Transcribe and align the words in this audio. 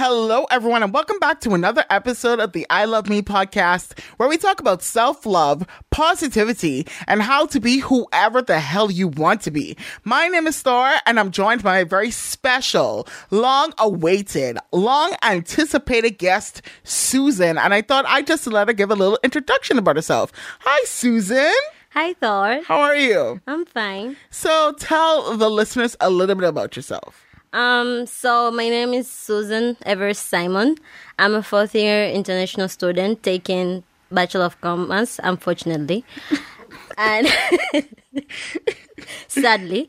Hello, 0.00 0.44
everyone, 0.48 0.84
and 0.84 0.94
welcome 0.94 1.18
back 1.18 1.40
to 1.40 1.54
another 1.54 1.84
episode 1.90 2.38
of 2.38 2.52
the 2.52 2.64
I 2.70 2.84
Love 2.84 3.08
Me 3.08 3.20
podcast, 3.20 3.98
where 4.16 4.28
we 4.28 4.36
talk 4.36 4.60
about 4.60 4.80
self 4.80 5.26
love, 5.26 5.66
positivity, 5.90 6.86
and 7.08 7.20
how 7.20 7.46
to 7.46 7.58
be 7.58 7.78
whoever 7.78 8.40
the 8.40 8.60
hell 8.60 8.92
you 8.92 9.08
want 9.08 9.40
to 9.40 9.50
be. 9.50 9.76
My 10.04 10.28
name 10.28 10.46
is 10.46 10.62
Thor, 10.62 10.94
and 11.04 11.18
I'm 11.18 11.32
joined 11.32 11.64
by 11.64 11.78
a 11.78 11.84
very 11.84 12.12
special, 12.12 13.08
long 13.32 13.72
awaited, 13.76 14.58
long 14.70 15.16
anticipated 15.24 16.12
guest, 16.18 16.62
Suzan. 16.84 17.58
And 17.58 17.74
I 17.74 17.82
thought 17.82 18.06
I'd 18.06 18.28
just 18.28 18.46
let 18.46 18.68
her 18.68 18.74
give 18.74 18.92
a 18.92 18.94
little 18.94 19.18
introduction 19.24 19.78
about 19.78 19.96
herself. 19.96 20.30
Hi, 20.60 20.84
Suzan. 20.84 21.50
Hi, 21.90 22.12
Thor. 22.12 22.62
How 22.62 22.82
are 22.82 22.94
you? 22.94 23.40
I'm 23.48 23.66
fine. 23.66 24.16
So 24.30 24.74
tell 24.78 25.36
the 25.36 25.50
listeners 25.50 25.96
a 25.98 26.08
little 26.08 26.36
bit 26.36 26.48
about 26.48 26.76
yourself. 26.76 27.24
Um, 27.52 28.06
so 28.06 28.50
my 28.50 28.68
name 28.68 28.92
is 28.92 29.08
Suzan 29.08 29.76
Evers 29.86 30.18
Simon. 30.18 30.76
I'm 31.18 31.34
a 31.34 31.42
fourth 31.42 31.74
year 31.74 32.08
international 32.10 32.68
student 32.68 33.22
taking 33.22 33.84
Bachelor 34.10 34.44
of 34.44 34.60
Commerce, 34.60 35.18
unfortunately. 35.22 36.04
and 36.98 37.26
sadly. 39.28 39.88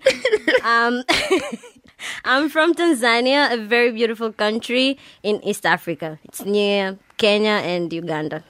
Um, 0.63 1.04
I'm 2.23 2.48
from 2.48 2.73
Tanzania, 2.76 3.52
a 3.52 3.58
very 3.58 3.91
beautiful 3.91 4.32
country 4.32 4.98
in 5.21 5.44
East 5.44 5.66
Africa. 5.66 6.18
It's 6.23 6.46
near 6.46 6.98
Kenya 7.18 7.60
and 7.63 7.91
Uganda. 7.91 8.44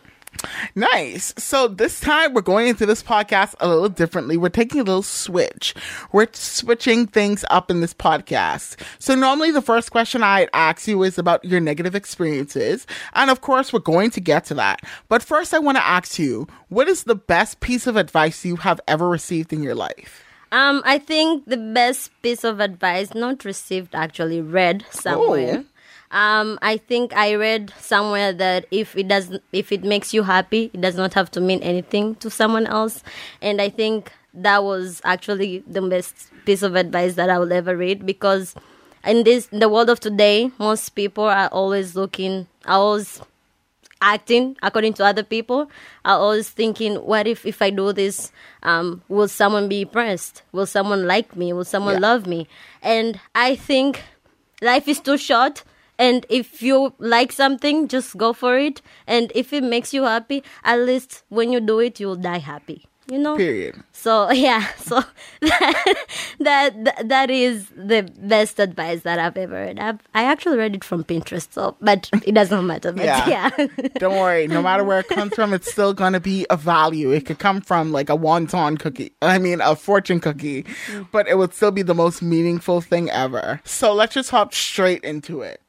Nice. 0.75 1.33
So 1.37 1.67
this 1.67 1.99
time 1.99 2.33
we're 2.33 2.41
going 2.41 2.67
into 2.67 2.85
this 2.85 3.03
podcast 3.03 3.55
a 3.59 3.67
little 3.67 3.89
differently. 3.89 4.37
We're 4.37 4.49
taking 4.49 4.79
a 4.79 4.83
little 4.83 5.03
switch. 5.03 5.73
We're 6.11 6.27
switching 6.31 7.07
things 7.07 7.43
up 7.49 7.69
in 7.69 7.81
this 7.81 7.93
podcast. 7.93 8.79
So 8.99 9.15
normally 9.15 9.51
the 9.51 9.61
first 9.61 9.91
question 9.91 10.23
I'd 10.23 10.49
ask 10.53 10.87
you 10.87 11.03
is 11.03 11.17
about 11.17 11.43
your 11.43 11.59
negative 11.59 11.95
experiences. 11.95 12.87
And 13.13 13.29
of 13.29 13.41
course, 13.41 13.73
we're 13.73 13.79
going 13.79 14.11
to 14.11 14.21
get 14.21 14.45
to 14.45 14.53
that. 14.55 14.81
But 15.07 15.23
first, 15.23 15.53
I 15.53 15.59
want 15.59 15.77
to 15.77 15.85
ask 15.85 16.17
you, 16.19 16.47
what 16.69 16.87
is 16.87 17.03
the 17.03 17.15
best 17.15 17.59
piece 17.59 17.87
of 17.87 17.95
advice 17.95 18.45
you 18.45 18.57
have 18.57 18.79
ever 18.87 19.09
received 19.09 19.51
in 19.51 19.63
your 19.63 19.75
life? 19.75 20.23
Um, 20.51 20.81
I 20.83 20.97
think 20.97 21.45
the 21.45 21.57
best 21.57 22.09
piece 22.21 22.43
of 22.43 22.59
advice, 22.59 23.13
not 23.13 23.45
received, 23.45 23.93
actually 23.93 24.41
read 24.41 24.83
somewhere. 24.89 25.59
Ooh. 25.59 25.65
Um, 26.11 26.57
I 26.61 26.77
think 26.77 27.15
I 27.15 27.35
read 27.35 27.71
somewhere 27.79 28.33
that 28.33 28.65
if 28.71 28.95
it 28.97 29.07
doesn't, 29.07 29.43
if 29.53 29.71
it 29.71 29.83
makes 29.83 30.13
you 30.13 30.23
happy, 30.23 30.71
it 30.73 30.81
does 30.81 30.95
not 30.95 31.13
have 31.13 31.29
to 31.31 31.41
mean 31.41 31.61
anything 31.61 32.15
to 32.15 32.29
someone 32.31 32.65
else. 32.65 33.03
And 33.41 33.61
I 33.61 33.69
think 33.69 34.11
that 34.33 34.63
was 34.63 35.01
actually 35.03 35.63
the 35.67 35.81
best 35.83 36.29
piece 36.45 36.63
of 36.63 36.75
advice 36.75 37.13
that 37.15 37.29
I 37.29 37.37
will 37.37 37.53
ever 37.53 37.77
read 37.77 38.05
because 38.05 38.55
in 39.05 39.23
this, 39.23 39.47
in 39.51 39.59
the 39.59 39.69
world 39.69 39.89
of 39.89 39.99
today, 39.99 40.51
most 40.57 40.89
people 40.95 41.25
are 41.25 41.47
always 41.49 41.95
looking, 41.95 42.47
are 42.65 42.77
always 42.79 43.21
acting 44.01 44.55
according 44.63 44.93
to 44.93 45.03
other 45.03 45.23
people 45.23 45.69
are 46.05 46.17
always 46.17 46.49
thinking 46.49 46.95
what 46.95 47.27
if 47.27 47.45
if 47.45 47.61
i 47.61 47.69
do 47.69 47.91
this 47.91 48.31
um, 48.63 49.01
will 49.09 49.27
someone 49.27 49.67
be 49.67 49.81
impressed 49.81 50.41
will 50.53 50.65
someone 50.65 51.05
like 51.05 51.35
me 51.35 51.51
will 51.51 51.65
someone 51.65 51.95
Yeah. 51.95 51.99
love 51.99 52.25
me 52.25 52.47
and 52.81 53.19
i 53.35 53.55
think 53.55 54.01
life 54.61 54.87
is 54.87 55.01
too 55.01 55.17
short 55.17 55.63
and 55.99 56.25
if 56.29 56.63
you 56.63 56.93
like 56.97 57.31
something 57.31 57.87
just 57.87 58.17
go 58.17 58.33
for 58.33 58.57
it 58.57 58.81
and 59.05 59.31
if 59.35 59.53
it 59.53 59.63
makes 59.63 59.93
you 59.93 60.03
happy 60.03 60.43
at 60.63 60.79
least 60.79 61.23
when 61.29 61.51
you 61.51 61.59
do 61.59 61.79
it 61.79 61.99
you'll 61.99 62.15
die 62.15 62.39
happy 62.39 62.85
you 63.11 63.17
know 63.17 63.35
Period. 63.35 63.75
so 63.91 64.31
yeah 64.47 64.67
so 64.77 65.01
that, 65.41 65.95
that 66.39 67.07
that 67.09 67.29
is 67.29 67.69
the 67.75 68.03
best 68.19 68.59
advice 68.59 69.01
that 69.01 69.19
i've 69.19 69.35
ever 69.35 69.55
heard 69.55 69.79
I've, 69.79 69.99
i 70.13 70.23
actually 70.23 70.57
read 70.57 70.75
it 70.75 70.83
from 70.83 71.03
pinterest 71.03 71.53
so 71.53 71.75
but 71.81 72.09
it 72.25 72.33
doesn't 72.33 72.65
matter 72.67 72.91
but 72.91 73.05
Yeah. 73.05 73.27
yeah, 73.27 73.67
Don't 73.95 74.13
worry. 74.17 74.47
No 74.47 74.61
matter 74.61 74.83
where 74.83 74.99
it 74.99 75.07
comes 75.07 75.33
from, 75.33 75.53
it's 75.53 75.69
still 75.71 75.93
going 75.93 76.13
to 76.13 76.19
be 76.19 76.45
a 76.49 76.55
value. 76.55 77.11
It 77.11 77.25
could 77.25 77.39
come 77.39 77.59
from 77.61 77.91
like 77.91 78.09
a 78.09 78.15
wonton 78.17 78.79
cookie. 78.79 79.11
I 79.21 79.37
mean, 79.39 79.59
a 79.61 79.75
fortune 79.75 80.19
cookie, 80.19 80.63
mm. 80.63 81.07
but 81.11 81.27
it 81.27 81.37
would 81.37 81.53
still 81.53 81.71
be 81.71 81.81
the 81.81 81.95
most 81.95 82.21
meaningful 82.21 82.81
thing 82.81 83.09
ever. 83.09 83.59
So 83.65 83.93
let's 83.93 84.13
just 84.13 84.29
hop 84.29 84.53
straight 84.53 85.03
into 85.03 85.41
it. 85.41 85.61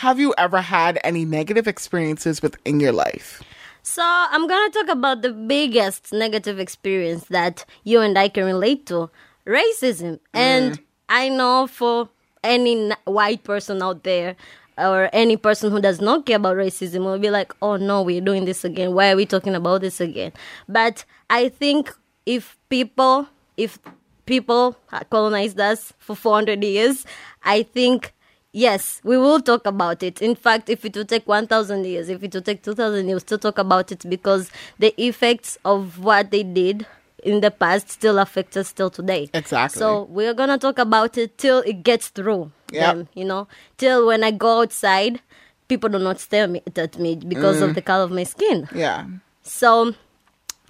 Have 0.00 0.20
you 0.20 0.34
ever 0.36 0.60
had 0.60 0.98
any 1.04 1.24
negative 1.24 1.66
experiences 1.66 2.42
within 2.42 2.80
your 2.80 2.92
life? 2.92 3.42
So 3.82 4.02
I'm 4.04 4.46
gonna 4.46 4.70
talk 4.70 4.88
about 4.88 5.22
the 5.22 5.32
biggest 5.32 6.12
negative 6.12 6.58
experience 6.58 7.24
that 7.32 7.64
you 7.82 8.00
and 8.00 8.18
I 8.18 8.28
can 8.28 8.44
relate 8.44 8.84
to: 8.86 9.08
racism. 9.46 10.20
Mm. 10.20 10.20
And 10.34 10.80
I 11.08 11.30
know 11.30 11.66
for 11.66 12.10
any 12.44 12.92
white 13.06 13.42
person 13.42 13.82
out 13.82 14.04
there 14.04 14.36
or 14.76 15.08
any 15.14 15.38
person 15.38 15.70
who 15.70 15.80
does 15.80 15.98
not 15.98 16.26
care 16.26 16.36
about 16.36 16.56
racism 16.56 17.06
will 17.06 17.18
be 17.18 17.30
like, 17.30 17.54
"Oh 17.62 17.76
no, 17.76 18.02
we're 18.02 18.20
doing 18.20 18.44
this 18.44 18.66
again. 18.66 18.92
Why 18.92 19.12
are 19.12 19.16
we 19.16 19.24
talking 19.24 19.54
about 19.54 19.80
this 19.80 19.98
again?" 19.98 20.32
But 20.68 21.06
I 21.30 21.48
think 21.48 21.90
if 22.26 22.58
people, 22.68 23.28
if 23.56 23.78
people 24.26 24.76
colonized 25.08 25.58
us 25.58 25.94
for 25.98 26.14
400 26.14 26.62
years, 26.62 27.06
I 27.44 27.62
think 27.62 28.12
Yes, 28.56 29.02
we 29.04 29.18
will 29.18 29.40
talk 29.40 29.66
about 29.66 30.02
it. 30.02 30.22
In 30.22 30.34
fact, 30.34 30.70
if 30.70 30.82
it 30.86 30.96
will 30.96 31.04
take 31.04 31.28
1,000 31.28 31.84
years, 31.84 32.08
if 32.08 32.22
it 32.22 32.32
will 32.32 32.40
take 32.40 32.62
2,000 32.62 33.06
years, 33.06 33.22
to 33.24 33.36
talk 33.36 33.58
about 33.58 33.92
it 33.92 34.08
because 34.08 34.50
the 34.78 34.98
effects 34.98 35.58
of 35.66 35.98
what 35.98 36.30
they 36.30 36.42
did 36.42 36.86
in 37.22 37.42
the 37.42 37.50
past 37.50 37.90
still 37.90 38.18
affect 38.18 38.56
us 38.56 38.68
still 38.68 38.88
today. 38.88 39.28
Exactly. 39.34 39.78
So 39.78 40.04
we're 40.04 40.32
going 40.32 40.48
to 40.48 40.56
talk 40.56 40.78
about 40.78 41.18
it 41.18 41.36
till 41.36 41.58
it 41.66 41.82
gets 41.82 42.08
through. 42.08 42.50
Yeah. 42.72 43.02
you 43.12 43.26
know, 43.26 43.46
till 43.76 44.06
when 44.06 44.24
I 44.24 44.30
go 44.30 44.62
outside, 44.62 45.20
people 45.68 45.90
do 45.90 45.98
not 45.98 46.18
stare 46.18 46.48
me, 46.48 46.62
at 46.74 46.98
me 46.98 47.16
because 47.16 47.60
of 47.60 47.72
mm. 47.72 47.74
the 47.74 47.82
color 47.82 48.04
of 48.04 48.10
my 48.10 48.24
skin. 48.24 48.70
Yeah. 48.74 49.04
So 49.42 49.94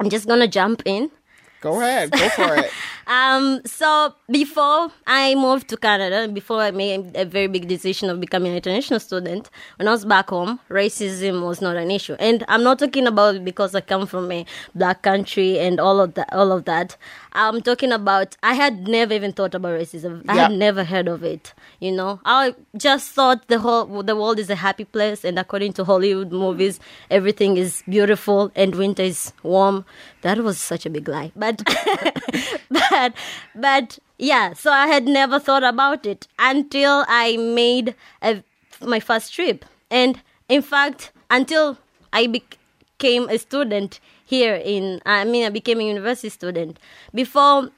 I'm 0.01 0.11
just 0.11 0.27
going 0.27 0.41
to 0.41 0.49
jump 0.49 0.83
in. 0.85 1.13
Go 1.61 1.81
ahead. 1.81 2.11
Go 2.13 2.29
for 2.31 2.55
it. 2.57 2.71
Um, 3.09 3.61
so 3.65 4.15
before 4.29 4.91
I 5.07 5.37
moved 5.37 5.69
to 5.69 5.77
Canada, 5.77 6.27
before 6.27 6.61
I 6.61 6.73
made 6.73 7.17
a 7.17 7.25
very 7.25 7.47
big 7.47 7.69
decision 7.69 8.11
of 8.11 8.21
becoming 8.21 8.51
an 8.51 8.57
international 8.57 8.99
student, 8.99 9.49
when 9.77 9.87
I 9.87 9.93
was 9.93 10.05
back 10.05 10.31
home, 10.31 10.59
racism 10.69 11.47
was 11.47 11.61
not 11.61 11.77
an 11.77 11.93
issue. 11.93 12.17
And 12.19 12.45
I'm 12.49 12.65
not 12.65 12.81
talking 12.81 13.07
about 13.07 13.45
because 13.45 13.77
I 13.77 13.81
come 13.81 14.07
from 14.07 14.33
a 14.33 14.45
black 14.75 15.03
country 15.03 15.59
and 15.61 15.79
all 15.79 16.01
of 16.01 16.15
that 16.15 16.33
all 16.33 16.51
of 16.51 16.65
that. 16.65 16.97
I'm 17.33 17.61
talking 17.61 17.93
about 17.93 18.37
I 18.43 18.55
had 18.55 18.89
never 18.89 19.15
even 19.15 19.33
thought 19.33 19.55
about 19.55 19.79
racism. 19.79 20.25
I 20.29 20.35
had 20.35 20.53
never 20.53 20.83
heard 20.83 21.07
of 21.07 21.23
it. 21.23 21.55
You 21.79 21.93
know, 21.93 22.21
I 22.25 22.55
just 22.77 23.13
thought 23.13 23.47
the 23.47 23.61
whole 23.61 24.03
the 24.03 24.17
world 24.17 24.41
is 24.41 24.51
a 24.51 24.57
happy 24.57 24.85
place, 24.85 25.25
and 25.25 25.39
according 25.39 25.75
to 25.75 25.85
Hollywood 25.85 26.33
movies, 26.33 26.81
everything 27.09 27.57
is 27.57 27.85
beautiful 27.89 28.51
and 28.57 28.75
winter 28.75 29.03
is 29.05 29.33
warm. 29.45 29.85
That 30.23 30.39
was 30.39 30.59
such 30.59 30.87
a 30.87 30.91
big 30.91 31.07
lie, 31.09 31.31
but 31.37 31.56
but 32.71 33.15
but 33.55 33.99
yeah. 34.19 34.53
So 34.53 34.71
I 34.71 34.87
had 34.87 35.07
never 35.07 35.39
thought 35.39 35.65
about 35.65 36.07
it 36.07 36.27
until 36.39 37.05
I 37.09 37.37
made 37.37 37.95
a, 38.23 38.43
my 38.85 39.01
first 39.01 39.33
trip, 39.35 39.65
and 39.91 40.21
in 40.49 40.63
fact, 40.63 41.13
until 41.31 41.79
I 42.13 42.27
became 42.27 43.29
a 43.29 43.39
student 43.39 44.01
here 44.25 44.55
in 44.55 45.01
I 45.07 45.25
mean 45.25 45.45
I 45.45 45.51
became 45.51 45.81
a 45.81 45.85
university 45.85 46.29
student 46.29 46.79
before 47.15 47.71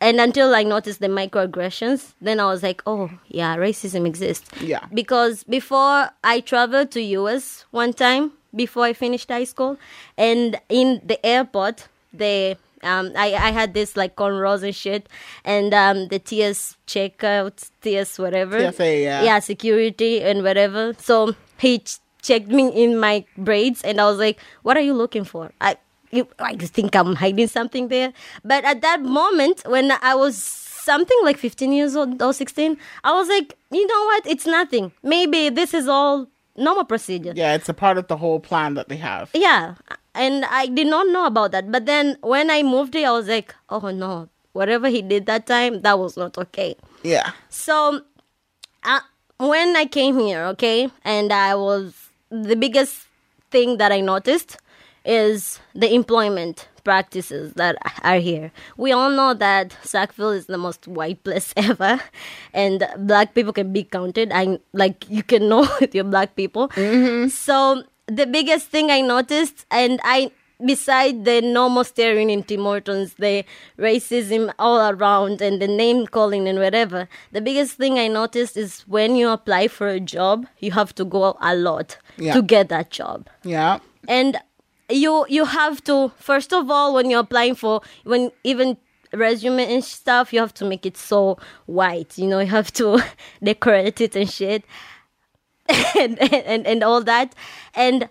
and 0.00 0.18
until 0.18 0.54
I 0.54 0.62
noticed 0.62 1.00
the 1.00 1.08
microaggressions, 1.08 2.14
then 2.22 2.40
I 2.40 2.46
was 2.46 2.62
like, 2.62 2.82
oh, 2.86 3.10
yeah, 3.28 3.56
racism 3.56 4.06
exists. 4.06 4.48
Yeah. 4.60 4.86
Because 4.94 5.44
before 5.44 6.08
I 6.24 6.40
traveled 6.40 6.90
to 6.92 7.02
US 7.02 7.66
one 7.70 7.92
time, 7.92 8.32
before 8.54 8.84
I 8.84 8.94
finished 8.94 9.28
high 9.28 9.44
school, 9.44 9.76
and 10.16 10.58
in 10.70 11.02
the 11.04 11.24
airport, 11.24 11.88
they 12.12 12.56
um, 12.82 13.12
I, 13.16 13.34
I 13.34 13.50
had 13.50 13.74
this 13.74 13.96
like 13.96 14.16
cornrows 14.16 14.62
and 14.62 14.74
shit, 14.74 15.08
and 15.44 15.72
um, 15.74 16.08
the 16.08 16.18
TS 16.18 16.76
checkout, 16.86 17.70
TS 17.82 18.18
whatever. 18.18 18.72
TSA, 18.72 18.98
yeah. 19.02 19.22
Yeah, 19.22 19.38
security 19.38 20.22
and 20.22 20.42
whatever. 20.42 20.94
So 20.98 21.34
he 21.58 21.80
ch- 21.80 21.98
checked 22.22 22.48
me 22.48 22.68
in 22.68 22.98
my 22.98 23.24
braids, 23.36 23.82
and 23.82 24.00
I 24.00 24.04
was 24.04 24.18
like, 24.18 24.38
what 24.62 24.76
are 24.76 24.82
you 24.82 24.94
looking 24.94 25.24
for? 25.24 25.52
I 25.60 25.76
you, 26.10 26.26
I 26.38 26.56
think 26.56 26.94
I'm 26.96 27.14
hiding 27.14 27.46
something 27.46 27.88
there. 27.88 28.12
But 28.44 28.64
at 28.64 28.80
that 28.82 29.02
moment, 29.02 29.62
when 29.66 29.92
I 30.02 30.14
was 30.14 30.36
something 30.36 31.16
like 31.22 31.36
15 31.36 31.72
years 31.72 31.94
old 31.94 32.20
or 32.20 32.32
16, 32.32 32.76
I 33.04 33.12
was 33.12 33.28
like, 33.28 33.56
you 33.70 33.86
know 33.86 34.04
what? 34.06 34.26
It's 34.26 34.46
nothing. 34.46 34.92
Maybe 35.02 35.50
this 35.50 35.72
is 35.74 35.86
all 35.86 36.26
normal 36.56 36.84
procedure. 36.84 37.32
Yeah, 37.34 37.54
it's 37.54 37.68
a 37.68 37.74
part 37.74 37.96
of 37.98 38.08
the 38.08 38.16
whole 38.16 38.40
plan 38.40 38.74
that 38.74 38.88
they 38.88 38.96
have. 38.96 39.30
Yeah. 39.34 39.74
And 40.14 40.44
I 40.44 40.66
did 40.66 40.86
not 40.86 41.06
know 41.08 41.26
about 41.26 41.52
that. 41.52 41.70
But 41.70 41.86
then 41.86 42.16
when 42.22 42.50
I 42.50 42.62
moved 42.62 42.94
here, 42.94 43.08
I 43.08 43.12
was 43.12 43.28
like, 43.28 43.54
oh 43.68 43.90
no, 43.90 44.28
whatever 44.52 44.88
he 44.88 45.02
did 45.02 45.26
that 45.26 45.46
time, 45.46 45.82
that 45.82 45.98
was 45.98 46.16
not 46.16 46.36
okay. 46.36 46.76
Yeah. 47.02 47.32
So, 47.48 48.02
uh, 48.84 49.00
when 49.38 49.76
I 49.76 49.86
came 49.86 50.18
here, 50.18 50.44
okay, 50.46 50.90
and 51.04 51.32
I 51.32 51.54
was 51.54 51.94
the 52.30 52.56
biggest 52.56 53.06
thing 53.50 53.78
that 53.78 53.92
I 53.92 54.00
noticed 54.00 54.58
is 55.04 55.60
the 55.74 55.92
employment. 55.94 56.68
practices 56.84 57.52
that 57.54 57.76
are 58.02 58.18
here. 58.18 58.52
We 58.76 58.92
all 58.92 59.10
know 59.10 59.34
that 59.34 59.76
Sackville 59.82 60.30
is 60.30 60.46
the 60.46 60.58
most 60.58 60.88
white 60.88 61.22
place 61.22 61.52
ever, 61.56 62.00
and 62.52 62.86
black 62.98 63.34
people 63.34 63.52
can 63.52 63.72
be 63.72 63.84
counted. 63.84 64.32
I 64.32 64.58
like 64.72 65.04
you 65.08 65.22
can 65.22 65.48
know 65.48 65.68
with 65.80 65.94
your 65.94 66.04
black 66.04 66.36
people. 66.36 66.70
So 67.28 67.84
the 68.10 68.26
biggest 68.26 68.66
thing 68.68 68.90
I 68.90 69.00
noticed, 69.00 69.66
and 69.70 70.00
I 70.04 70.30
beside 70.64 71.24
the 71.24 71.40
normal 71.40 71.84
staring 71.84 72.28
in 72.28 72.42
Tim 72.42 72.60
Hortons, 72.64 73.14
the 73.14 73.44
racism 73.78 74.52
all 74.58 74.90
around, 74.90 75.40
and 75.40 75.60
the 75.60 75.66
name 75.68 76.06
calling 76.06 76.46
and 76.48 76.58
whatever, 76.58 77.08
the 77.32 77.40
biggest 77.40 77.72
thing 77.78 77.98
I 77.98 78.08
noticed 78.08 78.56
is 78.58 78.82
when 78.82 79.16
you 79.16 79.30
apply 79.30 79.68
for 79.68 79.88
a 79.88 80.00
job, 80.00 80.46
you 80.58 80.72
have 80.72 80.94
to 80.96 81.04
go 81.04 81.36
a 81.40 81.54
lot 81.54 81.96
Yeah. 82.18 82.34
to 82.34 82.42
get 82.42 82.68
that 82.68 82.90
job 82.90 83.28
Yeah. 83.42 83.78
and 84.06 84.36
you 84.90 85.24
you 85.28 85.44
have 85.46 85.82
to 85.84 86.10
first 86.18 86.52
of 86.52 86.68
all 86.70 86.92
when 86.94 87.08
you're 87.10 87.20
applying 87.20 87.54
for 87.54 87.80
when 88.04 88.30
even 88.42 88.76
resume 89.12 89.60
and 89.74 89.84
stuff 89.84 90.32
you 90.32 90.40
have 90.40 90.52
to 90.54 90.64
make 90.64 90.84
it 90.84 90.96
so 90.96 91.38
white 91.66 92.18
you 92.18 92.26
know 92.26 92.40
you 92.40 92.48
have 92.50 92.72
to 92.72 93.00
decorate 93.42 94.00
it 94.00 94.16
and 94.16 94.28
shit 94.30 94.64
and, 95.98 96.18
and 96.20 96.66
and 96.66 96.82
all 96.82 97.02
that. 97.02 97.34
And 97.74 98.08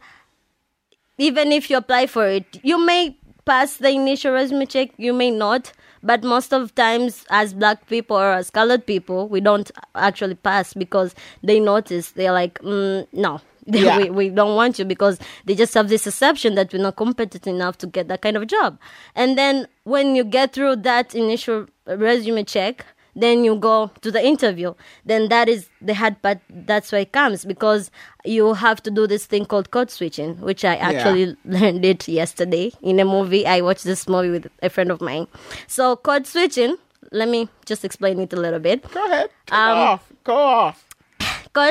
even 1.18 1.52
if 1.52 1.70
you 1.70 1.78
apply 1.78 2.08
for 2.08 2.28
it 2.28 2.60
you 2.64 2.84
may 2.86 3.18
pass 3.46 3.78
the 3.78 3.90
initial 3.90 4.32
resume 4.34 4.66
check 4.66 4.90
you 4.98 5.14
may 5.14 5.32
not. 5.32 5.74
But 6.02 6.24
most 6.24 6.54
of 6.54 6.74
times 6.76 7.26
as 7.30 7.54
black 7.54 7.88
people 7.88 8.16
or 8.16 8.32
as 8.32 8.50
colored 8.50 8.86
people 8.86 9.28
we 9.28 9.42
don't 9.42 9.70
actually 9.96 10.36
pass 10.36 10.74
because 10.74 11.14
they 11.44 11.60
notice. 11.60 12.12
They're 12.12 12.32
like 12.32 12.60
mm, 12.60 13.08
no. 13.14 13.42
Yeah. 13.72 13.98
we, 13.98 14.10
we 14.10 14.30
don't 14.30 14.56
want 14.56 14.80
you 14.80 14.86
because 14.86 15.20
they 15.46 15.54
just 15.54 15.76
have 15.76 15.90
this 15.90 16.08
assumption 16.08 16.56
that 16.56 16.74
we're 16.74 16.82
not 16.82 16.96
competent 16.96 17.46
enough 17.46 17.78
to 17.80 17.88
get 17.88 18.08
that 18.08 18.22
kind 18.22 18.36
of 18.36 18.48
job. 18.48 18.80
And 19.14 19.38
then 19.38 19.68
when 19.84 20.16
you 20.16 20.24
get 20.24 20.54
through 20.54 20.78
that 20.78 21.14
initial 21.14 21.68
resume 21.86 22.46
check 22.46 22.86
then 23.20 23.44
you 23.44 23.56
go 23.56 23.92
to 24.02 24.12
the 24.12 24.24
interview 24.26 24.74
then 25.06 25.28
that 25.30 25.50
is 25.50 25.70
the 25.82 25.94
hard 26.02 26.22
part 26.22 26.40
that's 26.72 26.92
why 26.92 27.00
it 27.00 27.12
comes 27.12 27.46
because 27.46 27.92
you 28.26 28.54
have 28.54 28.82
to 28.84 28.92
do 28.92 29.06
this 29.14 29.26
thing 29.26 29.46
called 29.46 29.72
code 29.72 29.92
switching 29.92 30.36
which 30.50 30.64
i 30.66 30.76
actually 30.76 31.36
learned 31.46 31.84
it 31.86 32.08
yesterday 32.08 32.72
in 32.82 33.00
a 33.00 33.06
movie 33.06 33.46
i 33.46 33.60
watched 33.62 33.84
this 33.84 34.08
movie 34.08 34.30
with 34.30 34.48
a 34.64 34.70
friend 34.70 34.92
of 34.92 35.02
mine 35.02 35.28
so 35.68 35.96
code 35.96 36.26
switching 36.28 36.76
let 37.12 37.28
me 37.30 37.48
just 37.66 37.84
explain 37.86 38.20
it 38.20 38.32
a 38.34 38.36
little 38.36 38.60
bit 38.60 38.84
Go 38.92 39.06
ahead. 39.06 39.30
Go 39.48 39.56
Um, 39.56 39.78
off. 39.78 40.12
Go 40.24 40.36
off. 40.36 40.86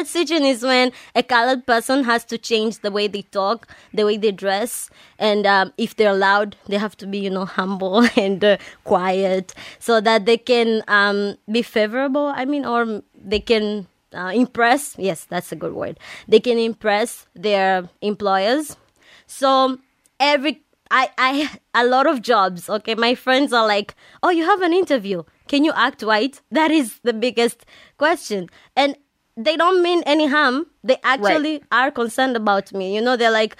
Switching 0.06 0.44
is 0.44 0.62
when 0.62 0.92
a 1.14 1.22
colored 1.22 1.66
person 1.66 2.04
has 2.04 2.24
to 2.26 2.38
change 2.38 2.80
the 2.80 2.90
way 2.90 3.06
they 3.08 3.22
talk, 3.22 3.68
the 3.92 4.04
way 4.04 4.16
they 4.16 4.32
dress, 4.32 4.90
and 5.18 5.46
um, 5.46 5.72
if 5.76 5.96
they're 5.96 6.14
loud, 6.14 6.56
they 6.66 6.78
have 6.78 6.96
to 6.98 7.06
be, 7.06 7.18
you 7.18 7.30
know, 7.30 7.44
humble 7.44 8.06
and 8.16 8.44
uh, 8.44 8.56
quiet 8.84 9.54
so 9.78 10.00
that 10.00 10.26
they 10.26 10.36
can 10.38 10.82
um, 10.88 11.36
be 11.50 11.62
favorable. 11.62 12.26
I 12.34 12.44
mean, 12.44 12.64
or 12.64 13.02
they 13.14 13.40
can 13.40 13.86
uh, 14.14 14.32
impress. 14.34 14.94
Yes, 14.98 15.24
that's 15.24 15.52
a 15.52 15.56
good 15.56 15.74
word. 15.74 15.98
They 16.26 16.40
can 16.40 16.58
impress 16.58 17.26
their 17.34 17.88
employers. 18.00 18.76
So 19.26 19.78
every 20.20 20.62
I 20.90 21.10
I 21.18 21.58
a 21.74 21.84
lot 21.84 22.06
of 22.06 22.22
jobs. 22.22 22.68
Okay, 22.68 22.94
my 22.94 23.14
friends 23.14 23.52
are 23.52 23.66
like, 23.66 23.94
"Oh, 24.22 24.30
you 24.30 24.44
have 24.44 24.62
an 24.62 24.72
interview. 24.72 25.22
Can 25.46 25.64
you 25.64 25.72
act 25.74 26.02
white?" 26.02 26.40
That 26.50 26.70
is 26.70 27.00
the 27.02 27.12
biggest 27.12 27.66
question, 27.98 28.48
and 28.76 28.96
they 29.44 29.56
don't 29.56 29.82
mean 29.82 30.02
any 30.14 30.26
harm. 30.26 30.66
They 30.82 30.98
actually 31.04 31.62
are 31.70 31.90
concerned 31.90 32.36
about 32.36 32.72
me. 32.72 32.86
You 32.94 33.00
know, 33.06 33.16
they're 33.16 33.30
like, 33.42 33.54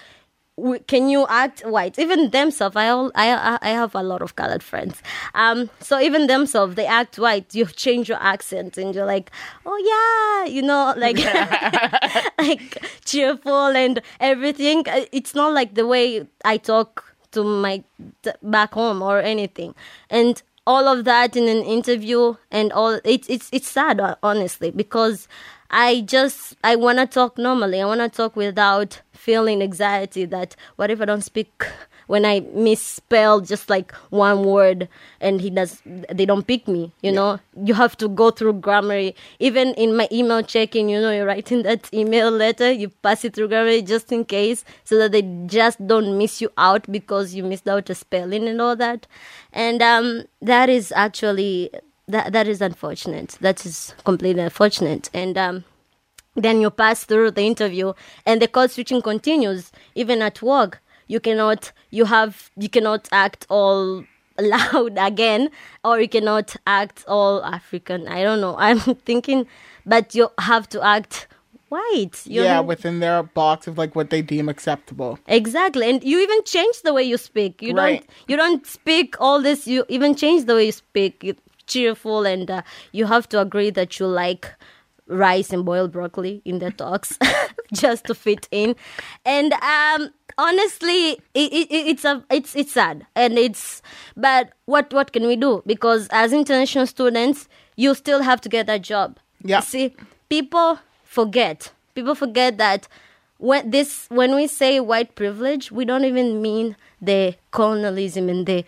"W- 0.56 0.82
"Can 0.92 1.08
you 1.08 1.22
act 1.42 1.60
white?" 1.75 1.98
Even 2.04 2.30
themselves. 2.30 2.76
I 2.76 2.88
all 2.88 3.10
I 3.14 3.26
I 3.62 3.70
have 3.80 3.94
a 3.94 4.02
lot 4.02 4.20
of 4.26 4.34
colored 4.40 4.62
friends. 4.70 4.96
Um, 5.34 5.70
so 5.80 6.00
even 6.00 6.26
themselves, 6.26 6.75
they 6.75 6.86
act 6.86 7.19
white. 7.19 7.54
You 7.54 7.66
change 7.84 8.08
your 8.12 8.20
accent, 8.34 8.76
and 8.78 8.94
you're 8.94 9.06
like, 9.16 9.30
"Oh 9.64 9.78
yeah," 9.92 10.52
you 10.56 10.62
know, 10.70 10.82
like 10.96 11.19
like 12.38 12.82
cheerful 13.04 13.66
and 13.84 14.00
everything. 14.20 14.84
Uh, 14.88 15.04
It's 15.12 15.34
not 15.34 15.52
like 15.52 15.74
the 15.74 15.86
way 15.86 16.26
I 16.44 16.56
talk 16.58 17.04
to 17.32 17.44
my 17.44 17.82
t- 18.22 18.31
back 18.42 18.74
home 18.74 19.02
or 19.02 19.20
anything. 19.20 19.74
And 20.10 20.42
all 20.66 20.86
of 20.88 21.04
that 21.04 21.36
in 21.36 21.48
an 21.48 21.62
interview 21.64 22.36
and 22.50 22.72
all 22.72 23.00
it's 23.04 23.26
it's 23.28 23.48
it's 23.52 23.69
sad 23.69 24.00
honestly 24.22 24.70
because 24.70 25.26
I 25.70 26.00
just 26.00 26.56
I 26.65 26.76
want 26.76 26.99
to 26.99 27.06
talk 27.06 27.37
normally. 27.38 27.81
I 27.81 27.85
want 27.85 28.00
to 28.00 28.09
talk 28.09 28.37
without 28.37 29.00
feeling 29.12 29.62
anxiety 29.62 30.25
that 30.25 30.56
what 30.76 30.91
if 30.91 31.00
I 31.00 31.05
don't 31.05 31.23
speak 31.23 31.67
when 32.06 32.25
I 32.25 32.41
misspell 32.55 33.43
just 33.43 33.69
like 33.69 33.93
one 34.09 34.43
word 34.44 34.88
and 35.20 35.43
he 35.43 35.50
does 35.50 35.82
they 35.85 36.25
don't 36.25 36.47
pick 36.47 36.67
me, 36.67 36.93
you 37.03 37.12
know? 37.12 37.38
You 37.55 37.75
have 37.75 37.99
to 37.99 38.09
go 38.09 38.31
through 38.31 38.55
grammar 38.55 39.11
even 39.38 39.75
in 39.75 39.94
my 39.94 40.09
email 40.11 40.43
checking, 40.43 40.88
you 40.88 41.00
know, 41.00 41.11
you're 41.12 41.26
writing 41.26 41.65
that 41.65 41.88
email 41.93 42.31
letter, 42.31 42.73
you 42.73 42.88
pass 42.88 43.26
it 43.26 43.35
through 43.35 43.49
grammar 43.49 43.81
just 43.82 44.11
in 44.11 44.25
case 44.25 44.65
so 44.85 44.97
that 44.97 45.12
they 45.12 45.23
just 45.47 45.87
don't 45.87 46.17
miss 46.17 46.41
you 46.41 46.50
out 46.56 46.91
because 46.91 47.35
you 47.35 47.44
missed 47.44 47.69
out 47.69 47.91
a 47.91 47.94
spelling 47.94 48.49
and 48.49 48.62
all 48.62 48.75
that. 48.76 49.06
And 49.53 49.82
um 49.82 50.25
that 50.41 50.70
is 50.70 50.93
actually 50.97 51.70
that 52.08 52.32
that 52.32 52.49
is 52.49 52.60
unfortunate. 52.60 53.38
That 53.40 53.64
is 53.66 53.94
completely 54.05 54.43
unfortunate. 54.43 55.10
And 55.14 55.37
um 55.38 55.64
then 56.34 56.60
you 56.60 56.70
pass 56.70 57.05
through 57.05 57.32
the 57.32 57.43
interview 57.43 57.93
and 58.25 58.40
the 58.40 58.49
code 58.49 58.70
switching 58.70 59.02
continues 59.02 59.72
even 59.94 60.22
at 60.22 60.40
work 60.40 60.81
you 61.08 61.19
cannot 61.20 61.72
you 61.90 62.05
have 62.05 62.50
you 62.56 62.69
cannot 62.69 63.08
act 63.10 63.44
all 63.49 64.05
loud 64.38 64.96
again 64.99 65.50
or 65.82 66.00
you 66.00 66.08
cannot 66.08 66.55
act 66.66 67.05
all 67.08 67.44
african 67.44 68.06
i 68.06 68.22
don't 68.22 68.40
know 68.40 68.55
i'm 68.66 68.78
thinking 68.78 69.46
but 69.84 70.14
you 70.14 70.28
have 70.38 70.69
to 70.69 70.81
act 70.81 71.26
white 71.70 72.22
you 72.26 72.43
yeah, 72.43 72.56
know? 72.56 72.62
within 72.62 73.00
their 73.00 73.22
box 73.22 73.66
of 73.66 73.76
like 73.76 73.94
what 73.94 74.08
they 74.10 74.22
deem 74.22 74.49
acceptable. 74.49 75.19
Exactly, 75.26 75.90
and 75.90 76.02
you 76.02 76.19
even 76.19 76.43
change 76.44 76.81
the 76.82 76.94
way 76.94 77.02
you 77.02 77.19
speak. 77.19 77.60
You 77.60 77.75
Right. 77.75 78.00
don't 78.00 78.10
you 78.26 78.37
don't 78.38 78.66
speak 78.66 79.16
all 79.20 79.43
this. 79.43 79.66
You 79.66 79.84
even 79.90 80.14
change 80.14 80.46
the 80.46 80.55
way 80.55 80.64
you 80.66 80.72
speak. 80.72 81.22
You 81.22 81.34
cheerful, 81.69 82.26
and 82.26 82.50
uh, 82.50 82.62
you 82.93 83.06
have 83.06 83.29
to 83.31 83.41
agree 83.41 83.70
that 83.70 83.99
you 84.00 84.06
like 84.06 84.53
rice 85.06 85.53
and 85.53 85.65
boiled 85.65 85.93
broccoli 85.93 86.43
in 86.44 86.59
the 86.59 86.70
talks, 86.70 87.19
just 87.73 88.05
to 88.06 88.15
fit 88.15 88.49
in. 88.50 88.75
And 89.25 89.53
um, 89.55 90.11
honestly, 90.37 91.12
it, 91.35 91.53
it, 91.53 91.69
it's 91.70 92.05
a 92.05 92.25
it's 92.31 92.56
it's 92.56 92.73
sad, 92.73 93.06
and 93.15 93.38
it's 93.38 93.82
but 94.17 94.50
what 94.67 94.93
what 94.93 95.12
can 95.12 95.26
we 95.26 95.37
do? 95.37 95.62
Because 95.67 96.09
as 96.11 96.32
international 96.32 96.87
students, 96.87 97.49
you 97.76 97.94
still 97.94 98.23
have 98.23 98.41
to 98.43 98.49
get 98.49 98.67
that 98.67 98.82
job. 98.82 99.19
Yeah. 99.43 99.61
See, 99.61 99.94
people 100.29 100.79
forget. 101.05 101.73
People 101.94 102.15
forget 102.15 102.59
that 102.59 102.88
when 103.38 103.70
this 103.70 104.06
when 104.09 104.35
we 104.35 104.47
say 104.47 104.81
white 104.81 105.15
privilege, 105.15 105.70
we 105.70 105.84
don't 105.84 106.05
even 106.05 106.43
mean 106.43 106.77
the 107.01 107.37
colonialism 107.53 108.29
and 108.29 108.46
the 108.46 108.65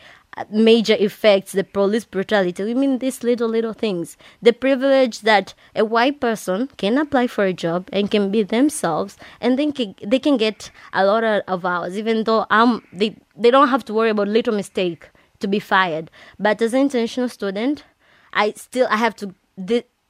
major 0.50 0.96
effects, 0.98 1.52
the 1.52 1.64
police 1.64 2.04
brutality. 2.04 2.62
We 2.62 2.74
mean 2.74 2.98
these 2.98 3.22
little 3.22 3.48
little 3.48 3.72
things. 3.72 4.16
The 4.40 4.52
privilege 4.52 5.20
that 5.20 5.54
a 5.74 5.84
white 5.84 6.20
person 6.20 6.68
can 6.76 6.98
apply 6.98 7.26
for 7.26 7.44
a 7.44 7.52
job 7.52 7.88
and 7.92 8.10
can 8.10 8.30
be 8.30 8.42
themselves, 8.42 9.16
and 9.40 9.58
then 9.58 9.72
they 10.02 10.18
can 10.18 10.36
get 10.36 10.70
a 10.92 11.04
lot 11.04 11.24
of, 11.24 11.42
of 11.48 11.64
hours, 11.64 11.98
even 11.98 12.24
though 12.24 12.46
um 12.50 12.84
they 12.92 13.16
they 13.36 13.50
don't 13.50 13.68
have 13.68 13.84
to 13.86 13.94
worry 13.94 14.10
about 14.10 14.28
little 14.28 14.54
mistake 14.54 15.10
to 15.40 15.48
be 15.48 15.58
fired. 15.58 16.10
But 16.38 16.62
as 16.62 16.74
an 16.74 16.82
international 16.82 17.28
student, 17.28 17.84
I 18.32 18.52
still 18.52 18.86
I 18.90 18.96
have 18.96 19.16
to 19.16 19.34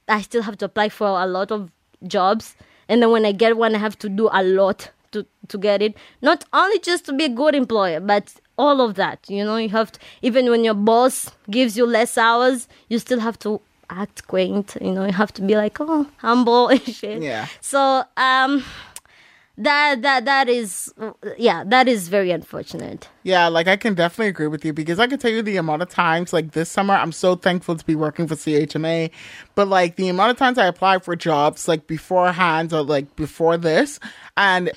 I 0.07 0.21
still 0.21 0.43
have 0.43 0.57
to 0.59 0.65
apply 0.65 0.89
for 0.89 1.07
a 1.07 1.25
lot 1.25 1.51
of 1.51 1.71
jobs, 2.07 2.55
and 2.87 3.01
then 3.01 3.11
when 3.11 3.25
I 3.25 3.31
get 3.31 3.57
one, 3.57 3.75
I 3.75 3.79
have 3.79 3.97
to 3.99 4.09
do 4.09 4.29
a 4.31 4.43
lot 4.43 4.91
to 5.11 5.25
to 5.47 5.57
get 5.57 5.81
it. 5.81 5.95
Not 6.21 6.45
only 6.53 6.79
just 6.79 7.05
to 7.05 7.13
be 7.13 7.25
a 7.25 7.29
good 7.29 7.55
employer, 7.55 7.99
but 7.99 8.33
all 8.61 8.77
of 8.85 8.91
that. 9.01 9.19
You 9.35 9.43
know, 9.47 9.57
you 9.65 9.69
have 9.69 9.91
to 9.93 9.99
even 10.21 10.49
when 10.53 10.63
your 10.63 10.79
boss 10.91 11.15
gives 11.49 11.73
you 11.79 11.85
less 11.97 12.17
hours, 12.17 12.67
you 12.89 12.97
still 12.99 13.19
have 13.27 13.37
to 13.39 13.59
act 13.89 14.27
quaint. 14.27 14.77
You 14.79 14.91
know, 14.95 15.05
you 15.05 15.13
have 15.23 15.33
to 15.37 15.41
be 15.41 15.55
like 15.63 15.77
oh 15.79 16.07
humble 16.17 16.67
and 16.73 16.81
shit. 16.99 17.21
Yeah. 17.21 17.47
So 17.61 18.03
um. 18.17 18.63
That 19.57 20.01
that 20.01 20.25
that 20.25 20.47
is 20.49 20.91
yeah 21.37 21.63
that 21.67 21.87
is 21.87 22.07
very 22.07 22.31
unfortunate. 22.31 23.09
Yeah, 23.23 23.47
like 23.49 23.67
I 23.67 23.75
can 23.75 23.93
definitely 23.93 24.29
agree 24.29 24.47
with 24.47 24.63
you 24.65 24.73
because 24.73 24.97
I 24.97 25.07
can 25.07 25.19
tell 25.19 25.29
you 25.29 25.43
the 25.43 25.57
amount 25.57 25.81
of 25.83 25.89
times, 25.89 26.33
like 26.33 26.53
this 26.53 26.69
summer, 26.69 26.95
I'm 26.95 27.11
so 27.11 27.35
thankful 27.35 27.75
to 27.75 27.85
be 27.85 27.93
working 27.93 28.27
for 28.27 28.35
CHMA. 28.35 29.11
But 29.53 29.67
like 29.67 29.97
the 29.97 30.07
amount 30.07 30.31
of 30.31 30.37
times 30.37 30.57
I 30.57 30.65
applied 30.65 31.03
for 31.03 31.15
jobs, 31.15 31.67
like 31.67 31.85
beforehand 31.85 32.73
or 32.73 32.81
like 32.81 33.15
before 33.17 33.57
this, 33.57 33.99
and 34.35 34.71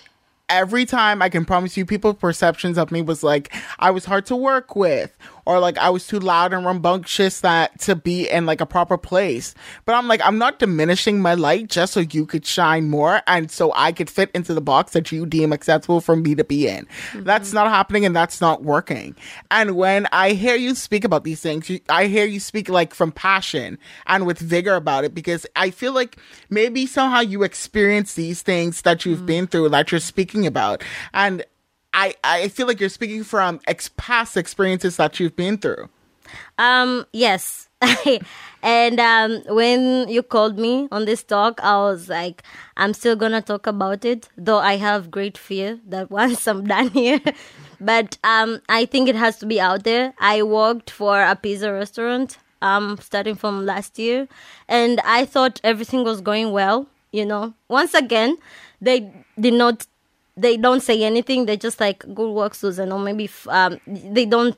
every 0.48 0.86
time 0.86 1.22
I 1.22 1.28
can 1.28 1.44
promise 1.44 1.76
you, 1.76 1.86
people's 1.86 2.16
perceptions 2.16 2.78
of 2.78 2.90
me 2.90 3.02
was 3.02 3.22
like 3.22 3.52
I 3.78 3.90
was 3.90 4.04
hard 4.04 4.26
to 4.26 4.36
work 4.36 4.76
with, 4.76 5.16
or 5.46 5.58
like 5.58 5.78
I 5.78 5.90
was 5.90 6.06
too 6.06 6.18
loud 6.18 6.52
and 6.52 6.64
rambunctious 6.64 7.40
that 7.40 7.80
to 7.80 7.96
be 7.96 8.28
in 8.28 8.46
like 8.46 8.60
a 8.60 8.66
proper 8.66 8.96
place. 8.96 9.54
But 9.84 9.94
I'm 9.94 10.08
like, 10.08 10.20
I'm 10.22 10.38
not 10.38 10.58
diminishing 10.58 11.20
my 11.20 11.34
light 11.34 11.68
just 11.68 11.92
so 11.92 12.00
you 12.00 12.26
could 12.26 12.46
shine 12.46 12.88
more 12.88 13.22
and 13.26 13.50
so 13.50 13.72
I 13.74 13.92
could 13.92 14.10
fit 14.10 14.30
into 14.34 14.54
the 14.54 14.60
box 14.60 14.92
that 14.92 15.12
you 15.12 15.26
deem 15.26 15.52
acceptable 15.52 16.00
for 16.00 16.16
me 16.16 16.34
to 16.34 16.44
be 16.44 16.68
in. 16.68 16.86
Mm-hmm. 16.86 17.24
That's 17.24 17.52
not 17.52 17.68
happening 17.68 18.04
and 18.04 18.14
that's 18.14 18.40
not 18.40 18.62
working. 18.62 19.14
And 19.50 19.76
when 19.76 20.06
I 20.12 20.30
hear 20.30 20.56
you 20.56 20.74
speak 20.74 21.04
about 21.04 21.24
these 21.24 21.40
things, 21.40 21.68
you, 21.68 21.80
I 21.88 22.06
hear 22.06 22.24
you 22.24 22.40
speak 22.40 22.68
like 22.68 22.94
from 22.94 23.12
passion 23.12 23.78
and 24.06 24.26
with 24.26 24.38
vigor 24.38 24.74
about 24.74 25.04
it 25.04 25.14
because 25.14 25.46
I 25.56 25.70
feel 25.70 25.92
like 25.92 26.16
maybe 26.50 26.86
somehow 26.86 27.20
you 27.20 27.42
experience 27.42 28.14
these 28.14 28.42
things 28.42 28.82
that 28.82 29.04
you've 29.04 29.20
mm. 29.20 29.26
been 29.26 29.46
through 29.46 29.68
that 29.70 29.90
you're 29.90 30.00
speaking 30.00 30.46
about. 30.46 30.82
And 31.12 31.44
I, 31.94 32.14
I 32.24 32.48
feel 32.48 32.66
like 32.66 32.80
you're 32.80 32.88
speaking 32.88 33.22
from 33.22 33.60
ex- 33.66 33.90
past 33.96 34.36
experiences 34.36 34.96
that 34.96 35.20
you've 35.20 35.36
been 35.36 35.58
through. 35.58 35.88
Um, 36.58 37.06
yes. 37.12 37.68
and 38.62 38.98
um, 38.98 39.42
when 39.46 40.08
you 40.08 40.22
called 40.22 40.58
me 40.58 40.88
on 40.90 41.04
this 41.04 41.22
talk, 41.22 41.60
I 41.62 41.76
was 41.76 42.08
like, 42.08 42.42
I'm 42.76 42.94
still 42.94 43.14
gonna 43.14 43.40
talk 43.42 43.68
about 43.68 44.04
it, 44.04 44.28
though 44.36 44.58
I 44.58 44.76
have 44.76 45.10
great 45.10 45.38
fear 45.38 45.78
that 45.86 46.10
once 46.10 46.46
I'm 46.48 46.66
done 46.66 46.88
here. 46.88 47.20
but 47.80 48.18
um, 48.24 48.60
I 48.68 48.86
think 48.86 49.08
it 49.08 49.16
has 49.16 49.38
to 49.38 49.46
be 49.46 49.60
out 49.60 49.84
there. 49.84 50.14
I 50.18 50.42
worked 50.42 50.90
for 50.90 51.22
a 51.22 51.36
pizza 51.36 51.72
restaurant 51.72 52.38
um, 52.60 52.98
starting 53.00 53.36
from 53.36 53.64
last 53.64 53.98
year, 54.00 54.26
and 54.68 55.00
I 55.04 55.26
thought 55.26 55.60
everything 55.62 56.02
was 56.02 56.20
going 56.20 56.50
well. 56.50 56.88
You 57.12 57.24
know, 57.24 57.54
once 57.68 57.94
again, 57.94 58.36
they 58.80 59.12
did 59.38 59.54
not 59.54 59.86
they 60.36 60.56
don't 60.56 60.80
say 60.80 61.02
anything. 61.02 61.46
They 61.46 61.56
just 61.56 61.80
like 61.80 62.00
good 62.14 62.30
work, 62.32 62.52
Suzan, 62.54 62.92
or 62.92 62.98
maybe 62.98 63.24
f- 63.24 63.48
um, 63.48 63.80
they 63.86 64.26
don't 64.26 64.56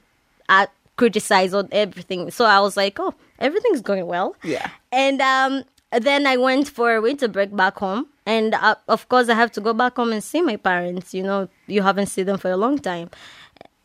uh, 0.49 0.66
criticize 0.97 1.52
on 1.54 1.68
everything. 1.73 2.30
So 2.30 2.45
I 2.45 2.61
was 2.61 2.76
like, 2.76 2.99
oh, 2.99 3.14
everything's 3.38 3.83
going 3.83 4.06
well. 4.06 4.37
Yeah. 4.42 4.71
And 4.92 5.21
um, 5.21 5.64
then 5.92 6.26
I 6.26 6.37
went 6.37 6.68
for 6.68 6.95
a 6.95 7.00
winter 7.00 7.28
break 7.28 7.54
back 7.54 7.78
home, 7.78 8.06
and 8.25 8.54
uh, 8.54 8.76
of 8.88 9.09
course 9.09 9.28
I 9.28 9.35
have 9.35 9.52
to 9.52 9.61
go 9.61 9.73
back 9.75 9.97
home 9.97 10.12
and 10.12 10.23
see 10.25 10.42
my 10.42 10.56
parents. 10.56 11.12
You 11.14 11.23
know, 11.23 11.49
you 11.66 11.83
haven't 11.83 12.06
seen 12.06 12.26
them 12.26 12.38
for 12.38 12.50
a 12.50 12.56
long 12.56 12.78
time. 12.78 13.11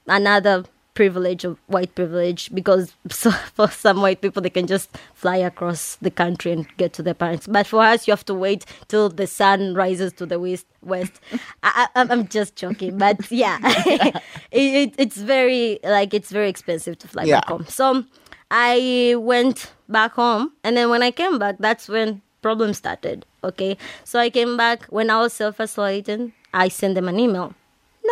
Another 0.07 0.63
privilege 0.93 1.43
of 1.45 1.57
white 1.67 1.95
privilege 1.95 2.53
because 2.53 2.93
so 3.09 3.31
for 3.31 3.69
some 3.69 4.01
white 4.01 4.21
people 4.21 4.41
they 4.41 4.49
can 4.49 4.67
just 4.67 4.89
fly 5.13 5.37
across 5.37 5.95
the 6.01 6.11
country 6.11 6.51
and 6.51 6.67
get 6.77 6.91
to 6.93 7.01
their 7.03 7.13
parents. 7.13 7.47
But 7.47 7.65
for 7.67 7.81
us 7.81 8.07
you 8.07 8.11
have 8.11 8.25
to 8.25 8.33
wait 8.33 8.65
till 8.87 9.09
the 9.09 9.27
sun 9.27 9.73
rises 9.73 10.11
to 10.13 10.25
the 10.25 10.39
west 10.39 10.65
west. 10.81 11.13
I, 11.63 11.87
I, 11.95 12.01
i'm 12.09 12.27
just 12.27 12.55
joking 12.55 12.97
but 12.97 13.31
yeah. 13.43 13.57
It, 14.51 14.73
it, 14.89 14.93
it's 14.97 15.17
very 15.17 15.79
like 15.83 16.13
it's 16.13 16.31
very 16.31 16.49
expensive 16.49 16.97
to 16.99 17.07
fly 17.07 17.23
Yeah. 17.23 17.37
back 17.39 17.47
home. 17.49 17.65
So 17.67 18.03
i 18.49 19.15
went 19.17 19.71
back 19.87 20.13
home 20.13 20.51
and 20.63 20.75
then 20.75 20.89
when 20.89 21.01
i 21.03 21.11
came 21.11 21.39
back 21.39 21.55
that's 21.59 21.87
when 21.87 22.21
problems 22.41 22.77
started 22.77 23.25
okay? 23.43 23.77
So 24.03 24.19
i 24.19 24.29
came 24.29 24.57
back 24.57 24.85
when 24.85 25.09
i 25.09 25.19
was 25.21 25.31
self-isolating 25.33 26.33
i 26.53 26.67
sent 26.67 26.95
them 26.95 27.07
an 27.07 27.17
email 27.19 27.53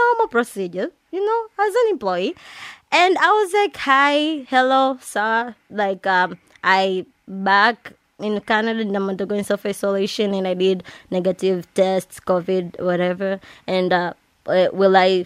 normal 0.01 0.27
procedure, 0.27 0.91
you 1.11 1.25
know, 1.25 1.65
as 1.65 1.73
an 1.75 1.91
employee. 1.91 2.35
And 2.91 3.17
I 3.17 3.27
was 3.31 3.53
like, 3.53 3.77
hi, 3.77 4.45
hello, 4.49 4.97
sir. 5.01 5.55
Like, 5.69 6.05
um, 6.07 6.37
I 6.63 7.05
back 7.27 7.93
in 8.19 8.39
Canada 8.41 8.81
and 8.81 8.95
I'm 8.95 9.07
undergoing 9.09 9.43
self 9.43 9.65
isolation 9.65 10.33
and 10.33 10.47
I 10.47 10.53
did 10.55 10.83
negative 11.11 11.71
tests, 11.73 12.19
COVID, 12.19 12.81
whatever. 12.81 13.39
And 13.67 13.93
uh, 13.93 14.13
uh, 14.47 14.67
will 14.73 14.97
I 14.97 15.25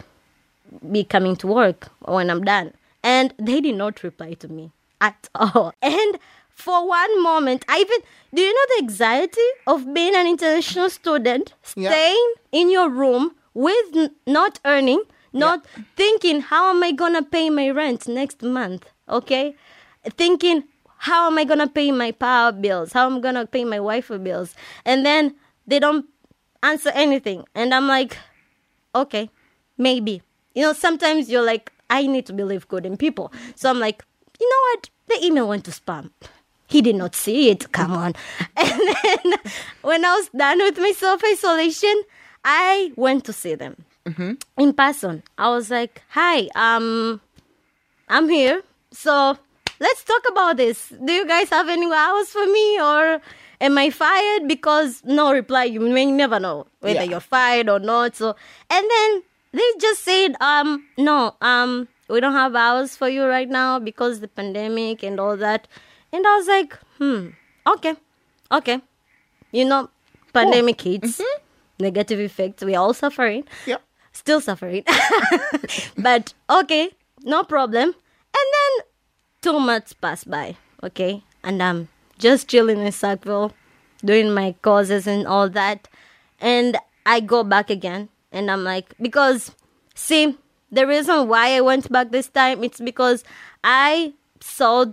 be 0.92 1.03
coming 1.03 1.36
to 1.38 1.48
work 1.48 1.89
when 2.01 2.30
I'm 2.30 2.44
done? 2.44 2.74
And 3.03 3.34
they 3.38 3.62
did 3.62 3.75
not 3.75 4.03
reply 4.03 4.34
to 4.34 4.48
me 4.48 4.72
at 5.01 5.30
all. 5.36 5.74
And 5.82 6.20
for 6.50 6.88
one 6.88 7.24
moment, 7.24 7.65
I 7.68 7.80
even 7.80 7.98
do 8.34 8.42
you 8.42 8.53
know 8.53 8.65
the 8.77 8.84
anxiety 8.84 9.50
of 9.68 9.92
being 9.94 10.15
an 10.15 10.27
international 10.27 10.89
student, 10.89 11.53
Yeah. 11.75 11.89
staying 11.89 12.34
in 12.51 12.70
your 12.70 12.89
room 12.89 13.36
with 13.53 13.95
n- 13.95 14.15
not 14.27 14.60
earning, 14.65 15.01
not 15.31 15.65
thinking 15.95 16.41
how 16.41 16.69
am 16.69 16.83
I 16.83 16.91
gonna 16.91 17.24
pay 17.24 17.50
my 17.50 17.69
rent 17.69 18.07
next 18.07 18.41
month? 18.41 18.89
Okay, 19.10 19.55
thinking 20.17 20.63
how 20.98 21.27
am 21.27 21.38
I 21.38 21.43
gonna 21.43 21.67
pay 21.67 21.91
my 21.91 22.12
power 22.12 22.51
bills? 22.51 22.93
How 22.93 23.05
am 23.05 23.17
I 23.17 23.19
gonna 23.19 23.45
pay 23.45 23.63
my 23.65 23.77
Wi-Fi 23.77 24.17
bills? 24.17 24.55
And 24.86 25.05
then 25.05 25.36
they 25.67 25.79
don't 25.79 26.05
answer 26.62 26.91
anything, 26.93 27.45
and 27.55 27.74
I'm 27.74 27.88
like, 27.88 28.17
okay, 28.95 29.29
maybe. 29.77 30.22
You 30.55 30.62
know, 30.63 30.74
sometimes 30.74 31.29
you're 31.29 31.45
like, 31.45 31.72
I 31.89 32.05
need 32.07 32.25
to 32.27 32.33
believe 32.33 32.67
good 32.67 32.86
in 32.86 32.95
people. 32.98 33.31
So 33.55 33.69
I'm 33.69 33.79
like, 33.79 34.05
you 34.39 34.48
know 34.50 34.62
what? 34.72 34.89
The 35.07 35.25
email 35.25 35.48
went 35.48 35.65
to 35.65 35.72
spam. 35.72 36.12
He 36.67 36.81
did 36.81 36.95
not 36.95 37.15
see 37.15 37.50
it. 37.50 37.72
Come 37.72 37.91
on. 37.93 38.13
And 38.57 38.79
then 39.03 39.33
when 39.81 40.05
I 40.05 40.15
was 40.15 40.29
done 40.29 40.60
with 40.60 40.77
my 40.77 40.91
self 40.91 41.24
isolation, 41.24 41.93
I 42.46 42.92
went 42.96 43.24
to 43.26 43.34
see 43.34 43.56
them 43.56 43.86
in 44.58 44.74
person. 44.74 45.24
I 45.38 45.50
was 45.50 45.70
like, 45.72 46.02
hi, 46.10 46.50
um, 46.56 47.22
I'm 48.10 48.28
here. 48.30 48.62
So 48.92 49.38
let's 49.80 50.04
talk 50.04 50.24
about 50.30 50.58
this. 50.58 50.90
Do 51.04 51.14
you 51.14 51.26
guys 51.28 51.50
have 51.50 51.70
any 51.70 51.92
hours 51.92 52.30
for 52.30 52.46
me 52.46 52.80
or 52.82 53.22
am 53.62 53.78
I 53.78 53.90
fired? 53.90 54.48
Because 54.48 55.02
no 55.06 55.32
reply, 55.32 55.64
you 55.66 55.80
may 55.80 56.06
never 56.06 56.40
know 56.40 56.68
whether 56.82 56.96
Yeah. 57.04 57.04
you're 57.12 57.20
fired 57.22 57.70
or 57.70 57.80
not. 57.80 58.16
So 58.16 58.36
and 58.70 58.86
then 58.90 59.24
they 59.54 59.72
just 59.80 60.04
said, 60.04 60.36
um, 60.42 60.86
no, 60.98 61.36
um, 61.42 61.88
we 62.10 62.20
don't 62.20 62.34
have 62.34 62.56
hours 62.56 62.96
for 62.98 63.08
you 63.08 63.24
right 63.26 63.48
now 63.50 63.80
because 63.80 64.20
the 64.20 64.28
pandemic 64.28 65.04
and 65.04 65.20
all 65.20 65.38
that. 65.38 65.68
And 66.12 66.26
I 66.28 66.38
was 66.38 66.48
like, 66.48 66.78
hmm, 66.98 67.30
okay, 67.68 67.96
okay. 68.52 68.82
You 69.52 69.66
know, 69.66 69.90
pandemic 70.34 70.82
hits, 70.82 71.22
negative 71.80 72.20
effects, 72.20 72.63
we're 72.63 72.80
all 72.80 72.94
suffering 72.94 73.44
Yep. 73.65 73.82
still 74.12 74.42
suffering. 74.42 74.84
but 75.98 76.34
okay, 76.50 76.92
no 77.24 77.44
problem. 77.44 77.89
And 78.36 78.48
then 78.53 78.86
two 79.42 79.60
months 79.60 79.94
pass 79.94 80.24
by, 80.24 80.56
okay? 80.84 81.24
And 81.44 81.62
I'm 81.62 81.88
just 82.20 82.48
chilling 82.48 82.80
in 82.80 82.92
Sackville, 82.92 83.53
doing 84.03 84.34
my 84.34 84.56
courses 84.62 85.08
and 85.08 85.27
all 85.27 85.50
that. 85.50 85.88
And 86.39 86.77
I 87.06 87.20
go 87.20 87.44
back 87.44 87.70
again. 87.70 88.10
And 88.32 88.50
I'm 88.50 88.63
like, 88.63 88.94
because, 89.00 89.51
see, 89.94 90.38
the 90.72 90.88
reason 90.88 91.27
why 91.27 91.56
I 91.56 91.62
went 91.62 91.92
back 91.92 92.12
this 92.12 92.27
time, 92.27 92.63
it's 92.63 92.80
because 92.80 93.24
I 93.63 94.13
saw 94.42 94.86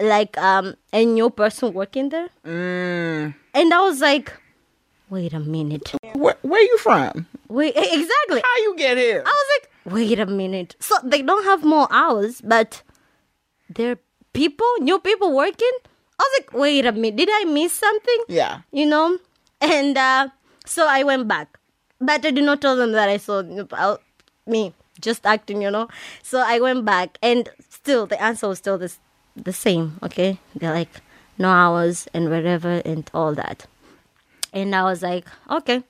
like 0.00 0.36
um 0.38 0.74
a 0.92 1.04
new 1.04 1.30
person 1.30 1.72
working 1.72 2.08
there. 2.10 2.28
Mm. 2.46 3.34
And 3.54 3.74
I 3.74 3.80
was 3.82 4.00
like, 4.00 4.32
wait 5.12 5.34
a 5.34 5.40
minute. 5.40 5.94
Where, 6.14 6.38
where 6.40 6.62
you 6.62 6.78
from? 6.78 7.26
Wait, 7.48 7.74
exactly. 7.76 8.40
How 8.42 8.56
you 8.62 8.74
get 8.78 8.96
here? 8.96 9.22
I 9.26 9.30
was 9.30 9.48
like, 9.54 9.94
wait 9.94 10.18
a 10.18 10.24
minute. 10.24 10.74
So 10.80 10.94
they 11.04 11.20
don't 11.20 11.44
have 11.44 11.62
more 11.62 11.86
hours, 11.90 12.40
but 12.40 12.82
there 13.68 13.92
are 13.92 13.98
people, 14.32 14.66
new 14.80 14.98
people 14.98 15.36
working. 15.36 15.76
I 16.18 16.22
was 16.24 16.40
like, 16.40 16.52
wait 16.54 16.86
a 16.86 16.92
minute, 16.92 17.16
did 17.16 17.28
I 17.30 17.44
miss 17.44 17.74
something? 17.74 18.20
Yeah. 18.26 18.60
You 18.72 18.86
know? 18.86 19.18
And 19.60 19.98
uh, 19.98 20.28
so 20.64 20.86
I 20.88 21.02
went 21.02 21.28
back. 21.28 21.58
But 22.00 22.24
I 22.24 22.30
did 22.30 22.44
not 22.44 22.62
tell 22.62 22.76
them 22.76 22.92
that 22.92 23.10
I 23.10 23.18
saw 23.18 23.42
uh, 23.72 23.98
me 24.46 24.72
just 24.98 25.26
acting, 25.26 25.60
you 25.60 25.70
know? 25.70 25.88
So 26.22 26.42
I 26.44 26.58
went 26.58 26.84
back, 26.86 27.18
and 27.22 27.50
still, 27.68 28.06
the 28.06 28.20
answer 28.20 28.48
was 28.48 28.58
still 28.58 28.78
this, 28.78 28.98
the 29.36 29.52
same, 29.52 29.98
okay? 30.02 30.38
They're 30.54 30.72
like, 30.72 31.02
no 31.38 31.50
hours 31.50 32.08
and 32.14 32.30
whatever 32.30 32.80
and 32.84 33.08
all 33.12 33.34
that. 33.34 33.66
And 34.52 34.74
I 34.74 34.82
was 34.84 35.02
like, 35.02 35.26
okay, 35.50 35.82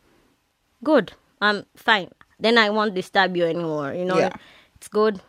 good. 0.84 1.12
I'm 1.40 1.66
fine. 1.74 2.08
Then 2.38 2.58
I 2.58 2.70
won't 2.70 2.94
disturb 2.94 3.36
you 3.36 3.44
anymore. 3.44 3.92
You 3.92 4.04
know, 4.04 4.18
Yeah. 4.18 4.30
it's 4.76 4.88
good. 4.88 5.20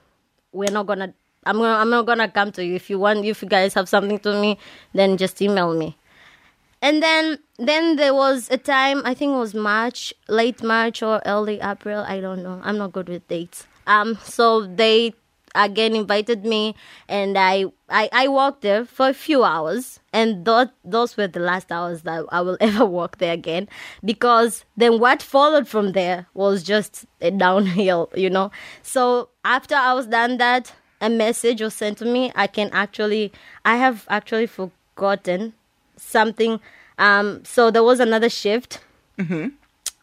We're 0.51 0.71
not 0.71 0.85
gonna. 0.85 1.13
I'm 1.45 1.57
gonna. 1.57 1.77
I'm 1.77 1.89
not 1.89 2.05
gonna 2.05 2.29
come 2.29 2.51
to 2.53 2.63
you. 2.63 2.75
If 2.75 2.89
you 2.89 2.99
want, 2.99 3.25
if 3.25 3.41
you 3.41 3.47
guys 3.49 3.73
have 3.73 3.89
something 3.89 4.19
to 4.19 4.39
me, 4.39 4.57
then 4.93 5.17
just 5.17 5.41
email 5.41 5.73
me. 5.73 5.97
And 6.81 7.01
then, 7.01 7.39
then 7.57 7.95
there 7.95 8.13
was 8.13 8.49
a 8.51 8.57
time. 8.57 9.01
I 9.05 9.13
think 9.13 9.33
it 9.33 9.37
was 9.37 9.53
March, 9.55 10.13
late 10.27 10.61
March 10.61 11.01
or 11.01 11.21
early 11.25 11.59
April. 11.61 12.03
I 12.07 12.19
don't 12.19 12.43
know. 12.43 12.59
I'm 12.63 12.77
not 12.77 12.91
good 12.93 13.09
with 13.09 13.27
dates. 13.27 13.65
Um. 13.87 14.17
So 14.23 14.65
they 14.67 15.13
again 15.55 15.95
invited 15.95 16.45
me, 16.45 16.75
and 17.07 17.37
I 17.37 17.65
I, 17.89 18.09
I 18.11 18.27
worked 18.27 18.61
there 18.61 18.85
for 18.85 19.09
a 19.09 19.13
few 19.13 19.43
hours, 19.43 19.99
and 20.11 20.45
those 20.45 20.67
those 20.83 21.15
were 21.17 21.27
the 21.27 21.39
last 21.39 21.71
hours 21.71 22.01
that 22.03 22.25
I 22.29 22.41
will 22.41 22.57
ever 22.61 22.85
walk 22.85 23.17
there 23.17 23.33
again, 23.33 23.67
because 24.03 24.65
then 24.77 24.99
what 24.99 25.21
followed 25.21 25.67
from 25.67 25.91
there 25.93 26.27
was 26.33 26.63
just 26.63 27.05
a 27.21 27.31
downhill, 27.31 28.09
you 28.15 28.29
know. 28.29 28.51
So 28.81 29.29
after 29.45 29.75
I 29.75 29.93
was 29.93 30.07
done 30.07 30.37
that, 30.37 30.73
a 31.01 31.09
message 31.09 31.61
was 31.61 31.73
sent 31.73 31.97
to 31.99 32.05
me. 32.05 32.31
I 32.35 32.47
can 32.47 32.69
actually, 32.71 33.31
I 33.65 33.77
have 33.77 34.05
actually 34.09 34.47
forgotten 34.47 35.53
something. 35.97 36.59
Um, 36.97 37.43
so 37.43 37.71
there 37.71 37.83
was 37.83 37.99
another 37.99 38.29
shift, 38.29 38.79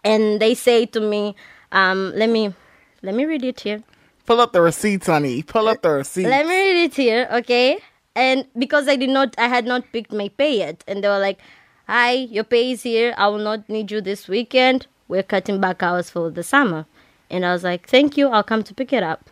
and 0.05 0.41
they 0.41 0.55
say 0.55 0.87
to 0.87 1.01
me, 1.01 1.35
um, 1.73 2.13
let 2.15 2.29
me 2.29 2.55
let 3.03 3.15
me 3.15 3.25
read 3.25 3.45
it 3.45 3.61
here. 3.61 3.83
Pull 4.31 4.41
up 4.41 4.53
the 4.53 4.63
receipts, 4.63 5.09
honey. 5.09 5.43
Pull 5.43 5.67
up 5.67 5.83
the 5.83 5.91
receipts. 5.91 6.29
Let 6.29 6.47
me 6.47 6.55
read 6.55 6.85
it 6.85 6.95
here, 6.95 7.27
okay? 7.33 7.81
And 8.15 8.47
because 8.57 8.87
I 8.87 8.95
did 8.95 9.11
not, 9.11 9.35
I 9.37 9.49
had 9.49 9.67
not 9.67 9.83
picked 9.93 10.13
my 10.13 10.29
pay 10.29 10.59
yet, 10.59 10.85
and 10.87 11.03
they 11.03 11.09
were 11.09 11.19
like, 11.19 11.41
"Hi, 11.89 12.13
your 12.13 12.45
pay 12.45 12.71
is 12.71 12.85
here. 12.85 13.13
I 13.19 13.27
will 13.27 13.43
not 13.43 13.69
need 13.69 13.91
you 13.91 14.01
this 14.01 14.29
weekend. 14.29 14.87
We're 15.09 15.25
cutting 15.25 15.61
back 15.61 15.83
hours 15.83 16.11
for 16.11 16.31
the 16.31 16.45
summer." 16.45 16.87
And 17.29 17.45
I 17.45 17.51
was 17.53 17.65
like, 17.65 17.89
"Thank 17.89 18.17
you. 18.17 18.29
I'll 18.29 18.45
come 18.45 18.63
to 18.63 18.73
pick 18.73 18.93
it 18.93 19.03
up." 19.03 19.29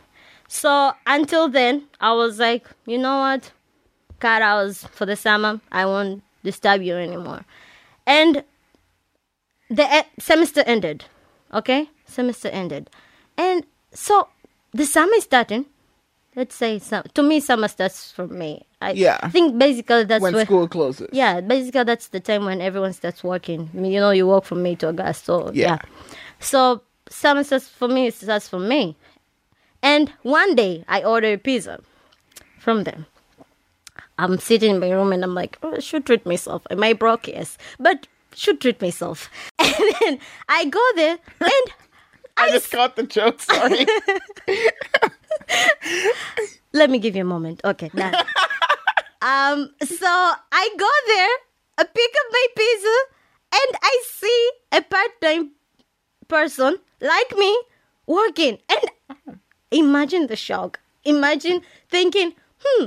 So 0.49 0.95
until 1.07 1.49
then, 1.49 1.85
I 2.01 2.13
was 2.15 2.41
like, 2.41 2.67
"You 2.85 2.99
know 2.99 3.21
what? 3.21 3.53
Cut 4.19 4.43
hours 4.43 4.83
for 4.91 5.07
the 5.07 5.15
summer. 5.15 5.61
I 5.71 5.87
won't 5.87 6.25
disturb 6.43 6.83
you 6.83 6.97
anymore." 6.97 7.45
And 8.05 8.43
the 9.71 10.07
semester 10.19 10.65
ended. 10.67 11.05
Okay, 11.55 11.89
semester 12.05 12.49
ended, 12.49 12.91
and 13.37 13.63
so 13.95 14.27
the 14.73 14.85
summer 14.87 15.15
is 15.17 15.25
starting. 15.25 15.67
Let's 16.37 16.55
say 16.55 16.79
some, 16.79 17.03
to 17.15 17.23
me, 17.23 17.41
summer 17.41 17.67
starts 17.69 18.13
for 18.13 18.27
me. 18.29 18.65
I 18.81 18.93
Yeah. 18.93 19.29
think 19.31 19.59
basically 19.59 20.05
that's 20.05 20.23
when 20.23 20.45
school 20.47 20.69
closes. 20.69 21.09
yeah, 21.13 21.41
basically 21.41 21.83
that's 21.85 22.09
the 22.09 22.21
time 22.21 22.45
when 22.45 22.61
everyone 22.61 22.93
starts 22.93 23.25
working. 23.25 23.71
I 23.75 23.77
mean, 23.77 23.91
you 23.93 23.99
know, 24.01 24.11
you 24.11 24.27
work 24.27 24.45
from 24.45 24.63
May 24.63 24.77
to 24.77 24.89
August, 24.89 25.25
so 25.25 25.51
Yeah. 25.53 25.67
yeah. 25.69 25.79
So 26.39 26.83
summer 27.09 27.43
starts 27.43 27.69
for 27.69 27.89
me. 27.89 28.07
It 28.07 28.15
starts 28.15 28.49
for 28.49 28.61
May, 28.61 28.95
and 29.83 30.13
one 30.23 30.55
day 30.55 30.85
I 30.87 31.03
order 31.03 31.33
a 31.33 31.39
pizza 31.39 31.81
from 32.61 32.85
them. 32.85 33.07
I'm 34.19 34.39
sitting 34.39 34.75
in 34.75 34.81
my 34.81 34.91
room 34.91 35.13
and 35.13 35.23
I'm 35.25 35.35
like, 35.35 35.59
oh, 35.63 35.75
I 35.77 35.79
should 35.81 36.05
treat 36.07 36.27
myself. 36.27 36.63
Am 36.71 36.83
I 36.83 36.93
broke? 36.93 37.29
Yes, 37.29 37.57
but 37.81 38.07
should 38.35 38.61
treat 38.61 38.81
myself. 38.81 39.29
And 39.59 39.95
then 40.01 40.19
I 40.49 40.65
go 40.67 40.85
there 40.97 41.19
and 41.41 41.67
I 42.39 42.51
just 42.51 42.71
caught 42.71 42.97
the 42.97 43.03
joke. 43.03 43.41
Sorry. 43.41 43.87
let 46.73 46.91
me 46.91 46.99
give 46.99 47.17
you 47.17 47.23
a 47.23 47.25
moment. 47.25 47.61
Okay, 47.65 47.91
done. 47.95 48.15
um, 49.23 49.71
so 49.83 50.07
I 50.07 50.71
go 50.79 50.91
there, 51.07 51.37
I 51.79 51.85
pick 51.85 52.13
up 52.21 52.33
my 52.33 52.47
pizza, 52.57 52.97
and 53.53 53.79
I 53.83 54.03
see 54.07 54.51
a 54.73 54.83
part-time 54.83 55.53
person 56.29 56.79
like 57.01 57.37
me 57.37 57.59
working. 58.07 58.59
And 58.69 59.39
imagine 59.71 60.27
the 60.27 60.37
shock. 60.37 60.81
Imagine 61.05 61.63
thinking, 61.91 62.35
hmm. 62.61 62.87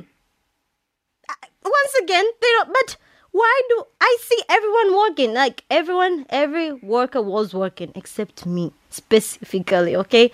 Once 1.64 1.94
again, 2.02 2.26
they 2.42 2.48
don't. 2.48 2.74
But 2.74 2.98
why 3.32 3.62
do 3.70 3.84
I 4.00 4.18
see 4.22 4.42
everyone 4.50 4.96
working? 4.98 5.34
Like 5.34 5.64
everyone, 5.70 6.26
every 6.30 6.74
worker 6.74 7.22
was 7.22 7.54
working 7.54 7.92
except 7.96 8.46
me 8.46 8.74
specifically. 8.90 9.96
Okay, 9.96 10.32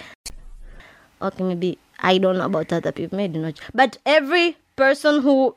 okay, 1.22 1.44
maybe 1.44 1.78
I 2.00 2.18
don't 2.18 2.38
know 2.38 2.46
about 2.46 2.74
other 2.74 2.92
people, 2.92 3.18
maybe 3.18 3.40
not. 3.40 3.60
But 3.74 3.98
every 4.06 4.58
person 4.76 5.22
who, 5.22 5.56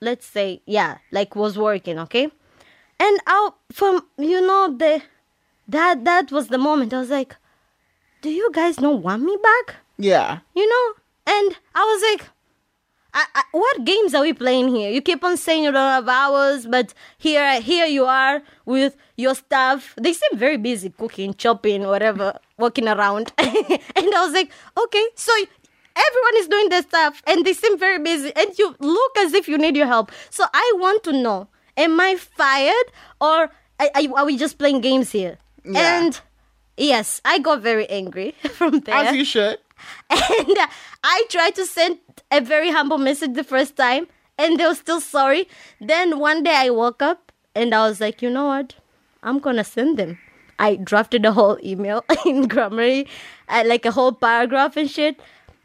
let's 0.00 0.26
say, 0.26 0.60
yeah, 0.66 0.98
like 1.10 1.34
was 1.34 1.58
working, 1.58 1.98
okay, 2.00 2.30
and 3.00 3.20
out 3.26 3.56
from 3.72 4.04
you 4.18 4.40
know 4.46 4.74
the 4.76 5.02
that 5.68 6.04
that 6.04 6.30
was 6.30 6.48
the 6.48 6.58
moment 6.58 6.92
I 6.92 6.98
was 7.00 7.10
like, 7.10 7.36
do 8.20 8.30
you 8.30 8.50
guys 8.52 8.80
not 8.80 9.02
want 9.02 9.22
me 9.22 9.36
back? 9.42 9.76
yeah. 9.98 10.40
You 10.54 10.68
know, 10.68 10.94
and 11.26 11.56
I 11.74 11.80
was 11.80 12.02
like. 12.12 12.28
I, 13.14 13.26
I, 13.34 13.42
what 13.52 13.84
games 13.84 14.14
are 14.14 14.22
we 14.22 14.32
playing 14.32 14.68
here? 14.74 14.90
You 14.90 15.02
keep 15.02 15.22
on 15.22 15.36
saying 15.36 15.64
you 15.64 15.72
don't 15.72 15.80
have 15.80 16.08
hours, 16.08 16.66
but 16.66 16.94
here, 17.18 17.60
here 17.60 17.86
you 17.86 18.04
are 18.06 18.42
with 18.64 18.96
your 19.16 19.34
stuff. 19.34 19.94
They 20.00 20.12
seem 20.14 20.38
very 20.38 20.56
busy 20.56 20.90
cooking, 20.90 21.34
chopping, 21.34 21.82
whatever, 21.82 22.38
walking 22.58 22.88
around. 22.88 23.32
and 23.38 23.50
I 23.50 24.24
was 24.24 24.32
like, 24.32 24.50
okay, 24.78 25.06
so 25.14 25.32
everyone 25.96 26.36
is 26.36 26.48
doing 26.48 26.68
their 26.70 26.82
stuff, 26.82 27.22
and 27.26 27.44
they 27.44 27.52
seem 27.52 27.78
very 27.78 27.98
busy, 27.98 28.32
and 28.34 28.58
you 28.58 28.74
look 28.78 29.18
as 29.18 29.34
if 29.34 29.48
you 29.48 29.58
need 29.58 29.76
your 29.76 29.86
help. 29.86 30.10
So 30.30 30.44
I 30.52 30.72
want 30.76 31.02
to 31.04 31.12
know: 31.12 31.48
Am 31.76 32.00
I 32.00 32.16
fired, 32.16 32.86
or 33.20 33.50
are 33.78 34.24
we 34.24 34.36
just 34.36 34.58
playing 34.58 34.80
games 34.80 35.12
here? 35.12 35.38
Yeah. 35.64 36.00
And 36.00 36.20
yes, 36.76 37.20
I 37.24 37.38
got 37.38 37.60
very 37.60 37.88
angry 37.88 38.34
from 38.52 38.80
there 38.80 38.94
As 38.94 39.14
you 39.14 39.24
should. 39.24 39.58
and 40.10 40.58
I 41.04 41.24
tried 41.28 41.54
to 41.56 41.66
send 41.66 41.98
a 42.30 42.40
very 42.40 42.70
humble 42.70 42.98
message 42.98 43.34
the 43.34 43.44
first 43.44 43.76
time, 43.76 44.06
and 44.38 44.58
they 44.58 44.66
were 44.66 44.74
still 44.74 45.00
sorry. 45.00 45.48
Then 45.80 46.18
one 46.18 46.42
day 46.42 46.54
I 46.54 46.70
woke 46.70 47.02
up 47.02 47.32
and 47.54 47.74
I 47.74 47.88
was 47.88 48.00
like, 48.00 48.22
you 48.22 48.30
know 48.30 48.46
what? 48.46 48.74
I'm 49.22 49.38
gonna 49.38 49.64
send 49.64 49.98
them. 49.98 50.18
I 50.58 50.76
drafted 50.76 51.24
a 51.24 51.32
whole 51.32 51.58
email 51.62 52.04
in 52.26 52.48
Grammarly, 52.48 53.08
uh, 53.48 53.64
like 53.66 53.84
a 53.84 53.90
whole 53.90 54.12
paragraph 54.12 54.76
and 54.76 54.90
shit, 54.90 55.20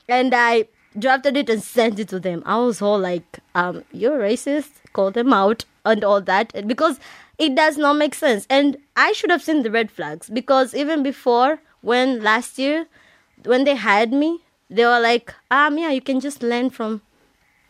and 0.07 0.33
I 0.33 0.67
drafted 0.97 1.37
it 1.37 1.49
and 1.49 1.61
sent 1.61 1.99
it 1.99 2.09
to 2.09 2.19
them. 2.19 2.43
I 2.45 2.57
was 2.57 2.81
all 2.81 2.99
like, 2.99 3.39
um, 3.55 3.83
you're 3.91 4.19
racist, 4.19 4.71
call 4.93 5.11
them 5.11 5.33
out, 5.33 5.65
and 5.85 6.03
all 6.03 6.21
that, 6.21 6.67
because 6.67 6.99
it 7.37 7.55
does 7.55 7.77
not 7.77 7.93
make 7.93 8.15
sense. 8.15 8.47
And 8.49 8.77
I 8.95 9.11
should 9.11 9.29
have 9.29 9.43
seen 9.43 9.63
the 9.63 9.71
red 9.71 9.91
flags 9.91 10.29
because 10.29 10.73
even 10.73 11.03
before, 11.03 11.59
when 11.81 12.23
last 12.23 12.57
year, 12.57 12.87
when 13.43 13.63
they 13.63 13.75
hired 13.75 14.11
me, 14.11 14.41
they 14.69 14.85
were 14.85 14.99
like, 14.99 15.33
um, 15.51 15.77
yeah, 15.77 15.91
you 15.91 16.01
can 16.01 16.19
just 16.19 16.43
learn 16.43 16.69
from, 16.69 17.01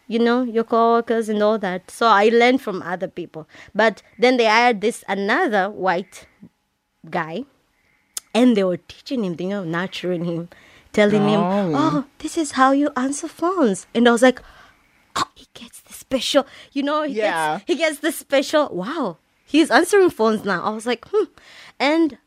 you 0.08 0.20
know, 0.20 0.42
your 0.44 0.64
coworkers 0.64 1.30
and 1.30 1.42
all 1.44 1.58
that. 1.60 1.92
So 1.92 2.08
I 2.08 2.30
learned 2.30 2.62
from 2.62 2.82
other 2.82 3.08
people. 3.08 3.48
But 3.76 4.02
then 4.18 4.38
they 4.38 4.46
hired 4.46 4.82
this 4.82 5.04
another 5.08 5.70
white 5.70 6.28
guy, 7.10 7.46
and 8.34 8.56
they 8.58 8.64
were 8.64 8.78
teaching 8.78 9.24
him, 9.24 9.36
you 9.40 9.48
know, 9.50 9.64
nurturing 9.64 10.26
him, 10.26 10.50
telling 10.94 11.28
him, 11.28 11.42
Oh. 11.42 11.72
oh, 11.76 12.06
this 12.20 12.38
is 12.38 12.52
how 12.54 12.72
you 12.72 12.90
answer 12.96 13.28
phones. 13.28 13.86
And 13.94 14.08
I 14.08 14.12
was 14.12 14.22
like, 14.22 14.42
oh, 15.16 15.30
he 15.36 15.48
gets 15.54 15.82
the 15.82 15.94
special, 15.94 16.46
you 16.72 16.84
know, 16.84 17.04
he 17.04 17.14
Yeah. 17.14 17.58
gets 17.60 17.64
he 17.68 17.76
gets 17.76 18.00
the 18.00 18.12
special. 18.12 18.70
Wow, 18.70 19.18
he's 19.46 19.70
answering 19.72 20.10
phones 20.10 20.44
now. 20.46 20.64
I 20.64 20.70
was 20.70 20.86
like, 20.86 21.06
hmm. 21.12 21.26
And 21.80 22.18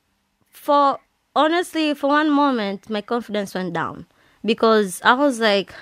for 0.50 0.98
honestly, 1.34 1.94
for 1.94 2.08
one 2.08 2.30
moment, 2.30 2.88
my 2.90 3.00
confidence 3.00 3.54
went 3.54 3.72
down 3.72 4.06
because 4.44 5.00
I 5.04 5.14
was 5.14 5.40
like, 5.40 5.72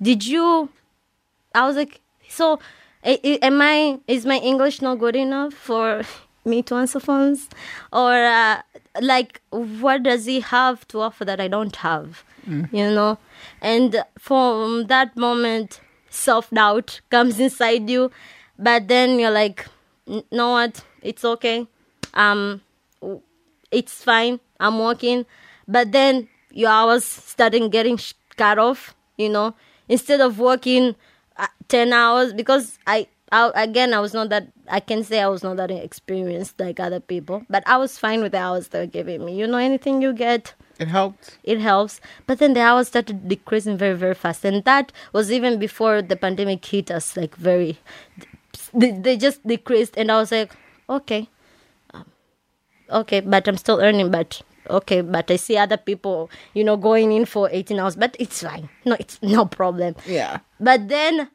did 0.00 0.26
you? 0.26 0.68
I 1.54 1.66
was 1.66 1.76
like, 1.76 2.00
so 2.28 2.58
am 3.04 3.60
I? 3.62 3.98
Is 4.08 4.26
my 4.26 4.36
English 4.38 4.82
not 4.82 4.98
good 4.98 5.16
enough 5.16 5.54
for 5.54 6.02
me 6.44 6.62
to 6.64 6.74
answer 6.76 7.00
phones, 7.00 7.48
or 7.92 8.12
uh, 8.12 8.60
like, 9.00 9.40
what 9.50 10.02
does 10.02 10.26
he 10.26 10.40
have 10.40 10.86
to 10.88 11.00
offer 11.00 11.24
that 11.24 11.40
I 11.40 11.48
don't 11.48 11.76
have? 11.76 12.24
You 12.46 12.90
know, 12.90 13.18
and 13.62 14.04
from 14.18 14.86
that 14.88 15.16
moment, 15.16 15.80
self 16.10 16.50
doubt 16.50 17.00
comes 17.10 17.40
inside 17.40 17.88
you, 17.88 18.10
but 18.58 18.88
then 18.88 19.18
you're 19.18 19.30
like, 19.30 19.66
"N- 20.06 20.24
know 20.30 20.50
what? 20.50 20.84
It's 21.00 21.24
okay. 21.24 21.66
Um, 22.12 22.60
it's 23.74 24.02
fine. 24.04 24.40
I'm 24.60 24.78
working, 24.78 25.26
but 25.66 25.92
then 25.92 26.28
your 26.50 26.70
hours 26.70 27.04
starting 27.04 27.68
getting 27.70 27.98
cut 28.36 28.58
off. 28.58 28.94
You 29.16 29.28
know, 29.28 29.54
instead 29.88 30.20
of 30.20 30.38
working 30.38 30.94
uh, 31.36 31.46
ten 31.68 31.92
hours 31.92 32.32
because 32.32 32.78
I, 32.86 33.06
I 33.30 33.50
again 33.54 33.94
I 33.94 34.00
was 34.00 34.12
not 34.14 34.28
that 34.30 34.48
I 34.68 34.80
can 34.80 35.04
say 35.04 35.20
I 35.20 35.28
was 35.28 35.42
not 35.42 35.56
that 35.58 35.70
experienced 35.70 36.58
like 36.58 36.80
other 36.80 37.00
people, 37.00 37.44
but 37.48 37.62
I 37.66 37.76
was 37.76 37.98
fine 37.98 38.22
with 38.22 38.32
the 38.32 38.38
hours 38.38 38.68
they 38.68 38.80
were 38.80 38.86
giving 38.86 39.24
me. 39.24 39.38
You 39.38 39.46
know, 39.46 39.58
anything 39.58 40.02
you 40.02 40.12
get 40.12 40.54
It 40.80 40.88
helped. 40.88 41.38
it 41.44 41.60
helps. 41.60 42.00
But 42.26 42.38
then 42.40 42.54
the 42.54 42.60
hours 42.60 42.88
started 42.88 43.28
decreasing 43.28 43.76
very, 43.78 43.94
very 43.96 44.14
fast. 44.14 44.44
And 44.44 44.64
that 44.64 44.90
was 45.12 45.30
even 45.30 45.58
before 45.60 46.02
the 46.02 46.16
pandemic 46.16 46.64
hit 46.64 46.90
us, 46.90 47.16
like 47.16 47.36
very, 47.36 47.78
they, 48.72 48.90
they 48.90 49.16
just 49.16 49.46
decreased. 49.46 49.94
And 49.96 50.10
I 50.10 50.16
was 50.18 50.32
like, 50.32 50.52
okay, 50.88 51.28
okay, 52.90 53.20
but 53.20 53.46
I'm 53.48 53.56
still 53.56 53.80
earning, 53.80 54.10
but 54.10 54.40
okay, 54.70 55.00
but 55.00 55.30
I 55.30 55.36
see 55.36 55.56
other 55.56 55.76
people, 55.76 56.30
you 56.54 56.64
know, 56.64 56.76
going 56.76 57.12
in 57.12 57.24
for 57.26 57.48
18 57.50 57.78
hours, 57.78 57.96
but 57.96 58.16
it's 58.18 58.42
fine. 58.42 58.68
No, 58.84 58.96
it's 58.98 59.20
no 59.22 59.46
problem. 59.46 59.94
Yeah. 60.06 60.38
But 60.60 60.88
then 60.88 61.28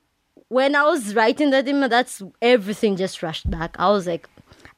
when 0.48 0.76
I 0.76 0.84
was 0.84 1.14
writing 1.16 1.52
that 1.52 1.68
email, 1.68 1.90
that's 1.90 2.22
everything 2.42 2.96
just 2.98 3.22
rushed 3.22 3.50
back. 3.50 3.76
I 3.80 3.90
was 3.90 4.08
like, 4.08 4.28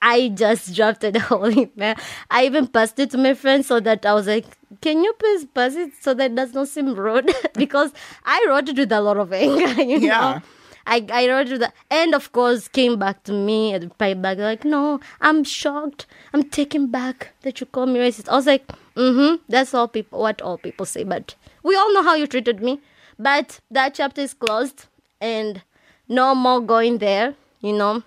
I 0.02 0.30
just 0.30 0.74
drafted 0.76 1.16
a 1.16 1.20
whole 1.20 1.50
email. 1.52 1.96
I 2.30 2.46
even 2.46 2.68
passed 2.68 2.98
it 3.00 3.12
to 3.12 3.18
my 3.18 3.34
friend 3.36 3.64
so 3.66 3.80
that 3.80 4.06
I 4.06 4.14
was 4.14 4.28
like, 4.28 4.46
can 4.82 5.04
you 5.04 5.14
please 5.14 5.46
pass 5.46 5.76
it 5.76 5.92
so 6.02 6.14
that 6.16 6.32
it 6.32 6.36
does 6.36 6.54
not 6.54 6.68
seem 6.68 6.96
rude? 6.96 7.32
because 7.54 7.94
I 8.26 8.44
wrote 8.50 8.68
it 8.70 8.78
with 8.78 8.92
a 8.92 9.00
lot 9.00 9.18
of 9.18 9.32
anger, 9.32 9.82
you 9.84 10.00
Yeah. 10.00 10.20
know. 10.20 10.42
I, 10.86 11.06
I 11.12 11.28
wrote 11.30 11.48
the, 11.48 11.72
and 11.90 12.16
of 12.16 12.32
course 12.32 12.68
came 12.68 12.98
back 12.98 13.24
to 13.24 13.34
me 13.34 13.74
and 13.74 13.86
replied 13.86 14.22
back 14.22 14.38
like, 14.38 14.66
no, 14.66 15.00
I'm 15.20 15.44
shocked. 15.44 16.06
I'm 16.34 16.44
taken 16.44 16.88
back 16.88 17.30
that 17.42 17.60
you 17.60 17.66
call 17.68 17.86
me 17.86 18.00
racist. 18.00 18.30
I 18.30 18.36
was 18.36 18.48
like, 18.48 18.68
mm-hmm, 18.96 19.36
that's 19.48 19.74
all 19.74 19.88
people, 19.88 20.20
what 20.20 20.42
all 20.42 20.58
people 20.58 20.86
say. 20.86 21.04
But 21.04 21.36
we 21.64 21.76
all 21.76 21.94
know 21.94 22.04
how 22.04 22.16
you 22.16 22.28
treated 22.28 22.62
me. 22.62 22.80
But 23.20 23.60
that 23.70 23.94
chapter 23.94 24.22
is 24.22 24.34
closed 24.34 24.88
and 25.20 25.62
no 26.08 26.34
more 26.34 26.60
going 26.60 26.98
there, 26.98 27.36
you 27.62 27.74
know. 27.74 28.04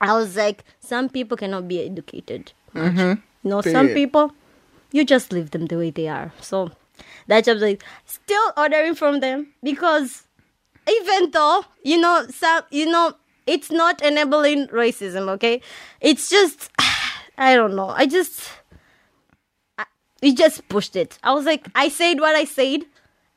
I 0.00 0.14
was 0.14 0.36
like, 0.36 0.64
some 0.80 1.08
people 1.08 1.36
cannot 1.36 1.68
be 1.68 1.80
educated. 1.80 2.52
Mm-hmm. 2.74 3.20
You 3.44 3.50
know, 3.50 3.60
some 3.60 3.88
people, 3.88 4.32
you 4.92 5.04
just 5.04 5.32
leave 5.32 5.50
them 5.50 5.66
the 5.66 5.76
way 5.76 5.90
they 5.90 6.08
are. 6.08 6.32
So 6.40 6.70
That 7.26 7.44
job 7.44 7.58
like 7.58 7.82
still 8.04 8.52
ordering 8.56 8.94
from 8.94 9.20
them 9.20 9.48
because 9.62 10.24
even 10.88 11.30
though 11.30 11.64
you 11.82 11.98
know 11.98 12.26
some 12.30 12.62
you 12.70 12.86
know 12.86 13.14
it's 13.46 13.70
not 13.70 14.02
enabling 14.02 14.68
racism. 14.68 15.28
Okay, 15.30 15.60
it's 16.00 16.28
just 16.30 16.70
I 17.38 17.54
don't 17.54 17.74
know. 17.74 17.88
I 17.90 18.06
just 18.06 18.50
I, 19.78 19.84
we 20.22 20.34
just 20.34 20.68
pushed 20.68 20.96
it. 20.96 21.18
I 21.22 21.32
was 21.32 21.44
like, 21.44 21.66
I 21.74 21.88
said 21.88 22.20
what 22.20 22.34
I 22.34 22.44
said, 22.44 22.84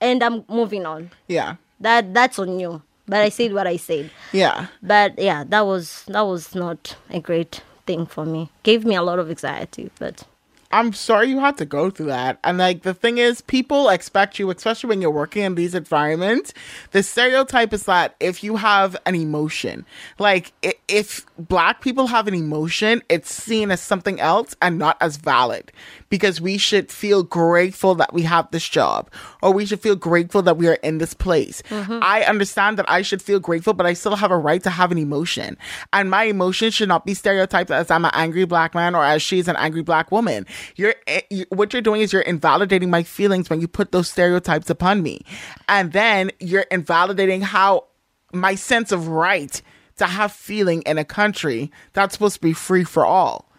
and 0.02 0.24
I'm 0.24 0.46
moving 0.50 0.86
on. 0.86 1.12
Yeah. 1.28 1.56
That 1.80 2.14
that's 2.14 2.40
on 2.40 2.60
you. 2.60 2.82
But 3.08 3.22
I 3.22 3.30
said 3.30 3.54
what 3.54 3.68
I 3.68 3.78
said. 3.78 4.10
Yeah. 4.32 4.68
But 4.82 5.20
yeah, 5.20 5.44
that 5.48 5.66
was 5.66 6.04
that 6.08 6.22
was 6.22 6.56
not 6.56 6.96
a 7.10 7.20
great 7.20 7.62
thing 7.86 8.06
for 8.06 8.26
me. 8.26 8.50
Gave 8.64 8.86
me 8.86 8.96
a 8.96 9.04
lot 9.04 9.20
of 9.20 9.30
anxiety, 9.30 9.92
but 10.00 10.24
I'm 10.72 10.94
sorry 10.94 11.30
you 11.30 11.40
had 11.40 11.58
to 11.58 11.66
go 11.66 11.90
through 11.90 12.08
that. 12.08 12.40
And 12.44 12.58
like 12.58 12.84
the 12.84 12.94
thing 12.94 13.18
is, 13.18 13.42
people 13.42 13.90
expect 13.90 14.40
you, 14.40 14.50
especially 14.50 14.90
when 14.90 15.02
you're 15.02 15.12
working 15.12 15.44
in 15.44 15.56
these 15.56 15.76
environments. 15.76 16.54
The 16.92 17.04
stereotype 17.04 17.72
is 17.72 17.84
that 17.84 18.16
if 18.20 18.44
you 18.44 18.58
have 18.58 18.98
an 19.06 19.16
emotion, 19.16 19.86
like 20.20 20.52
if 20.88 21.26
black 21.38 21.82
people 21.82 22.08
have 22.08 22.28
an 22.28 22.34
emotion, 22.34 23.02
it's 23.10 23.32
seen 23.34 23.72
as 23.72 23.80
something 23.80 24.20
else 24.20 24.56
and 24.62 24.78
not 24.78 24.98
as 25.02 25.18
valid. 25.18 25.72
Because 26.10 26.40
we 26.40 26.58
should 26.58 26.92
feel 26.92 27.24
grateful 27.24 27.96
that 27.96 28.14
we 28.14 28.22
have 28.22 28.50
this 28.52 28.68
job, 28.68 29.10
or 29.42 29.52
we 29.52 29.66
should 29.66 29.82
feel 29.82 29.96
grateful 29.96 30.42
that 30.44 30.56
we 30.56 30.68
are 30.68 30.76
in 30.76 31.00
this 31.00 31.14
place. 31.14 31.62
Mm-hmm. 31.70 32.00
I 32.02 32.24
understand 32.24 32.78
that 32.78 32.90
I 32.90 33.02
should 33.02 33.22
feel 33.22 33.40
grateful, 33.40 33.74
but 33.74 33.86
I 33.86 33.94
still 33.94 34.16
have 34.16 34.32
a 34.32 34.38
right 34.38 34.62
to 34.64 34.70
have 34.70 34.92
an 34.92 34.98
emotion. 34.98 35.58
And 35.92 36.10
my 36.10 36.24
emotion 36.24 36.72
should 36.72 36.88
not 36.88 37.06
be 37.06 37.16
stereotyped 37.16 37.72
as 37.72 37.92
I'm 37.92 38.06
an 38.06 38.12
angry 38.14 38.46
black 38.46 38.76
man 38.76 38.96
or 38.96 39.04
as 39.04 39.22
she's 39.22 39.48
an 39.48 39.56
angry 39.58 39.82
black 39.82 40.12
woman. 40.12 40.46
You're, 40.76 40.96
eh, 41.08 41.22
what 41.50 41.74
you're 41.74 41.82
doing 41.82 42.02
is 42.02 42.14
you're 42.14 42.22
invalidating 42.22 42.90
my 42.90 43.04
feelings 43.04 43.50
when 43.50 43.62
you 43.62 43.68
put 43.68 43.92
those 43.92 44.10
stereotypes 44.10 44.70
upon 44.70 45.02
me. 45.04 45.22
And 45.68 45.92
then 45.92 46.32
you're 46.40 46.66
invalidating 46.72 47.42
how 47.42 47.86
my 48.34 48.56
sense 48.56 48.92
of 48.92 49.08
right 49.08 49.62
to 49.98 50.06
have 50.06 50.32
feeling 50.32 50.82
in 50.84 50.98
a 50.98 51.06
country 51.06 51.72
that's 51.94 52.14
supposed 52.14 52.36
to 52.36 52.42
be 52.42 52.54
free 52.54 52.84
for 52.84 53.06
all. 53.06 53.50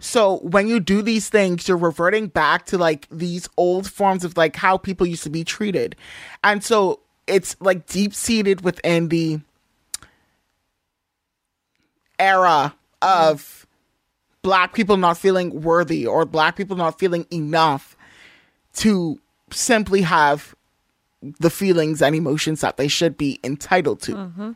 So 0.00 0.38
when 0.38 0.68
you 0.68 0.78
do 0.78 1.00
these 1.02 1.28
things, 1.28 1.66
you're 1.68 1.76
reverting 1.76 2.26
back 2.26 2.66
to 2.66 2.78
like 2.78 3.08
these 3.10 3.48
old 3.56 3.90
forms 3.90 4.22
of 4.24 4.36
like 4.36 4.56
how 4.56 4.76
people 4.76 5.06
used 5.06 5.22
to 5.22 5.30
be 5.30 5.42
treated. 5.42 5.96
And 6.42 6.62
so 6.62 7.00
it's 7.26 7.56
like 7.60 7.86
deep 7.86 8.14
seated 8.14 8.62
within 8.62 9.08
the 9.08 9.40
era 12.18 12.74
of 13.00 13.63
black 14.44 14.74
people 14.74 14.96
not 14.96 15.18
feeling 15.18 15.62
worthy 15.62 16.06
or 16.06 16.24
black 16.24 16.54
people 16.54 16.76
not 16.76 16.98
feeling 16.98 17.26
enough 17.32 17.96
to 18.74 19.18
simply 19.50 20.02
have 20.02 20.54
the 21.40 21.50
feelings 21.50 22.02
and 22.02 22.14
emotions 22.14 22.60
that 22.60 22.76
they 22.76 22.86
should 22.86 23.16
be 23.16 23.40
entitled 23.42 24.00
to. 24.02 24.12
Mm-hmm. 24.12 24.50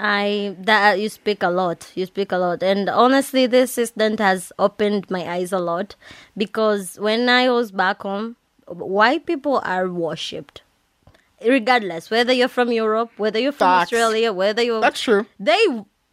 I 0.00 0.56
that 0.58 0.94
uh, 0.94 0.96
you 0.96 1.08
speak 1.08 1.44
a 1.44 1.50
lot. 1.50 1.92
You 1.94 2.06
speak 2.06 2.32
a 2.32 2.36
lot, 2.36 2.64
and 2.64 2.90
honestly, 2.90 3.46
this 3.46 3.78
incident 3.78 4.18
has 4.18 4.52
opened 4.58 5.08
my 5.08 5.22
eyes 5.24 5.52
a 5.52 5.60
lot 5.60 5.94
because 6.36 6.98
when 6.98 7.28
I 7.28 7.48
was 7.48 7.70
back 7.70 8.02
home, 8.02 8.34
white 8.66 9.24
people 9.24 9.62
are 9.64 9.88
worshipped, 9.88 10.62
regardless 11.46 12.10
whether 12.10 12.32
you're 12.32 12.48
from 12.48 12.72
Europe, 12.72 13.12
whether 13.18 13.38
you're 13.38 13.52
from. 13.52 13.68
Australia, 13.68 14.32
whether 14.32 14.62
you're 14.62 14.80
That's 14.80 15.00
true. 15.00 15.26
they 15.38 15.64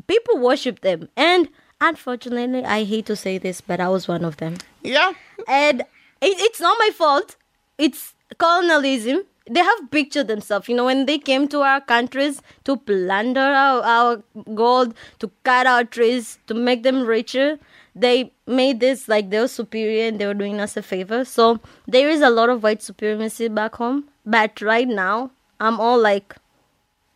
people 0.05 0.37
worship 0.37 0.81
them, 0.81 1.09
and 1.17 1.49
unfortunately, 1.81 2.63
I 2.63 2.83
hate 2.83 3.05
to 3.07 3.15
say 3.15 3.37
this, 3.37 3.59
but 3.61 3.79
I 3.79 3.89
was 3.89 4.07
one 4.07 4.23
of 4.23 4.37
them 4.37 4.57
Yeah. 4.83 5.13
and 5.47 5.81
it, 5.81 6.39
it's 6.47 6.61
not 6.61 6.77
my 6.79 6.89
fault. 6.91 7.35
It's 7.77 8.13
colonialism. 8.37 9.23
They 9.49 9.59
have 9.61 9.79
pictured 9.91 10.27
themselves, 10.27 10.69
you 10.69 10.75
know, 10.75 10.85
when 10.85 11.05
they 11.07 11.17
came 11.17 11.47
to 11.49 11.61
our 11.61 11.81
countries 11.81 12.41
to 12.65 12.77
plunder 12.77 13.41
our, 13.41 13.81
our 13.83 14.23
gold, 14.53 14.93
to 15.19 15.31
cut 15.43 15.65
our 15.65 15.83
trees, 15.83 16.37
to 16.47 16.53
make 16.53 16.83
them 16.83 17.05
richer. 17.05 17.57
They 17.95 18.31
made 18.47 18.79
this 18.79 19.07
like 19.09 19.31
they 19.31 19.39
were 19.39 19.47
superior 19.49 20.07
and 20.07 20.19
they 20.19 20.27
were 20.27 20.35
doing 20.35 20.61
us 20.61 20.77
a 20.77 20.81
favor. 20.83 21.25
So 21.25 21.59
there 21.87 22.07
is 22.09 22.21
a 22.21 22.29
lot 22.29 22.49
of 22.49 22.63
white 22.63 22.81
supremacy 22.83 23.47
back 23.49 23.75
home. 23.75 24.05
But 24.25 24.61
right 24.61 24.87
now, 24.87 25.31
I'm 25.59 25.79
all 25.79 25.99
like, 25.99 26.35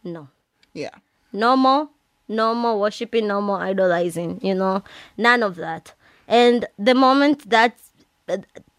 no 0.04 0.28
Yeah. 0.73 0.95
no 1.32 1.56
more 1.56 1.89
no 2.28 2.54
more 2.54 2.80
worshiping 2.80 3.28
no 3.28 3.42
more 3.42 3.62
idolizing 3.62 4.40
you 4.42 4.54
know 4.54 4.84
none 5.18 5.44
of 5.44 5.56
that 5.56 5.94
and 6.28 6.66
the 6.78 6.96
moment 6.96 7.50
that 7.50 7.78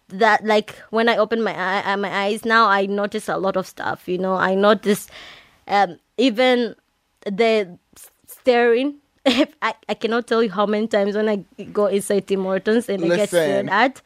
that 0.09 0.45
like 0.45 0.77
when 0.91 1.09
i 1.09 1.17
open 1.17 1.43
my 1.43 1.55
eye 1.55 1.93
uh, 1.93 1.97
my 1.97 2.13
eyes 2.25 2.45
now 2.45 2.69
i 2.69 2.87
notice 2.87 3.29
a 3.29 3.37
lot 3.37 3.57
of 3.57 3.67
stuff 3.67 4.09
you 4.09 4.19
know 4.19 4.35
i 4.35 4.55
notice 4.55 5.09
um 5.69 5.99
even 6.17 6.75
the 7.25 7.79
staring 8.27 8.95
if 9.27 9.53
I, 9.61 9.75
I 9.89 9.95
cannot 9.95 10.27
tell 10.29 10.43
you 10.43 10.51
how 10.51 10.67
many 10.67 10.87
times 10.87 11.17
when 11.17 11.29
i 11.29 11.45
go 11.73 11.87
inside 11.87 12.27
tim 12.27 12.43
hortons 12.43 12.89
and 12.89 13.05
i 13.05 13.09
get 13.09 13.19
Listen. 13.19 13.29
stared 13.29 13.69
at 13.69 14.03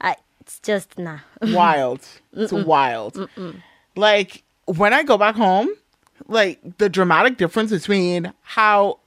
I, 0.00 0.16
it's 0.40 0.60
just 0.60 0.98
nah 0.98 1.18
wild. 1.42 2.00
It's 2.32 2.52
wild. 2.52 3.28
Like 3.96 4.42
when 4.66 4.92
I 4.92 5.02
go 5.02 5.18
back 5.18 5.34
home, 5.34 5.68
like 6.28 6.78
the 6.78 6.88
dramatic 6.88 7.36
difference 7.36 7.70
between 7.70 8.32
how 8.42 9.00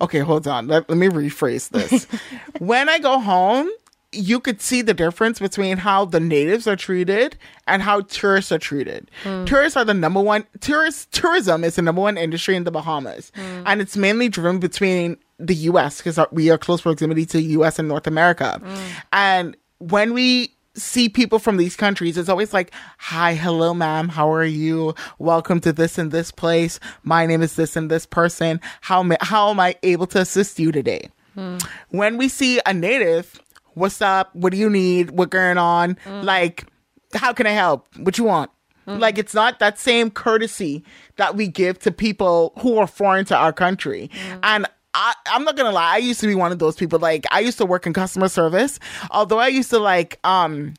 Okay, 0.00 0.18
hold 0.18 0.48
on. 0.48 0.66
Let, 0.66 0.88
let 0.88 0.98
me 0.98 1.06
rephrase 1.08 1.68
this. 1.68 2.08
when 2.58 2.88
I 2.88 2.98
go 2.98 3.20
home, 3.20 3.70
you 4.10 4.40
could 4.40 4.60
see 4.60 4.82
the 4.82 4.92
difference 4.92 5.38
between 5.38 5.78
how 5.78 6.04
the 6.04 6.18
natives 6.18 6.66
are 6.66 6.74
treated 6.74 7.36
and 7.68 7.82
how 7.82 8.02
tourists 8.02 8.50
are 8.50 8.58
treated. 8.58 9.10
Hmm. 9.22 9.44
Tourists 9.44 9.76
are 9.76 9.84
the 9.84 9.94
number 9.94 10.20
one 10.20 10.44
tourist 10.60 11.12
tourism 11.12 11.64
is 11.64 11.76
the 11.76 11.82
number 11.82 12.02
one 12.02 12.18
industry 12.18 12.56
in 12.56 12.64
the 12.64 12.72
Bahamas. 12.72 13.30
Hmm. 13.34 13.62
And 13.64 13.80
it's 13.80 13.96
mainly 13.96 14.28
driven 14.28 14.58
between 14.58 15.16
the 15.38 15.54
US 15.54 15.98
because 15.98 16.18
we 16.32 16.50
are 16.50 16.58
close 16.58 16.82
proximity 16.82 17.24
to 17.26 17.40
US 17.40 17.78
and 17.78 17.88
North 17.88 18.06
America. 18.08 18.60
Hmm. 18.62 18.98
And 19.12 19.56
when 19.78 20.12
we 20.14 20.52
see 20.74 21.08
people 21.08 21.38
from 21.38 21.56
these 21.56 21.76
countries, 21.76 22.16
it's 22.16 22.28
always 22.28 22.52
like, 22.52 22.72
hi, 22.98 23.34
hello, 23.34 23.74
ma'am. 23.74 24.08
How 24.08 24.32
are 24.32 24.44
you? 24.44 24.94
Welcome 25.18 25.60
to 25.60 25.72
this 25.72 25.98
and 25.98 26.10
this 26.10 26.30
place. 26.30 26.80
My 27.02 27.26
name 27.26 27.42
is 27.42 27.56
this 27.56 27.76
and 27.76 27.90
this 27.90 28.06
person. 28.06 28.60
How, 28.80 29.02
ma- 29.02 29.16
how 29.20 29.50
am 29.50 29.60
I 29.60 29.76
able 29.82 30.06
to 30.08 30.20
assist 30.20 30.58
you 30.58 30.72
today? 30.72 31.10
Hmm. 31.34 31.58
When 31.90 32.16
we 32.16 32.28
see 32.28 32.60
a 32.64 32.72
native, 32.72 33.40
what's 33.74 34.00
up? 34.00 34.34
What 34.34 34.52
do 34.52 34.58
you 34.58 34.70
need? 34.70 35.10
What 35.10 35.30
going 35.30 35.58
on? 35.58 35.96
Hmm. 36.04 36.22
Like, 36.22 36.66
how 37.14 37.32
can 37.32 37.46
I 37.46 37.52
help? 37.52 37.86
What 37.98 38.16
you 38.16 38.24
want? 38.24 38.50
Hmm. 38.86 38.98
Like, 38.98 39.18
it's 39.18 39.34
not 39.34 39.58
that 39.58 39.78
same 39.78 40.10
courtesy 40.10 40.84
that 41.16 41.36
we 41.36 41.48
give 41.48 41.78
to 41.80 41.92
people 41.92 42.52
who 42.60 42.78
are 42.78 42.86
foreign 42.86 43.24
to 43.26 43.36
our 43.36 43.52
country. 43.52 44.10
And 44.42 44.66
I, 44.94 45.14
I'm 45.26 45.44
not 45.44 45.56
gonna 45.56 45.70
lie, 45.72 45.94
I 45.94 45.98
used 45.98 46.20
to 46.20 46.26
be 46.26 46.34
one 46.34 46.52
of 46.52 46.58
those 46.58 46.76
people. 46.76 46.98
Like, 46.98 47.24
I 47.30 47.40
used 47.40 47.58
to 47.58 47.66
work 47.66 47.86
in 47.86 47.92
customer 47.92 48.28
service, 48.28 48.78
although 49.10 49.38
I 49.38 49.48
used 49.48 49.70
to 49.70 49.78
like, 49.78 50.18
um, 50.24 50.74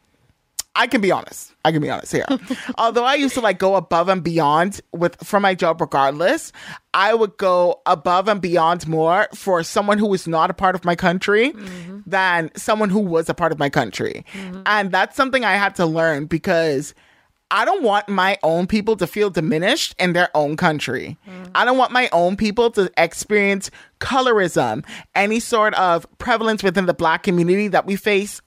I 0.76 0.88
can 0.88 1.02
be 1.02 1.12
honest. 1.12 1.54
I 1.66 1.72
can 1.72 1.82
be 1.82 1.90
honest 1.90 2.12
here. 2.12 2.26
Although 2.80 3.06
I 3.06 3.14
used 3.14 3.36
to 3.36 3.42
like 3.42 3.60
go 3.60 3.76
above 3.76 4.10
and 4.10 4.24
beyond 4.24 4.82
with 4.92 5.16
for 5.24 5.40
my 5.40 5.54
job 5.54 5.80
regardless, 5.80 6.52
I 6.96 7.14
would 7.14 7.38
go 7.38 7.80
above 7.86 8.28
and 8.28 8.42
beyond 8.42 8.88
more 8.88 9.28
for 9.36 9.62
someone 9.62 10.00
who 10.00 10.08
was 10.08 10.28
not 10.28 10.50
a 10.50 10.54
part 10.54 10.74
of 10.74 10.84
my 10.84 10.96
country 10.96 11.54
than 12.08 12.50
someone 12.56 12.90
who 12.90 13.00
was 13.00 13.30
a 13.30 13.36
part 13.36 13.52
of 13.52 13.60
my 13.60 13.70
country. 13.70 14.26
And 14.66 14.92
that's 14.92 15.16
something 15.16 15.46
I 15.46 15.54
had 15.54 15.76
to 15.76 15.86
learn 15.86 16.26
because 16.26 16.96
I 17.54 17.66
don't 17.66 17.84
want 17.84 18.10
my 18.10 18.40
own 18.42 18.66
people 18.66 18.96
to 18.98 19.06
feel 19.06 19.30
diminished 19.30 19.94
in 20.00 20.14
their 20.14 20.30
own 20.34 20.58
country. 20.58 21.18
I 21.54 21.66
don't 21.66 21.78
want 21.78 21.92
my 21.92 22.10
own 22.12 22.36
people 22.36 22.72
to 22.72 22.92
experience 22.98 23.70
colorism, 24.00 24.84
any 25.14 25.40
sort 25.40 25.76
of 25.76 26.08
prevalence 26.18 26.64
within 26.64 26.88
the 26.88 26.96
black 26.96 27.22
community 27.22 27.68
that 27.68 27.86
we 27.86 27.96
face 27.96 28.42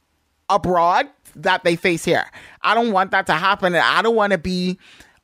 abroad 0.49 1.07
that 1.37 1.63
they 1.63 1.77
face 1.77 2.05
here. 2.05 2.25
I 2.63 2.75
don't 2.75 2.91
want 2.91 3.13
that 3.13 3.27
to 3.27 3.35
happen. 3.35 3.75
And 3.77 3.85
I 3.85 4.03
don't 4.03 4.17
want 4.17 4.33
to 4.33 4.39
be 4.39 4.77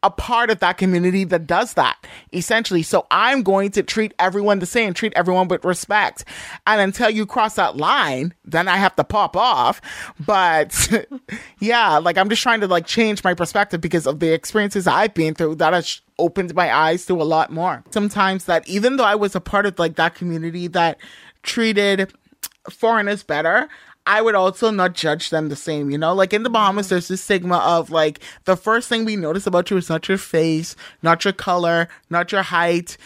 a 0.03 0.11
part 0.11 0.51
of 0.51 0.59
that 0.61 0.79
community 0.79 1.25
that 1.25 1.47
does 1.47 1.75
that 1.75 2.07
essentially. 2.33 2.83
So 2.83 3.07
I'm 3.11 3.43
going 3.43 3.71
to 3.73 3.83
treat 3.83 4.13
everyone 4.19 4.59
the 4.59 4.67
same, 4.67 4.95
treat 4.95 5.13
everyone 5.15 5.49
with 5.49 5.65
respect. 5.65 6.25
And 6.67 6.81
until 6.81 7.11
you 7.11 7.27
cross 7.27 7.55
that 7.55 7.77
line, 7.77 8.35
then 8.45 8.69
I 8.69 8.77
have 8.77 8.97
to 8.97 9.05
pop 9.05 9.37
off. 9.37 9.81
But 10.19 10.91
yeah, 11.61 11.99
like 11.99 12.19
I'm 12.19 12.29
just 12.29 12.43
trying 12.43 12.61
to 12.61 12.69
like 12.69 12.87
change 12.87 13.23
my 13.23 13.35
perspective 13.35 13.81
because 13.81 14.07
of 14.07 14.21
the 14.21 14.33
experiences 14.33 14.87
I've 14.87 15.15
been 15.15 15.35
through 15.35 15.57
that 15.57 15.73
has 15.73 16.01
opened 16.19 16.55
my 16.55 16.75
eyes 16.75 17.07
to 17.07 17.21
a 17.21 17.25
lot 17.25 17.53
more. 17.53 17.85
Sometimes 17.91 18.47
that 18.47 18.67
even 18.69 18.97
though 18.97 19.05
I 19.05 19.15
was 19.15 19.35
a 19.35 19.41
part 19.41 19.67
of 19.67 19.79
like 19.79 19.97
that 19.97 20.15
community 20.15 20.67
that 20.69 20.99
treated 21.43 22.13
foreigners 22.71 23.23
better, 23.23 23.69
I 24.07 24.21
would 24.21 24.35
also 24.35 24.71
not 24.71 24.95
judge 24.95 25.31
them 25.31 25.49
the 25.49 25.57
same, 25.57 25.91
you 25.91 25.99
know? 25.99 26.13
Like 26.15 26.33
in 26.33 26.43
the 26.43 26.51
Bahamas, 26.51 26.89
there's 26.89 27.09
this 27.09 27.23
stigma 27.23 27.59
of 27.59 27.91
like 27.91 28.21
the 28.45 28.57
first 28.57 28.89
thing 28.89 29.05
we 29.05 29.17
notice 29.17 29.47
about 29.47 29.71
you 29.71 29.77
is 29.77 29.89
not 29.89 30.09
your 30.09 30.19
face, 30.19 30.75
not 31.03 31.25
your 31.25 31.33
color, 31.33 31.89
not 32.11 32.33
your 32.33 32.43
height. 32.43 32.97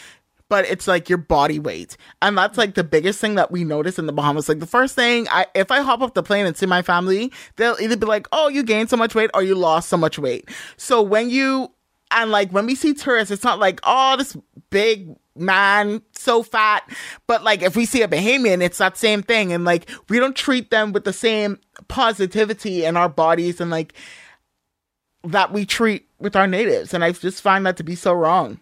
but 0.49 0.65
it's 0.67 0.87
like 0.87 1.09
your 1.09 1.19
body 1.19 1.59
weight. 1.59 1.97
And 2.23 2.39
that's 2.39 2.57
like 2.57 2.75
the 2.75 2.85
biggest 2.85 3.21
thing 3.21 3.35
that 3.35 3.51
we 3.51 3.65
notice 3.65 3.99
in 3.99 4.07
the 4.07 4.13
Bahamas. 4.13 4.49
Like 4.49 4.61
the 4.61 4.67
first 4.67 4.95
thing 4.95 5.27
I 5.31 5.47
if 5.55 5.71
I 5.71 5.81
hop 5.81 6.01
off 6.03 6.15
the 6.15 6.23
plane 6.23 6.47
and 6.47 6.57
see 6.57 6.67
my 6.67 6.83
family, 6.83 7.33
they'll 7.57 7.77
either 7.81 7.97
be 7.97 8.07
like, 8.07 8.29
"Oh, 8.33 8.49
you 8.49 8.63
gained 8.63 8.91
so 8.91 8.97
much 8.97 9.15
weight 9.15 9.31
or 9.35 9.43
you 9.43 9.55
lost 9.57 9.89
so 9.89 9.97
much 9.97 10.19
weight." 10.19 10.49
So 10.77 11.03
when 11.03 11.31
you 11.31 11.73
and 12.13 12.31
like 12.31 12.51
when 12.51 12.67
we 12.67 12.75
see 12.77 12.95
tourists, 12.95 13.33
it's 13.33 13.45
not 13.45 13.59
like, 13.59 13.81
"Oh, 13.85 14.17
this 14.17 14.37
big 14.71 15.09
man 15.37 16.01
so 16.13 16.43
fat 16.43 16.83
but 17.27 17.43
like 17.45 17.63
if 17.63 17.77
we 17.77 17.85
see 17.85 18.03
a 18.03 18.09
bahamian 18.09 18.63
it's 18.63 18.79
that 18.79 18.97
same 18.97 19.23
thing 19.23 19.53
and 19.53 19.65
like 19.65 19.89
we 20.09 20.19
don't 20.19 20.37
treat 20.37 20.71
them 20.71 20.93
with 20.93 21.05
the 21.05 21.13
same 21.13 21.59
positivity 21.89 22.85
in 22.85 22.97
our 22.97 23.09
bodies 23.09 23.61
and 23.61 23.71
like 23.71 23.93
that 25.25 25.53
we 25.53 25.67
treat 25.67 26.07
with 26.21 26.37
our 26.37 26.47
natives 26.47 26.95
and 26.95 27.05
i 27.05 27.11
just 27.13 27.43
find 27.43 27.67
that 27.67 27.77
to 27.77 27.85
be 27.85 27.95
so 27.95 28.13
wrong 28.13 28.59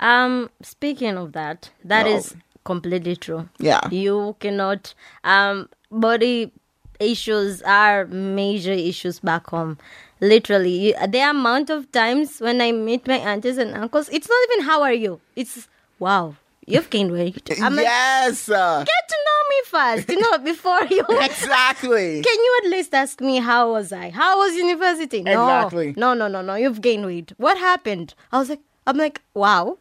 Um, 0.00 0.48
speaking 0.62 1.18
of 1.18 1.32
that, 1.32 1.68
that 1.84 2.06
Wow. 2.06 2.16
is 2.16 2.34
completely 2.64 3.16
true. 3.16 3.48
Yeah. 3.58 3.80
You 3.90 4.34
cannot 4.40 4.94
um 5.24 5.68
body 5.90 6.52
issues 6.98 7.60
are 7.62 8.06
major 8.08 8.72
issues 8.72 9.20
back 9.20 9.48
home. 9.52 9.76
Literally, 10.20 10.94
the 11.16 11.20
amount 11.20 11.68
of 11.68 11.84
times 11.92 12.40
when 12.40 12.60
I 12.64 12.72
meet 12.72 13.06
my 13.06 13.18
aunties 13.32 13.58
and 13.58 13.74
uncles, 13.76 14.08
it's 14.08 14.28
not 14.32 14.40
even 14.48 14.64
how 14.70 14.80
are 14.88 14.96
you. 15.04 15.20
It's 15.36 15.68
wow, 16.00 16.34
you've 16.66 16.90
gained 16.90 17.12
weight. 17.12 17.48
I'm 17.62 17.76
like, 17.76 17.84
yes 17.84 18.48
uh, 18.48 18.82
get 18.84 19.04
to 19.08 19.16
know 19.26 19.40
me 19.52 19.58
first, 19.66 20.08
you 20.10 20.20
know, 20.20 20.38
before 20.38 20.82
you. 20.90 21.04
exactly 21.30 22.22
Can 22.28 22.38
you 22.46 22.60
at 22.64 22.70
least 22.70 22.92
ask 22.94 23.20
me 23.20 23.36
how 23.38 23.70
was 23.72 23.92
I? 23.92 24.10
How 24.10 24.38
was 24.38 24.54
university? 24.56 25.22
No, 25.22 25.32
Exactly. 25.32 25.94
no, 25.96 26.14
no, 26.14 26.26
no, 26.26 26.42
no. 26.42 26.54
You've 26.56 26.80
gained 26.80 27.06
weight. 27.06 27.32
What 27.36 27.58
happened? 27.58 28.14
I 28.32 28.38
was 28.40 28.48
like, 28.50 28.60
I'm 28.88 28.96
like, 28.96 29.20
wow, 29.34 29.78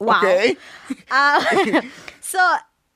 wow. 0.00 0.20
okay 0.22 0.56
Uh, 1.10 1.82
so 2.20 2.40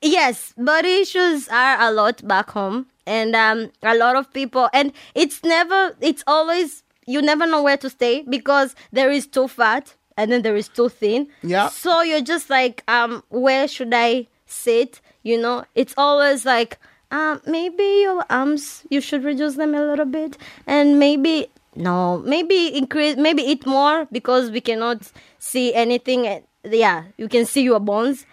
yes, 0.01 0.53
body 0.57 0.95
issues 1.01 1.47
are 1.49 1.79
a 1.81 1.91
lot 1.91 2.25
back 2.27 2.49
home, 2.51 2.87
and 3.05 3.35
um, 3.35 3.71
a 3.83 3.95
lot 3.95 4.15
of 4.15 4.31
people, 4.33 4.69
and 4.73 4.91
it's 5.15 5.43
never, 5.43 5.95
it's 6.01 6.23
always 6.27 6.83
you 7.05 7.21
never 7.21 7.45
know 7.45 7.61
where 7.61 7.77
to 7.77 7.89
stay 7.89 8.21
because 8.29 8.75
there 8.93 9.11
is 9.11 9.27
too 9.27 9.47
fat 9.47 9.93
and 10.17 10.31
then 10.31 10.41
there 10.41 10.55
is 10.55 10.67
too 10.67 10.89
thin. 10.89 11.27
Yeah. 11.43 11.69
So 11.69 12.01
you're 12.01 12.21
just 12.21 12.49
like, 12.49 12.83
um, 12.87 13.23
where 13.29 13.67
should 13.67 13.93
I 13.93 14.27
sit? 14.45 15.01
You 15.23 15.39
know, 15.41 15.65
it's 15.75 15.93
always 15.97 16.45
like, 16.45 16.77
um, 17.11 17.41
maybe 17.45 17.83
your 18.01 18.25
arms 18.29 18.83
you 18.89 18.99
should 19.01 19.23
reduce 19.23 19.55
them 19.55 19.73
a 19.75 19.81
little 19.85 20.05
bit, 20.05 20.37
and 20.67 20.99
maybe 20.99 21.47
no, 21.75 22.19
maybe 22.19 22.67
increase, 22.77 23.15
maybe 23.17 23.41
eat 23.43 23.65
more 23.65 24.07
because 24.11 24.51
we 24.51 24.61
cannot 24.61 25.11
see 25.39 25.73
anything. 25.73 26.27
and- 26.27 26.43
Yeah, 26.63 27.03
you 27.17 27.27
can 27.27 27.45
see 27.45 27.61
your 27.63 27.79
bones, 27.79 28.25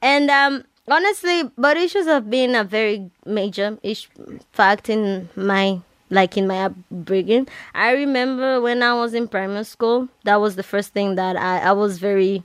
and 0.00 0.30
um, 0.30 0.64
honestly, 0.88 1.42
body 1.58 1.80
issues 1.80 2.06
have 2.06 2.30
been 2.30 2.54
a 2.54 2.64
very 2.64 3.10
major 3.24 3.78
ish- 3.82 4.08
fact 4.52 4.88
in 4.88 5.28
my 5.36 5.80
like 6.10 6.36
in 6.36 6.46
my 6.46 6.64
upbringing. 6.66 7.48
I 7.74 7.92
remember 7.92 8.60
when 8.60 8.82
I 8.82 8.94
was 8.94 9.14
in 9.14 9.28
primary 9.28 9.64
school, 9.64 10.08
that 10.24 10.40
was 10.40 10.56
the 10.56 10.62
first 10.62 10.92
thing 10.92 11.14
that 11.16 11.36
I, 11.36 11.58
I 11.60 11.72
was 11.72 11.98
very 11.98 12.42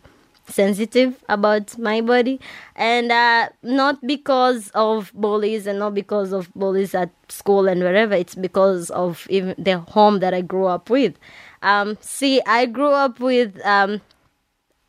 sensitive 0.48 1.24
about 1.30 1.78
my 1.78 2.02
body. 2.02 2.40
And 2.76 3.12
uh, 3.12 3.50
not 3.64 4.06
because 4.06 4.70
of 4.74 5.12
bullies 5.14 5.68
and 5.68 5.80
not 5.80 5.94
because 5.94 6.34
of 6.34 6.52
bullies 6.54 6.94
at 6.96 7.10
school 7.30 7.68
and 7.68 7.82
wherever. 7.82 8.16
It's 8.16 8.36
because 8.36 8.90
of 8.90 9.26
even 9.30 9.56
the 9.58 9.80
home 9.80 10.20
that 10.20 10.34
i 10.34 10.42
grew 10.42 10.66
up 10.66 10.90
with. 10.90 11.16
Um, 11.62 11.98
see 12.02 12.42
i 12.48 12.66
grew 12.66 12.90
up 12.92 13.20
with 13.20 13.64
um, 13.66 14.02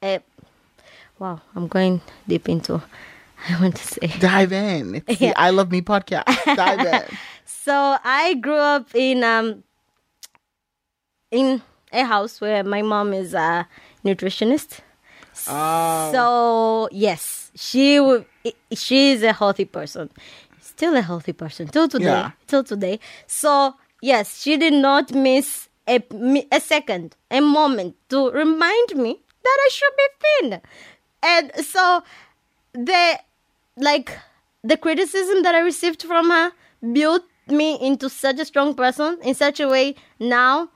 a, 0.02 0.20
wow 1.18 1.40
i'm 1.54 1.68
going 1.68 2.00
deep 2.26 2.48
into 2.48 2.80
i 3.48 3.60
want 3.60 3.76
to 3.76 3.86
say. 3.86 4.06
Dive 4.18 4.52
in. 4.52 4.94
It's 5.06 5.20
Yeah. 5.20 5.32
the 5.32 5.40
i 5.40 5.50
love 5.50 5.70
me 5.70 5.82
podcast. 5.82 6.56
Dive 6.56 6.80
in 6.80 7.18
so 7.64 7.96
I 8.04 8.34
grew 8.34 8.56
up 8.74 8.88
in 8.94 9.22
um 9.24 9.62
in 11.30 11.62
a 11.92 12.04
house 12.04 12.40
where 12.40 12.64
my 12.64 12.82
mom 12.82 13.12
is 13.12 13.34
a 13.34 13.66
nutritionist. 14.04 14.80
Oh. 15.48 16.10
So 16.12 16.88
yes, 16.92 17.50
she 17.54 17.96
w- 17.96 18.24
she 18.72 19.12
is 19.12 19.22
a 19.22 19.32
healthy 19.32 19.64
person, 19.64 20.10
still 20.60 20.96
a 20.96 21.02
healthy 21.02 21.32
person 21.32 21.68
till 21.68 21.88
today. 21.88 22.04
Yeah. 22.06 22.30
Till 22.46 22.64
today. 22.64 23.00
So 23.26 23.74
yes, 24.00 24.40
she 24.42 24.56
did 24.56 24.74
not 24.74 25.12
miss 25.12 25.68
a 25.88 26.00
a 26.52 26.60
second, 26.60 27.16
a 27.30 27.40
moment 27.40 27.96
to 28.10 28.30
remind 28.30 28.96
me 28.96 29.18
that 29.44 29.58
I 29.66 29.68
should 29.76 29.94
be 30.02 30.08
thin, 30.24 30.60
and 31.22 31.52
so 31.64 32.02
the 32.72 33.18
like 33.76 34.16
the 34.62 34.76
criticism 34.76 35.42
that 35.42 35.54
I 35.54 35.60
received 35.60 36.02
from 36.02 36.30
her 36.30 36.52
built 36.92 37.24
me 37.52 37.74
into 37.80 38.08
such 38.10 38.38
a 38.40 38.44
strong 38.44 38.74
person 38.74 39.18
in 39.22 39.34
such 39.34 39.60
a 39.60 39.68
way 39.68 39.94
now 40.18 40.68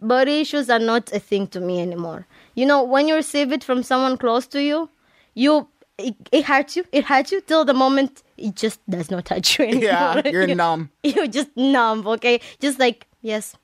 body 0.00 0.40
issues 0.40 0.68
are 0.68 0.78
not 0.80 1.12
a 1.12 1.18
thing 1.20 1.46
to 1.48 1.60
me 1.60 1.80
anymore. 1.80 2.26
You 2.54 2.66
know, 2.66 2.82
when 2.82 3.06
you 3.08 3.14
receive 3.14 3.52
it 3.52 3.62
from 3.62 3.82
someone 3.84 4.16
close 4.18 4.46
to 4.48 4.60
you, 4.62 4.88
you 5.34 5.68
it, 5.98 6.16
it 6.32 6.44
hurts 6.44 6.76
you. 6.76 6.84
It 6.90 7.04
hurts 7.04 7.30
you 7.30 7.40
till 7.42 7.64
the 7.64 7.74
moment 7.74 8.22
it 8.36 8.56
just 8.56 8.80
does 8.90 9.10
not 9.10 9.26
touch 9.26 9.58
you 9.58 9.64
anymore. 9.68 9.84
Yeah, 9.84 10.22
you're 10.28 10.48
You- 10.48 10.54
numb. 10.56 10.90
You're 11.04 11.28
just 11.28 11.56
numb. 11.56 12.06
Okay, 12.06 12.40
just 12.60 12.78
like 12.80 13.06
yes. 13.20 13.54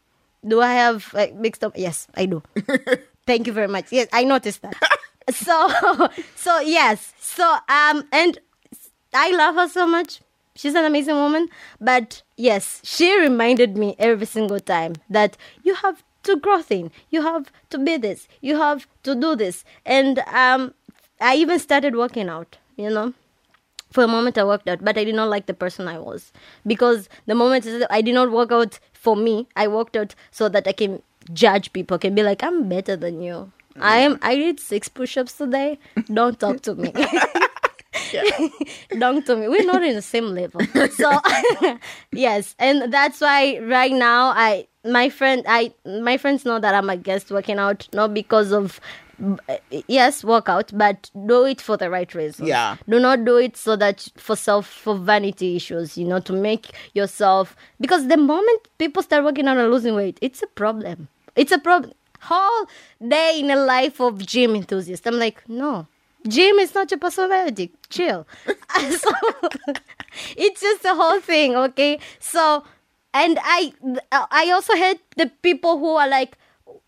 Do 0.47 0.61
I 0.61 0.73
have 0.75 1.13
like 1.15 1.41
big 1.43 1.57
stomach? 1.57 1.77
Yes, 1.77 2.07
I 2.15 2.27
do. 2.27 2.43
Thank 3.27 3.47
you 3.49 3.53
very 3.53 3.67
much. 3.69 3.87
Yes, 3.91 4.07
I 4.13 4.23
noticed 4.25 4.63
that. 4.63 4.77
so, 5.31 6.09
so 6.37 6.61
yes. 6.61 7.13
So 7.21 7.45
um, 7.69 8.05
and 8.13 8.39
I 9.13 9.31
love 9.33 9.57
her 9.57 9.69
so 9.69 9.87
much. 9.87 10.21
She's 10.59 10.75
an 10.75 10.85
amazing 10.85 11.15
woman. 11.15 11.49
But 11.81 12.23
yes, 12.37 12.81
she 12.83 13.17
reminded 13.17 13.77
me 13.77 13.95
every 13.97 14.27
single 14.27 14.59
time 14.59 14.95
that 15.09 15.37
you 15.63 15.75
have 15.77 16.03
to 16.25 16.35
grow 16.37 16.61
thin. 16.63 16.91
You 17.11 17.23
have 17.23 17.53
to 17.71 17.79
be 17.79 17.97
this. 17.97 18.27
You 18.41 18.57
have 18.57 18.89
to 19.05 19.15
do 19.15 19.37
this. 19.37 19.65
And 19.87 20.19
um, 20.43 20.75
I 21.21 21.37
even 21.37 21.61
started 21.61 21.95
working 21.95 22.29
out. 22.29 22.59
You 22.77 22.91
know, 22.91 23.15
for 23.93 24.03
a 24.03 24.09
moment 24.09 24.37
I 24.37 24.45
worked 24.45 24.69
out, 24.69 24.85
but 24.85 24.99
I 24.99 25.05
did 25.05 25.15
not 25.15 25.29
like 25.29 25.47
the 25.47 25.55
person 25.55 25.87
I 25.87 25.99
was 25.99 26.33
because 26.67 27.09
the 27.27 27.35
moment 27.37 27.67
I 27.91 28.03
did 28.03 28.15
not 28.15 28.33
work 28.33 28.51
out 28.51 28.81
for 28.93 29.15
me, 29.17 29.47
I 29.55 29.69
worked 29.69 29.97
out 29.97 30.17
so 30.33 30.49
that 30.49 30.67
I 30.67 30.73
can 30.73 31.03
judge 31.33 31.73
people, 31.73 31.99
can 31.99 32.15
be 32.17 32.23
like, 32.25 32.43
I'm 32.43 32.69
better 32.69 32.97
than 32.97 33.23
you. 33.23 33.53
I 33.81 33.99
am. 33.99 34.19
I 34.23 34.35
did 34.35 34.59
six 34.59 34.89
push-ups 34.89 35.35
today. 35.35 35.79
Don't 36.13 36.39
talk 36.41 36.63
to 36.63 36.75
me. 36.75 36.93
Don't 38.99 39.25
to 39.27 39.37
me. 39.37 39.49
We're 39.49 39.65
not 39.65 39.83
in 39.83 39.95
the 39.95 40.03
same 40.03 40.27
level. 40.35 40.61
So 40.91 41.21
yes, 42.13 42.55
and 42.59 42.93
that's 42.93 43.21
why 43.21 43.59
right 43.59 43.93
now 43.93 44.29
I 44.31 44.67
my 44.85 45.09
friend 45.09 45.45
I 45.49 45.73
my 45.85 46.17
friends 46.17 46.45
know 46.45 46.59
that 46.59 46.75
I'm 46.75 46.91
against 46.91 47.31
working 47.31 47.59
out 47.59 47.89
not 47.93 48.15
because 48.15 48.53
of 48.53 48.81
yes 49.89 50.23
workout 50.23 50.71
but 50.73 51.11
do 51.27 51.45
it 51.45 51.61
for 51.61 51.77
the 51.77 51.91
right 51.91 52.15
reason 52.15 52.47
Yeah. 52.47 52.77
do 52.89 53.01
not 53.01 53.25
do 53.25 53.37
it 53.37 53.57
so 53.57 53.75
that 53.75 54.09
for 54.17 54.37
self 54.37 54.65
for 54.69 54.97
vanity 54.97 55.57
issues 55.57 55.99
you 55.99 56.07
know 56.07 56.21
to 56.21 56.33
make 56.33 56.71
yourself 56.95 57.57
because 57.81 58.07
the 58.07 58.17
moment 58.17 58.69
people 58.79 59.03
start 59.03 59.25
working 59.25 59.49
out 59.49 59.57
and 59.57 59.73
losing 59.73 59.97
weight 59.97 60.19
it's 60.23 60.41
a 60.41 60.47
problem 60.47 61.09
it's 61.35 61.51
a 61.51 61.59
problem 61.59 61.93
whole 62.21 62.67
day 63.09 63.41
in 63.41 63.51
a 63.51 63.57
life 63.57 64.01
of 64.01 64.25
gym 64.25 64.55
enthusiast 64.55 65.05
i'm 65.05 65.19
like 65.19 65.43
no 65.49 65.89
gym 66.27 66.59
is 66.59 66.75
not 66.75 66.91
your 66.91 66.99
personality 66.99 67.73
chill. 67.91 68.27
So 68.91 69.11
it's 70.37 70.61
just 70.61 70.83
the 70.83 70.95
whole 70.95 71.21
thing 71.21 71.55
okay? 71.57 71.99
So 72.19 72.65
and 73.15 73.39
i 73.43 73.73
i 74.13 74.51
also 74.51 74.75
hate 74.75 75.01
the 75.17 75.31
people 75.43 75.79
who 75.79 75.95
are 75.97 76.09
like 76.09 76.37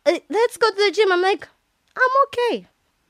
"Uh, 0.07 0.19
let's 0.29 0.57
go 0.57 0.69
to 0.71 0.77
the 0.77 0.91
gym. 0.93 1.13
I'm 1.13 1.23
like 1.23 1.49
i'm 1.97 2.15
okay. 2.27 2.67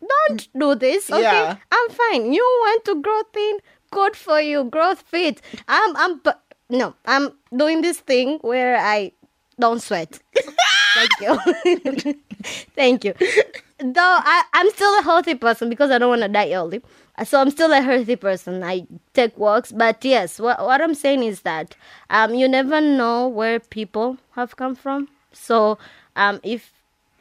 Don't 0.08 0.48
do 0.58 0.74
this 0.74 1.10
okay? 1.10 1.22
Yeah. 1.22 1.56
i'm 1.72 1.90
fine. 1.90 2.32
You 2.32 2.42
want 2.42 2.84
to 2.86 3.00
grow 3.02 3.22
thin? 3.32 3.58
Good 3.90 4.16
for 4.16 4.40
you. 4.40 4.64
Growth 4.64 5.02
fit. 5.02 5.40
I'm 5.68 5.96
i'm 5.96 6.20
no 6.68 6.94
i'm 7.06 7.32
doing 7.56 7.82
this 7.82 7.98
thing 7.98 8.38
where 8.42 8.76
i 8.76 9.12
don't 9.58 9.80
sweat. 9.80 10.18
Thank 10.94 11.20
you. 11.20 12.14
Thank 12.74 13.04
you 13.04 13.14
though 13.82 14.18
I, 14.24 14.44
i'm 14.52 14.70
still 14.70 14.98
a 14.98 15.02
healthy 15.02 15.34
person 15.34 15.68
because 15.68 15.90
i 15.90 15.98
don't 15.98 16.08
want 16.10 16.22
to 16.22 16.28
die 16.28 16.52
early. 16.52 16.82
So 17.24 17.40
i'm 17.40 17.50
still 17.50 17.72
a 17.72 17.80
healthy 17.82 18.16
person. 18.16 18.62
I 18.64 18.86
take 19.14 19.36
walks 19.36 19.72
but 19.72 20.04
yes 20.04 20.38
what, 20.40 20.60
what 20.64 20.80
i'm 20.80 20.94
saying 20.94 21.22
is 21.22 21.42
that 21.42 21.76
um 22.10 22.34
you 22.34 22.48
never 22.48 22.80
know 22.80 23.28
where 23.28 23.60
people 23.60 24.18
have 24.32 24.56
come 24.56 24.74
from. 24.74 25.08
So 25.32 25.78
um 26.16 26.40
if 26.42 26.72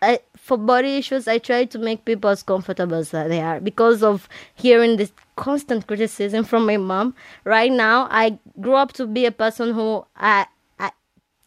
I, 0.01 0.19
for 0.37 0.57
body 0.57 0.95
issues, 0.95 1.27
I 1.27 1.39
try 1.39 1.65
to 1.65 1.77
make 1.77 2.05
people 2.05 2.29
as 2.29 2.41
comfortable 2.41 2.95
as 2.95 3.11
they 3.11 3.41
are 3.41 3.59
because 3.59 4.01
of 4.01 4.29
hearing 4.55 4.95
this 4.95 5.11
constant 5.35 5.87
criticism 5.87 6.45
from 6.45 6.65
my 6.65 6.77
mom. 6.77 7.15
Right 7.43 7.71
now, 7.71 8.07
I 8.09 8.39
grew 8.61 8.75
up 8.75 8.93
to 8.93 9.05
be 9.05 9.25
a 9.25 9.31
person 9.31 9.73
who 9.73 10.05
I, 10.15 10.45
I, 10.79 10.91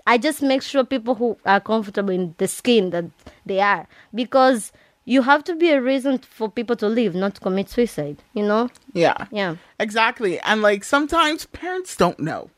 I 0.07 0.19
just 0.19 0.43
make 0.43 0.63
sure 0.63 0.85
people 0.85 1.15
who 1.15 1.39
are 1.47 1.61
comfortable 1.61 2.11
in 2.11 2.35
the 2.39 2.47
skin 2.49 2.91
that 2.91 3.07
they 3.47 3.61
are 3.61 3.87
because 4.15 4.73
you 5.05 5.23
have 5.23 5.43
to 5.45 5.55
be 5.57 5.71
a 5.71 5.81
reason 5.81 6.19
for 6.19 6.51
people 6.51 6.77
to 6.77 6.89
live, 6.89 7.15
not 7.15 7.35
to 7.35 7.41
commit 7.41 7.69
suicide. 7.69 8.23
You 8.35 8.45
know? 8.45 8.71
Yeah. 8.93 9.27
Yeah. 9.31 9.57
Exactly. 9.79 10.39
And 10.41 10.63
like 10.63 10.85
sometimes 10.85 11.47
parents 11.47 11.97
don't 11.97 12.21
know. 12.21 12.51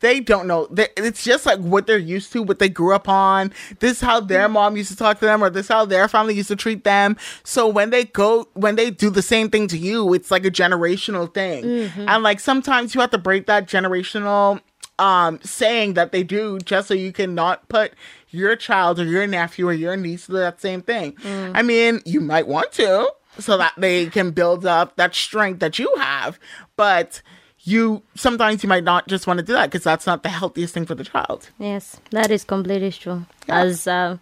They 0.00 0.20
don't 0.20 0.46
know. 0.46 0.68
They, 0.70 0.86
it's 0.96 1.24
just 1.24 1.44
like 1.44 1.58
what 1.58 1.88
they're 1.88 1.98
used 1.98 2.32
to, 2.32 2.42
what 2.42 2.60
they 2.60 2.68
grew 2.68 2.94
up 2.94 3.08
on. 3.08 3.52
This 3.80 3.92
is 3.92 4.00
how 4.00 4.20
their 4.20 4.48
mom 4.48 4.76
used 4.76 4.90
to 4.90 4.96
talk 4.96 5.18
to 5.18 5.26
them, 5.26 5.42
or 5.42 5.50
this 5.50 5.66
is 5.66 5.68
how 5.68 5.86
their 5.86 6.06
family 6.06 6.34
used 6.34 6.48
to 6.48 6.56
treat 6.56 6.84
them. 6.84 7.16
So 7.42 7.66
when 7.66 7.90
they 7.90 8.04
go, 8.04 8.46
when 8.54 8.76
they 8.76 8.90
do 8.90 9.10
the 9.10 9.22
same 9.22 9.50
thing 9.50 9.66
to 9.68 9.76
you, 9.76 10.14
it's 10.14 10.30
like 10.30 10.44
a 10.44 10.52
generational 10.52 11.32
thing. 11.34 11.90
And 11.96 12.22
like 12.22 12.38
sometimes 12.38 12.94
you 12.94 13.00
have 13.00 13.10
to 13.10 13.18
break 13.18 13.46
that 13.46 13.66
generational 13.66 14.60
um 15.00 15.38
saying 15.44 15.94
that 15.94 16.10
they 16.10 16.24
do 16.24 16.58
just 16.58 16.88
so 16.88 16.94
you 16.94 17.12
can 17.12 17.32
not 17.32 17.68
put 17.68 17.92
your 18.30 18.56
child 18.56 19.00
or 19.00 19.04
your 19.04 19.26
nephew 19.26 19.68
or 19.68 19.72
your 19.72 19.96
niece 19.96 20.26
to 20.26 20.32
that 20.32 20.60
same 20.60 20.82
thing. 20.82 21.16
I 21.24 21.62
mean, 21.62 22.00
you 22.04 22.20
might 22.20 22.46
want 22.46 22.72
to 22.72 23.10
so 23.38 23.56
that 23.56 23.74
they 23.76 24.06
can 24.06 24.32
build 24.32 24.66
up 24.66 24.96
that 24.96 25.14
strength 25.14 25.60
that 25.60 25.78
you 25.78 25.92
have, 25.96 26.38
but 26.76 27.22
you 27.60 28.02
sometimes 28.14 28.62
you 28.62 28.68
might 28.68 28.84
not 28.84 29.08
just 29.08 29.26
want 29.26 29.38
to 29.38 29.44
do 29.44 29.52
that 29.52 29.66
because 29.70 29.84
that's 29.84 30.06
not 30.06 30.22
the 30.22 30.28
healthiest 30.28 30.74
thing 30.74 30.86
for 30.86 30.94
the 30.94 31.04
child. 31.04 31.50
Yes, 31.58 32.00
that 32.10 32.30
is 32.30 32.44
completely 32.44 32.92
true. 32.92 33.26
Yeah. 33.48 33.60
As 33.60 33.86
uh, 33.86 34.18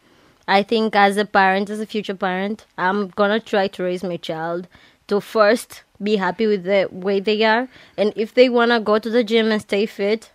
I 0.49 0.63
think, 0.63 0.97
as 0.97 1.17
a 1.17 1.25
parent, 1.25 1.71
as 1.71 1.81
a 1.81 1.87
future 1.87 2.15
parent, 2.15 2.67
I'm 2.79 3.09
gonna 3.09 3.41
try 3.41 3.69
to 3.69 3.83
raise 3.83 4.03
my 4.03 4.17
child 4.17 4.69
to 5.09 5.21
first 5.21 5.83
be 6.03 6.17
happy 6.17 6.47
with 6.47 6.65
the 6.65 6.89
way 6.91 7.21
they 7.21 7.43
are, 7.45 7.69
and 7.97 8.13
if 8.17 8.35
they 8.35 8.49
wanna 8.49 8.81
go 8.81 8.99
to 8.99 9.11
the 9.11 9.25
gym 9.25 9.51
and 9.51 9.63
stay 9.63 9.87
fit, 9.87 10.31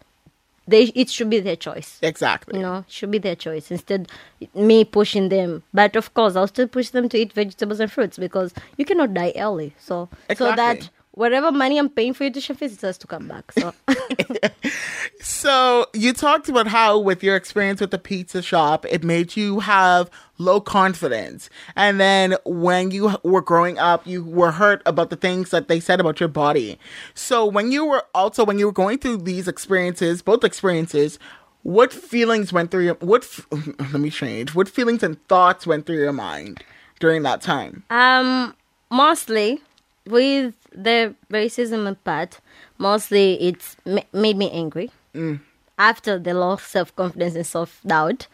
they 0.72 0.86
it 0.96 1.10
should 1.10 1.30
be 1.30 1.40
their 1.40 1.56
choice. 1.56 2.00
Exactly. 2.02 2.58
You 2.58 2.64
know, 2.64 2.78
it 2.80 2.92
should 2.92 3.12
be 3.12 3.18
their 3.18 3.36
choice 3.36 3.72
instead 3.72 4.10
me 4.56 4.84
pushing 4.84 5.30
them. 5.30 5.64
But 5.74 5.96
of 5.96 6.14
course, 6.14 6.36
I'll 6.36 6.48
still 6.48 6.68
push 6.68 6.90
them 6.90 7.10
to 7.10 7.18
eat 7.18 7.34
vegetables 7.34 7.80
and 7.80 7.92
fruits 7.92 8.18
because 8.18 8.54
you 8.78 8.86
cannot 8.86 9.14
die 9.14 9.34
early. 9.36 9.76
So 9.78 10.10
so 10.36 10.56
that 10.56 10.90
whatever 11.22 11.52
money 11.52 11.78
I'm 11.78 11.88
paying 11.88 12.14
for 12.16 12.24
nutrition 12.24 12.56
fees, 12.56 12.74
it 12.74 12.82
has 12.82 12.98
to 12.98 13.08
come 13.08 13.28
back. 13.28 13.52
So 13.52 13.72
So 15.22 15.86
you 15.94 16.14
talked 16.14 16.50
about 16.50 16.66
how 16.66 16.98
with 16.98 17.24
your 17.24 17.36
experience 17.36 17.80
with 17.80 17.92
the 17.92 18.00
pizza 18.00 18.42
shop, 18.42 18.88
it 18.90 19.04
made 19.04 19.38
you 19.38 19.60
have 19.60 20.10
low 20.40 20.60
confidence. 20.60 21.48
And 21.76 22.00
then 22.00 22.38
when 22.44 22.90
you 22.90 23.18
were 23.22 23.42
growing 23.42 23.78
up, 23.78 24.08
you 24.08 24.24
were 24.24 24.50
hurt 24.50 24.82
about 24.88 25.12
the 25.12 25.16
things 25.16 25.52
that 25.52 25.68
they 25.68 25.80
said 25.80 26.00
about 26.00 26.20
your 26.20 26.28
body. 26.28 26.80
So 27.14 27.46
when 27.46 27.72
you 27.72 27.86
were 27.86 28.04
also 28.16 28.44
when 28.44 28.58
you 28.58 28.66
were 28.66 28.72
going 28.72 28.98
through 28.98 29.18
these 29.18 29.48
experiences, 29.48 30.24
both 30.24 30.44
experiences, 30.44 31.20
what 31.62 31.94
feelings 31.94 32.52
went 32.52 32.72
through 32.72 32.86
your 32.86 32.96
what 32.96 33.30
let 33.52 33.94
me 33.94 34.10
change. 34.10 34.56
What 34.56 34.68
feelings 34.68 35.04
and 35.04 35.24
thoughts 35.28 35.68
went 35.68 35.86
through 35.86 36.00
your 36.00 36.14
mind 36.14 36.64
during 37.00 37.22
that 37.24 37.42
time? 37.42 37.84
Um, 37.92 38.56
mostly 38.90 39.62
with 40.08 40.56
the 40.72 41.16
racism 41.30 41.96
part, 42.04 42.40
mostly 42.78 43.34
it's 43.42 43.78
ma- 43.86 44.02
made 44.14 44.38
me 44.38 44.50
angry. 44.52 44.92
After 45.78 46.20
the 46.20 46.34
loss 46.34 46.62
of 46.62 46.68
self 46.68 46.96
confidence 46.96 47.36
and 47.36 47.46
self 47.46 47.82
doubt, 47.86 48.28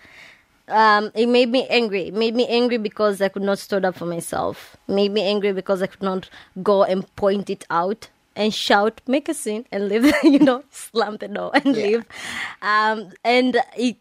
um, 0.67 1.11
it 1.15 1.27
made 1.27 1.49
me 1.49 1.65
angry. 1.69 2.07
It 2.09 2.13
made 2.13 2.35
me 2.35 2.45
angry 2.47 2.77
because 2.77 3.21
I 3.21 3.29
could 3.29 3.41
not 3.43 3.57
stand 3.59 3.85
up 3.85 3.95
for 3.95 4.05
myself. 4.05 4.75
It 4.87 4.93
made 4.93 5.11
me 5.11 5.21
angry 5.23 5.53
because 5.53 5.81
I 5.81 5.87
could 5.87 6.01
not 6.03 6.29
go 6.61 6.83
and 6.83 7.03
point 7.15 7.49
it 7.49 7.63
out 7.69 8.09
and 8.35 8.53
shout, 8.53 9.01
make 9.07 9.29
a 9.29 9.33
scene, 9.33 9.65
and 9.71 9.87
leave. 9.87 10.13
You 10.23 10.39
know, 10.39 10.63
slam 10.71 11.17
the 11.17 11.27
door 11.29 11.51
and 11.53 11.75
Yeah. 11.75 11.83
leave. 11.85 12.05
Um, 12.61 13.11
and 13.23 13.57
it 13.77 13.95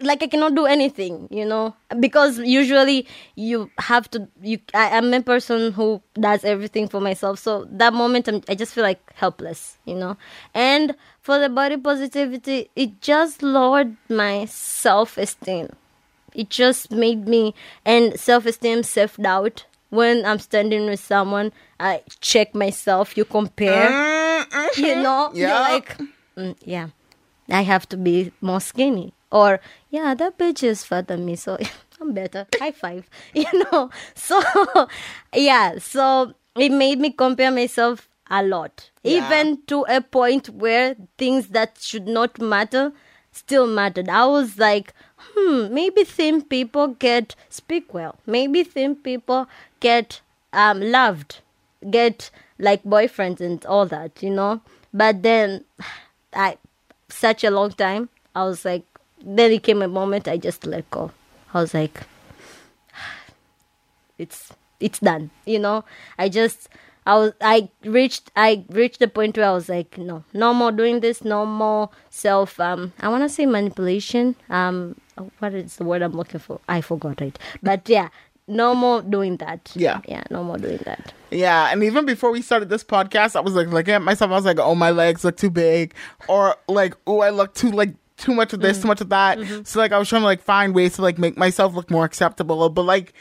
like 0.00 0.22
I 0.22 0.26
cannot 0.26 0.54
do 0.54 0.66
anything, 0.66 1.28
you 1.30 1.44
know, 1.44 1.74
because 1.98 2.38
usually 2.38 3.06
you 3.36 3.70
have 3.78 4.10
to. 4.10 4.28
You, 4.42 4.58
I 4.74 4.88
am 4.98 5.12
a 5.14 5.22
person 5.22 5.72
who 5.72 6.02
does 6.14 6.44
everything 6.44 6.88
for 6.88 7.00
myself. 7.00 7.38
So 7.38 7.66
that 7.70 7.92
moment, 7.94 8.28
I'm, 8.28 8.42
I 8.48 8.54
just 8.54 8.74
feel 8.74 8.84
like 8.84 9.00
helpless, 9.14 9.78
you 9.86 9.94
know. 9.94 10.16
And 10.54 10.94
for 11.22 11.38
the 11.38 11.48
body 11.48 11.76
positivity, 11.76 12.70
it 12.76 13.00
just 13.00 13.42
lowered 13.42 13.96
my 14.08 14.44
self 14.46 15.16
esteem. 15.16 15.70
It 16.34 16.50
just 16.50 16.90
made 16.90 17.26
me 17.26 17.54
and 17.84 18.18
self 18.20 18.46
esteem, 18.46 18.82
self 18.82 19.16
doubt. 19.16 19.64
When 19.90 20.26
I'm 20.26 20.38
standing 20.38 20.84
with 20.84 21.00
someone, 21.00 21.50
I 21.80 22.02
check 22.20 22.54
myself. 22.54 23.16
You 23.16 23.24
compare 23.24 24.46
you 24.76 24.96
know 24.96 25.30
you're 25.32 25.48
Yeah. 25.48 25.60
like 25.60 25.96
mm, 26.36 26.54
yeah 26.64 26.88
i 27.50 27.62
have 27.62 27.88
to 27.88 27.96
be 27.96 28.32
more 28.40 28.60
skinny. 28.60 29.12
Or 29.30 29.60
yeah 29.90 30.14
that 30.14 30.38
bitch 30.38 30.62
is 30.62 30.84
fat 30.84 31.08
than 31.08 31.24
me 31.24 31.36
so 31.36 31.58
i'm 32.00 32.12
better. 32.14 32.46
High 32.58 32.70
five. 32.72 33.08
You 33.34 33.46
know? 33.64 33.90
So 34.14 34.40
yeah 35.34 35.78
so 35.78 36.32
it 36.56 36.72
made 36.72 36.98
me 36.98 37.10
compare 37.10 37.50
myself 37.50 38.08
a 38.30 38.42
lot. 38.42 38.90
Yeah. 39.02 39.18
even 39.26 39.62
to 39.66 39.84
a 39.88 40.00
point 40.00 40.48
where 40.50 40.96
things 41.16 41.48
that 41.48 41.78
should 41.80 42.06
not 42.08 42.40
matter 42.40 42.92
still 43.32 43.66
mattered. 43.66 44.08
I 44.08 44.26
was 44.26 44.58
like 44.58 44.94
hmm 45.18 45.72
maybe 45.74 46.04
thin 46.04 46.42
people 46.42 46.88
get 46.88 47.34
speak 47.48 47.92
well 47.92 48.16
maybe 48.26 48.62
thin 48.64 48.96
people 48.96 49.46
get 49.80 50.20
um 50.52 50.80
loved 50.80 51.40
get 51.90 52.30
like 52.58 52.82
boyfriends 52.84 53.40
and 53.40 53.64
all 53.66 53.86
that, 53.86 54.22
you 54.22 54.30
know. 54.30 54.60
But 54.92 55.22
then, 55.22 55.64
I 56.34 56.58
such 57.08 57.44
a 57.44 57.50
long 57.50 57.70
time, 57.72 58.08
I 58.34 58.44
was 58.44 58.64
like, 58.64 58.84
then 59.24 59.52
it 59.52 59.62
came 59.62 59.82
a 59.82 59.88
moment 59.88 60.28
I 60.28 60.36
just 60.36 60.66
let 60.66 60.90
go. 60.90 61.10
I 61.52 61.60
was 61.60 61.74
like, 61.74 62.00
it's 64.18 64.52
it's 64.80 65.00
done, 65.00 65.30
you 65.44 65.58
know. 65.58 65.84
I 66.18 66.28
just 66.28 66.68
I 67.06 67.14
was 67.16 67.32
I 67.40 67.70
reached 67.84 68.30
I 68.36 68.64
reached 68.68 69.00
the 69.00 69.08
point 69.08 69.36
where 69.36 69.48
I 69.48 69.52
was 69.52 69.68
like, 69.68 69.98
no, 69.98 70.24
no 70.32 70.52
more 70.54 70.70
doing 70.70 71.00
this, 71.00 71.24
no 71.24 71.46
more 71.46 71.90
self. 72.10 72.60
Um, 72.60 72.92
I 73.00 73.08
want 73.08 73.24
to 73.24 73.28
say 73.28 73.46
manipulation. 73.46 74.36
Um, 74.50 75.00
what 75.38 75.54
is 75.54 75.76
the 75.76 75.84
word 75.84 76.02
I'm 76.02 76.12
looking 76.12 76.40
for? 76.40 76.60
I 76.68 76.80
forgot 76.80 77.20
it. 77.22 77.38
But 77.62 77.88
yeah. 77.88 78.08
No 78.48 78.74
more 78.74 79.02
doing 79.02 79.36
that. 79.36 79.70
Yeah. 79.74 80.00
Yeah, 80.08 80.24
no 80.30 80.42
more 80.42 80.56
doing 80.56 80.80
that. 80.84 81.12
Yeah, 81.30 81.70
and 81.70 81.84
even 81.84 82.06
before 82.06 82.30
we 82.30 82.40
started 82.40 82.70
this 82.70 82.82
podcast, 82.82 83.36
I 83.36 83.40
was 83.40 83.54
like 83.54 83.68
looking 83.68 83.92
at 83.94 84.02
myself. 84.02 84.30
I 84.30 84.34
was 84.34 84.46
like, 84.46 84.58
"Oh, 84.58 84.74
my 84.74 84.90
legs 84.90 85.22
look 85.22 85.36
too 85.36 85.50
big," 85.50 85.94
or 86.28 86.56
like, 86.66 86.94
"Oh, 87.06 87.20
I 87.20 87.28
look 87.30 87.54
too 87.54 87.70
like 87.70 87.94
too 88.16 88.34
much 88.34 88.54
of 88.54 88.60
this, 88.60 88.80
too 88.80 88.88
much 88.88 89.02
of 89.02 89.10
that." 89.10 89.38
So 89.66 89.78
like, 89.78 89.92
I 89.92 89.98
was 89.98 90.08
trying 90.08 90.22
to 90.22 90.26
like 90.26 90.40
find 90.42 90.74
ways 90.74 90.94
to 90.94 91.02
like 91.02 91.18
make 91.18 91.36
myself 91.36 91.74
look 91.74 91.90
more 91.90 92.06
acceptable. 92.06 92.66
But 92.70 92.82
like, 92.82 93.12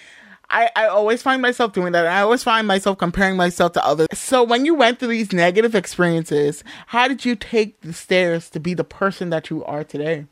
I 0.49 0.69
I 0.77 0.87
always 0.87 1.21
find 1.21 1.41
myself 1.41 1.73
doing 1.73 1.91
that. 1.91 2.05
And 2.05 2.13
I 2.13 2.21
always 2.21 2.43
find 2.43 2.65
myself 2.65 2.97
comparing 2.97 3.35
myself 3.35 3.73
to 3.73 3.85
others. 3.85 4.07
So 4.13 4.43
when 4.43 4.65
you 4.65 4.73
went 4.75 4.99
through 4.99 5.09
these 5.09 5.33
negative 5.33 5.75
experiences, 5.75 6.63
how 6.87 7.09
did 7.09 7.25
you 7.25 7.35
take 7.35 7.81
the 7.81 7.91
stairs 7.91 8.49
to 8.51 8.61
be 8.61 8.73
the 8.73 8.85
person 8.85 9.29
that 9.31 9.49
you 9.49 9.65
are 9.65 9.83
today? 9.83 10.25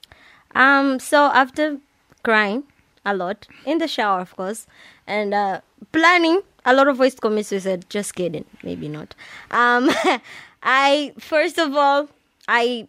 Um, 0.56 1.00
so 1.00 1.26
after 1.26 1.80
crying 2.24 2.64
a 3.06 3.16
lot 3.16 3.48
in 3.66 3.78
the 3.78 3.88
shower, 3.88 4.20
of 4.20 4.36
course, 4.36 4.68
and 5.08 5.34
uh, 5.34 5.62
planning 5.92 6.42
a 6.66 6.74
lot 6.74 6.88
of 6.88 6.98
to 6.98 7.12
commit 7.22 7.46
suicide. 7.46 7.86
Just 7.90 8.16
kidding, 8.16 8.46
maybe 8.64 8.88
not. 8.88 9.16
Um, 9.52 9.90
I 10.64 11.14
first 11.20 11.60
of 11.60 11.76
all 11.76 12.10
I 12.48 12.88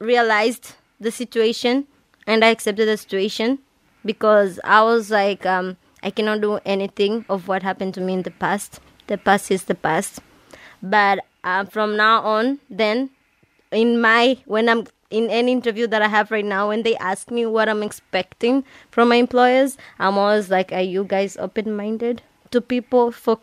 realized 0.00 0.74
the 1.00 1.10
situation 1.10 1.86
and 2.26 2.44
I 2.44 2.48
accepted 2.48 2.88
the 2.88 2.96
situation 2.96 3.58
because 4.04 4.58
I 4.64 4.82
was 4.82 5.10
like, 5.10 5.46
um, 5.46 5.76
I 6.02 6.10
cannot 6.10 6.40
do 6.40 6.58
anything 6.64 7.24
of 7.28 7.48
what 7.48 7.62
happened 7.62 7.94
to 7.94 8.00
me 8.00 8.14
in 8.14 8.22
the 8.22 8.30
past. 8.30 8.80
The 9.06 9.18
past 9.18 9.50
is 9.50 9.64
the 9.64 9.74
past. 9.74 10.20
But 10.82 11.20
uh, 11.44 11.64
from 11.66 11.96
now 11.96 12.22
on, 12.22 12.58
then 12.68 13.10
in 13.70 14.00
my 14.00 14.38
when 14.46 14.68
I'm 14.68 14.86
in 15.12 15.30
any 15.30 15.52
interview 15.52 15.86
that 15.86 16.02
I 16.02 16.08
have 16.08 16.30
right 16.30 16.44
now, 16.44 16.68
when 16.68 16.82
they 16.82 16.96
ask 16.96 17.30
me 17.30 17.46
what 17.46 17.68
I'm 17.68 17.82
expecting 17.82 18.64
from 18.90 19.08
my 19.08 19.16
employers, 19.16 19.76
I'm 19.98 20.18
always 20.18 20.50
like, 20.50 20.72
"Are 20.72 20.80
you 20.80 21.04
guys 21.04 21.36
open 21.36 21.76
minded 21.76 22.22
to 22.50 22.60
people 22.60 23.12
for 23.12 23.38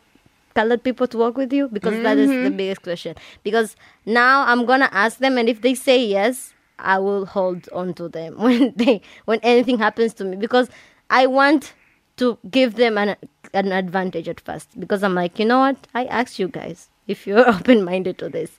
colored 0.56 0.84
people 0.84 1.08
to 1.08 1.18
work 1.18 1.38
with 1.38 1.54
you?" 1.54 1.68
Because 1.68 2.02
that 2.04 2.18
is 2.18 2.30
the 2.30 2.36
mm-hmm. 2.36 2.58
biggest 2.58 2.82
question. 2.82 3.16
Because 3.44 3.76
now 4.06 4.46
I'm 4.46 4.66
gonna 4.66 4.90
ask 4.92 5.20
them, 5.20 5.38
and 5.38 5.48
if 5.48 5.62
they 5.62 5.76
say 5.76 6.04
yes, 6.04 6.54
I 6.80 7.00
will 7.00 7.26
hold 7.26 7.70
on 7.72 7.94
to 7.96 8.10
them 8.10 8.38
when 8.48 8.74
they 8.76 9.02
when 9.26 9.40
anything 9.44 9.78
happens 9.78 10.14
to 10.16 10.26
me 10.26 10.38
because 10.38 10.70
I 11.10 11.28
want 11.28 11.74
to 12.18 12.38
give 12.50 12.76
them 12.76 12.98
an 12.98 13.16
an 13.54 13.72
advantage 13.72 14.28
at 14.28 14.40
first 14.40 14.80
because 14.80 15.04
I'm 15.04 15.16
like, 15.16 15.40
you 15.40 15.46
know 15.46 15.60
what? 15.60 15.88
I 15.94 16.06
asked 16.06 16.40
you 16.40 16.48
guys 16.48 16.90
if 17.10 17.28
you're 17.28 17.48
open 17.56 17.84
minded 17.84 18.18
to 18.20 18.30
this. 18.30 18.52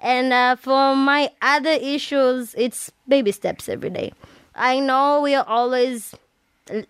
And 0.00 0.32
uh, 0.32 0.56
for 0.56 0.94
my 0.96 1.30
other 1.42 1.70
issues, 1.70 2.54
it's 2.56 2.90
baby 3.06 3.32
steps 3.32 3.68
every 3.68 3.90
day. 3.90 4.12
I 4.54 4.80
know 4.80 5.20
we 5.20 5.34
are 5.34 5.44
always 5.46 6.14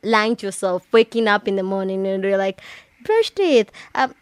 lying 0.02 0.36
to 0.36 0.46
yourself, 0.46 0.86
waking 0.92 1.28
up 1.28 1.48
in 1.48 1.56
the 1.56 1.62
morning 1.62 2.06
and 2.06 2.22
you're 2.22 2.38
like, 2.38 2.60
brush 3.04 3.30
teeth, 3.30 3.70
um, 3.94 4.14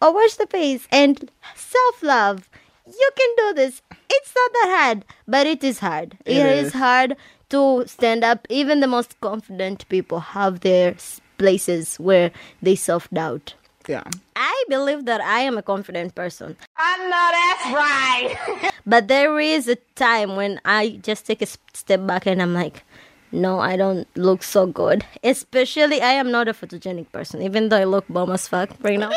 or 0.00 0.14
wash 0.14 0.34
the 0.34 0.46
face, 0.46 0.86
and 0.90 1.30
self 1.54 2.02
love. 2.02 2.48
You 2.86 3.10
can 3.16 3.28
do 3.36 3.54
this. 3.54 3.80
It's 4.10 4.34
not 4.34 4.52
that 4.54 4.76
hard, 4.78 5.04
but 5.28 5.46
it 5.46 5.62
is 5.62 5.78
hard. 5.78 6.16
It 6.24 6.36
it 6.36 6.46
is 6.46 6.66
is. 6.68 6.72
hard 6.72 7.16
to 7.50 7.84
stand 7.86 8.24
up. 8.24 8.46
Even 8.50 8.80
the 8.80 8.88
most 8.88 9.20
confident 9.20 9.88
people 9.88 10.20
have 10.20 10.60
their 10.60 10.96
places 11.38 11.96
where 11.96 12.32
they 12.60 12.74
self 12.74 13.08
doubt. 13.10 13.54
Yeah. 13.88 14.04
I 14.36 14.64
believe 14.68 15.04
that 15.06 15.20
I 15.20 15.40
am 15.40 15.58
a 15.58 15.62
confident 15.62 16.14
person. 16.14 16.56
I 16.76 16.98
know 17.08 17.28
that's 17.38 17.66
right. 17.74 18.72
But 18.86 19.08
there 19.08 19.38
is 19.38 19.68
a 19.68 19.76
time 19.94 20.34
when 20.36 20.60
I 20.64 20.98
just 21.02 21.26
take 21.26 21.40
a 21.42 21.46
step 21.72 22.04
back 22.06 22.26
and 22.26 22.42
I'm 22.42 22.52
like, 22.54 22.82
no, 23.30 23.60
I 23.60 23.76
don't 23.76 24.06
look 24.16 24.42
so 24.42 24.66
good. 24.66 25.04
Especially, 25.22 26.00
I 26.02 26.12
am 26.12 26.30
not 26.30 26.48
a 26.48 26.52
photogenic 26.52 27.10
person, 27.12 27.42
even 27.42 27.68
though 27.68 27.78
I 27.78 27.84
look 27.84 28.04
bomb 28.08 28.30
as 28.32 28.48
fuck 28.48 28.70
right 28.82 28.98
now. 28.98 29.10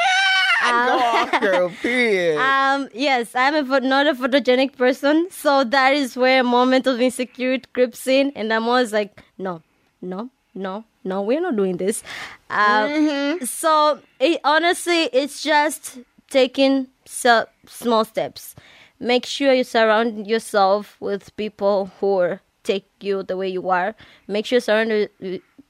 I 0.61 0.71
go 0.87 1.37
off, 1.37 1.41
girl. 1.41 1.69
Period. 1.81 2.37
Um, 2.37 2.89
yes, 2.93 3.35
I'm 3.35 3.55
a, 3.55 3.79
not 3.81 4.07
a 4.07 4.13
photogenic 4.13 4.77
person, 4.77 5.27
so 5.31 5.63
that 5.65 5.93
is 5.93 6.15
where 6.15 6.41
a 6.41 6.43
moment 6.43 6.87
of 6.87 7.01
insecurity 7.01 7.65
creeps 7.73 8.07
in, 8.07 8.31
and 8.35 8.53
I'm 8.53 8.67
always 8.67 8.93
like, 8.93 9.21
no, 9.37 9.61
no, 10.01 10.29
no, 10.55 10.85
no, 11.03 11.21
we're 11.21 11.41
not 11.41 11.55
doing 11.55 11.77
this. 11.77 12.01
Um, 12.49 13.39
So 13.45 13.99
it, 14.19 14.39
honestly, 14.43 15.03
it's 15.13 15.43
just 15.43 15.99
taking 16.29 16.87
so, 17.05 17.45
small 17.67 18.05
steps. 18.05 18.55
Make 18.99 19.25
sure 19.25 19.53
you 19.53 19.63
surround 19.63 20.25
yourself 20.27 20.95
with 20.99 21.35
people 21.35 21.91
who 21.99 22.39
take 22.63 22.89
you 23.01 23.21
the 23.23 23.37
way 23.37 23.49
you 23.49 23.69
are. 23.69 23.93
Make 24.27 24.45
sure 24.45 24.57
you 24.57 24.61
surround 24.61 25.09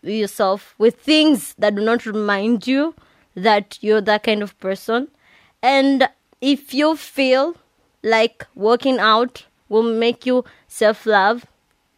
yourself 0.03 0.75
with 0.77 1.01
things 1.01 1.55
that 1.57 1.75
do 1.75 1.81
not 1.81 2.05
remind 2.05 2.67
you 2.67 2.93
that 3.35 3.77
you're 3.81 4.01
that 4.01 4.23
kind 4.23 4.43
of 4.43 4.57
person. 4.59 5.07
And 5.61 6.07
if 6.41 6.73
you 6.73 6.95
feel 6.95 7.55
like 8.03 8.45
working 8.53 8.99
out 8.99 9.45
will 9.67 9.83
make 9.83 10.25
you 10.25 10.45
self 10.67 11.05
love, 11.05 11.45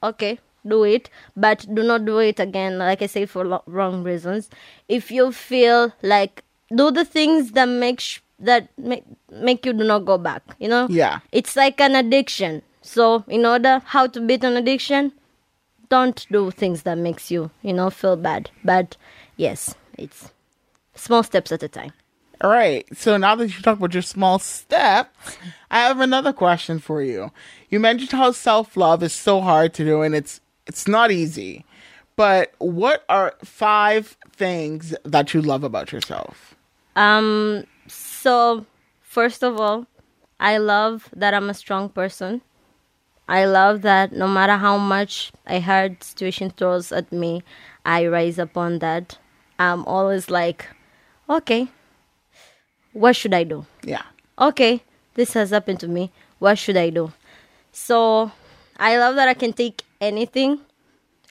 okay, 0.02 0.40
do 0.68 0.84
it. 0.84 1.10
But 1.36 1.66
do 1.74 1.84
not 1.84 2.06
do 2.06 2.20
it 2.20 2.40
again, 2.40 2.78
like 2.78 3.02
I 3.02 3.08
say, 3.08 3.26
for 3.26 3.46
lo- 3.46 3.64
wrong 3.66 4.04
reasons. 4.04 4.50
If 4.88 5.12
you 5.12 5.32
feel 5.32 5.94
like 6.02 6.44
do 6.76 6.92
the 6.92 7.06
things 7.06 7.52
that 7.52 7.66
make 7.68 8.00
sh- 8.00 8.20
that 8.40 8.70
make 8.78 9.04
make 9.32 9.66
you 9.66 9.74
do 9.74 9.84
not 9.84 10.06
go 10.06 10.18
back. 10.18 10.44
You 10.60 10.68
know, 10.68 10.88
Yeah. 10.90 11.20
it's 11.32 11.56
like 11.56 11.80
an 11.82 11.96
addiction. 11.96 12.62
So 12.82 13.24
in 13.28 13.46
order 13.46 13.82
how 13.86 14.08
to 14.08 14.22
beat 14.22 14.44
an 14.44 14.56
addiction, 14.58 15.12
don't 15.90 16.26
do 16.32 16.52
things 16.52 16.84
that 16.84 16.98
makes 16.98 17.32
you 17.32 17.50
you 17.62 17.74
know 17.74 17.90
feel 17.90 18.16
bad. 18.16 18.50
But 18.64 18.98
yes, 19.38 19.76
it's 19.98 20.32
small 20.96 21.24
steps 21.24 21.52
at 21.52 21.64
a 21.64 21.68
time. 21.68 21.94
All 22.42 22.52
right. 22.52 22.86
So 22.96 23.18
now 23.18 23.34
that 23.36 23.48
you 23.48 23.62
talk 23.64 23.80
about 23.80 23.94
your 23.96 24.04
small 24.04 24.38
steps, 24.38 25.38
I 25.72 25.80
have 25.80 26.00
another 26.00 26.32
question 26.34 26.78
for 26.78 27.02
you. 27.02 27.32
You 27.70 27.80
mentioned 27.80 28.12
how 28.12 28.32
self 28.32 28.78
love 28.78 29.02
is 29.02 29.14
so 29.14 29.42
hard 29.42 29.74
to 29.76 29.84
do 29.84 30.02
and 30.04 30.14
it's 30.14 30.40
it's 30.68 30.88
not 30.88 31.12
easy. 31.12 31.66
But 32.16 32.54
what 32.58 33.04
are 33.10 33.36
five 33.44 34.18
things 34.32 34.96
that 35.04 35.34
you 35.34 35.42
love 35.42 35.64
about 35.64 35.92
yourself? 35.92 36.56
Um, 36.96 37.66
so 37.88 38.66
first 39.02 39.44
of 39.44 39.60
all, 39.60 39.86
I 40.40 40.58
love 40.58 41.10
that 41.16 41.34
I'm 41.34 41.50
a 41.50 41.54
strong 41.54 41.90
person. 41.90 42.42
I 43.30 43.46
love 43.46 43.82
that 43.82 44.14
no 44.14 44.28
matter 44.28 44.56
how 44.56 44.78
much 44.78 45.32
a 45.46 45.60
hard 45.60 46.02
situation 46.04 46.50
throws 46.50 46.92
at 46.92 47.12
me, 47.12 47.44
I 47.86 48.08
rise 48.08 48.40
upon 48.40 48.80
that. 48.80 49.18
I'm 49.60 49.86
always 49.86 50.30
like, 50.30 50.66
okay, 51.30 51.68
what 52.94 53.16
should 53.16 53.34
I 53.34 53.44
do? 53.44 53.66
Yeah. 53.84 54.04
okay, 54.40 54.84
this 55.16 55.34
has 55.34 55.50
happened 55.50 55.80
to 55.82 55.88
me. 55.88 56.12
What 56.40 56.58
should 56.58 56.78
I 56.78 56.90
do? 56.90 57.12
So 57.72 58.32
I 58.78 58.98
love 58.98 59.16
that 59.16 59.28
I 59.28 59.34
can 59.34 59.54
take 59.54 59.84
anything 60.00 60.60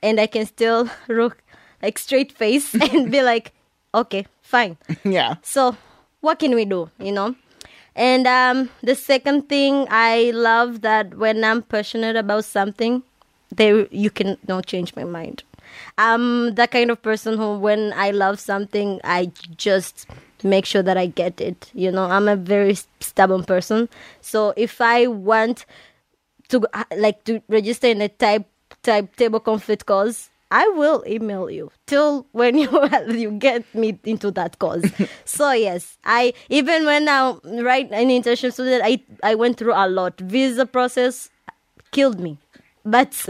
and 0.02 0.20
I 0.20 0.26
can 0.26 0.46
still 0.46 0.88
look 1.08 1.42
like 1.82 1.98
straight 1.98 2.32
face 2.32 2.74
and 2.92 3.10
be 3.10 3.22
like, 3.22 3.52
okay, 3.94 4.26
fine. 4.42 4.76
Yeah. 5.04 5.36
So 5.42 5.76
what 6.20 6.38
can 6.38 6.54
we 6.54 6.64
do? 6.64 6.90
You 6.98 7.12
know? 7.12 7.34
And 7.94 8.26
um, 8.26 8.70
the 8.82 8.94
second 8.94 9.48
thing 9.48 9.86
I 9.90 10.30
love 10.34 10.82
that 10.82 11.16
when 11.16 11.42
I'm 11.42 11.62
passionate 11.62 12.16
about 12.16 12.44
something, 12.44 13.02
there 13.50 13.86
you 13.90 14.10
can 14.10 14.36
not 14.46 14.66
change 14.66 14.94
my 14.94 15.04
mind. 15.04 15.42
I'm 15.98 16.54
the 16.54 16.66
kind 16.66 16.90
of 16.90 17.00
person 17.02 17.36
who, 17.38 17.58
when 17.58 17.92
I 17.94 18.10
love 18.10 18.38
something, 18.38 19.00
I 19.04 19.30
just 19.56 20.06
make 20.42 20.66
sure 20.66 20.82
that 20.82 20.96
I 20.96 21.06
get 21.06 21.40
it. 21.40 21.70
You 21.74 21.90
know, 21.90 22.04
I'm 22.04 22.28
a 22.28 22.36
very 22.36 22.76
stubborn 23.00 23.44
person. 23.44 23.88
So 24.20 24.52
if 24.56 24.80
I 24.80 25.06
want 25.06 25.64
to 26.48 26.66
uh, 26.72 26.84
like 26.96 27.24
to 27.24 27.42
register 27.48 27.88
in 27.88 28.00
a 28.00 28.08
type 28.08 28.46
type 28.82 29.14
table 29.16 29.40
conflict 29.40 29.86
cause, 29.86 30.30
I 30.50 30.68
will 30.68 31.02
email 31.06 31.50
you 31.50 31.70
till 31.86 32.26
when 32.32 32.58
you 32.62 32.70
you 33.08 33.30
get 33.32 33.62
me 33.74 33.98
into 34.04 34.30
that 34.32 34.58
cause. 34.58 34.84
so 35.24 35.52
yes, 35.52 35.98
I 36.04 36.32
even 36.48 36.84
when 36.86 37.08
I 37.08 37.36
write 37.62 37.90
an 37.90 38.08
internship 38.08 38.52
student, 38.52 38.82
I 38.84 39.00
I 39.22 39.34
went 39.34 39.58
through 39.58 39.74
a 39.74 39.88
lot. 39.88 40.18
Visa 40.20 40.66
process 40.66 41.30
killed 41.90 42.20
me, 42.20 42.38
but 42.84 43.28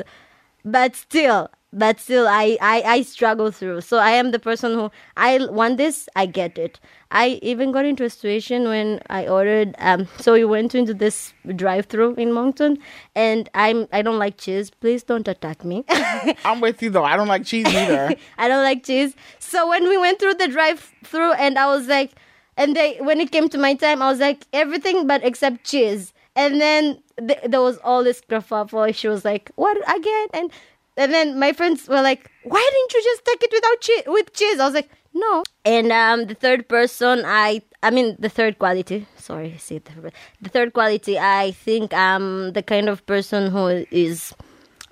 but 0.64 0.96
still 0.96 1.48
but 1.82 2.00
still 2.00 2.26
I, 2.26 2.56
I 2.60 2.82
i 2.94 3.02
struggle 3.02 3.50
through 3.50 3.82
so 3.82 3.98
i 3.98 4.10
am 4.10 4.30
the 4.30 4.38
person 4.38 4.72
who 4.72 4.90
i 5.16 5.38
want 5.46 5.76
this 5.76 6.08
i 6.16 6.24
get 6.26 6.56
it 6.58 6.80
i 7.10 7.38
even 7.42 7.70
got 7.70 7.84
into 7.84 8.04
a 8.04 8.10
situation 8.10 8.68
when 8.68 9.00
i 9.10 9.26
ordered 9.28 9.74
um 9.78 10.08
so 10.18 10.32
we 10.32 10.44
went 10.44 10.74
into 10.74 10.94
this 10.94 11.34
drive 11.54 11.86
through 11.86 12.14
in 12.14 12.32
moncton 12.32 12.78
and 13.14 13.50
i'm 13.54 13.86
i 13.92 14.00
don't 14.00 14.18
like 14.18 14.38
cheese 14.38 14.70
please 14.70 15.02
don't 15.02 15.28
attack 15.28 15.64
me 15.64 15.84
I'm 16.44 16.60
with 16.60 16.82
you 16.82 16.90
though. 16.90 17.04
I 17.04 17.16
don't 17.16 17.28
like 17.28 17.44
cheese 17.44 17.66
either. 17.66 18.14
I 18.38 18.48
don't 18.48 18.62
like 18.62 18.84
cheese. 18.84 19.14
So 19.38 19.68
when 19.68 19.88
we 19.88 19.98
went 19.98 20.18
through 20.18 20.34
the 20.34 20.48
drive 20.48 20.92
through 21.04 21.32
and 21.32 21.58
I 21.58 21.66
was 21.66 21.86
like 21.86 22.12
and 22.56 22.74
they 22.74 22.96
when 22.98 23.20
it 23.20 23.30
came 23.32 23.48
to 23.50 23.58
my 23.58 23.74
time 23.74 24.02
I 24.02 24.10
was 24.10 24.20
like 24.20 24.46
everything 24.52 25.06
but 25.06 25.24
except 25.24 25.64
cheese. 25.64 26.12
And 26.34 26.60
then 26.60 27.02
th- 27.18 27.40
there 27.46 27.62
was 27.62 27.78
all 27.78 28.04
this 28.04 28.20
kerfuffle. 28.20 28.94
She 28.94 29.08
was 29.08 29.24
like, 29.24 29.50
"What 29.54 29.76
again?" 29.88 30.26
And 30.34 30.50
and 30.96 31.12
then 31.12 31.38
my 31.38 31.52
friends 31.52 31.88
were 31.88 32.02
like, 32.02 32.30
"Why 32.44 32.70
didn't 32.72 32.92
you 32.94 33.02
just 33.10 33.24
take 33.24 33.42
it 33.42 33.52
without 33.52 33.80
cheese 33.80 34.02
with 34.06 34.32
cheese?" 34.32 34.60
I 34.60 34.64
was 34.66 34.74
like, 34.74 34.90
"No." 35.14 35.42
And 35.64 35.92
um 35.92 36.26
the 36.26 36.34
third 36.34 36.68
person 36.68 37.22
I 37.24 37.62
I 37.82 37.90
mean 37.90 38.16
the 38.18 38.28
third 38.28 38.58
quality. 38.58 39.06
Sorry, 39.16 39.54
said 39.58 39.84
the, 39.84 40.12
the 40.40 40.48
third 40.48 40.72
quality. 40.72 41.18
I 41.18 41.52
think 41.52 41.92
I'm 41.94 42.52
the 42.52 42.62
kind 42.62 42.88
of 42.88 43.04
person 43.06 43.50
who 43.50 43.84
is 43.90 44.34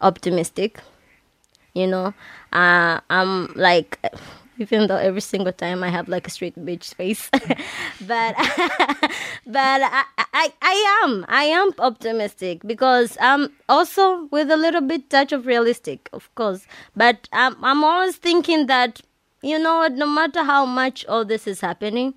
optimistic 0.01 0.81
you 1.75 1.87
know 1.87 2.15
uh, 2.53 3.01
i'm 3.11 3.53
like 3.55 3.99
even 4.59 4.87
though 4.87 4.97
every 4.97 5.21
single 5.21 5.53
time 5.53 5.83
i 5.83 5.89
have 5.89 6.09
like 6.09 6.27
a 6.27 6.31
straight 6.31 6.57
bitch 6.57 6.95
face 6.95 7.31
but 7.33 8.35
but 9.47 9.81
I, 9.83 10.05
I 10.33 10.53
i 10.63 11.01
am 11.03 11.25
i 11.29 11.45
am 11.45 11.71
optimistic 11.79 12.61
because 12.67 13.17
i'm 13.21 13.51
also 13.69 14.27
with 14.31 14.51
a 14.51 14.57
little 14.57 14.81
bit 14.81 15.11
touch 15.11 15.33
of 15.33 15.47
realistic 15.47 16.09
of 16.13 16.35
course 16.35 16.67
but 16.97 17.29
i'm, 17.33 17.57
I'm 17.63 17.85
always 17.85 18.17
thinking 18.17 18.67
that 18.67 19.01
you 19.43 19.59
know 19.59 19.79
what 19.79 19.93
no 19.93 20.07
matter 20.07 20.45
how 20.45 20.65
much 20.67 21.05
all 21.07 21.25
this 21.25 21.47
is 21.47 21.61
happening 21.61 22.15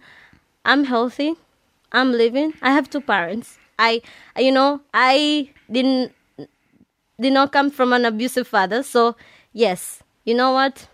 i'm 0.66 0.86
healthy 0.86 1.36
i'm 1.92 2.12
living 2.12 2.54
i 2.62 2.72
have 2.72 2.90
two 2.90 3.02
parents 3.02 3.58
i 3.80 4.02
you 4.38 4.52
know 4.52 4.82
i 4.94 5.50
didn't 5.72 6.14
did 7.20 7.34
not 7.34 7.52
come 7.52 7.70
from 7.70 7.94
an 7.94 8.06
abusive 8.06 8.48
father. 8.48 8.84
So 8.84 9.16
yes, 9.54 10.04
you 10.24 10.34
know 10.36 10.52
what? 10.52 10.88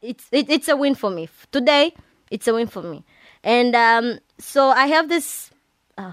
It's 0.00 0.26
it, 0.32 0.48
it's 0.48 0.68
a 0.68 0.76
win 0.76 0.94
for 0.94 1.10
me 1.10 1.28
today. 1.50 1.94
It's 2.30 2.48
a 2.48 2.54
win 2.54 2.66
for 2.66 2.82
me, 2.82 3.04
and 3.44 3.74
um, 3.76 4.18
so 4.38 4.68
I 4.68 4.86
have 4.86 5.08
this. 5.08 5.50
Uh, 5.98 6.12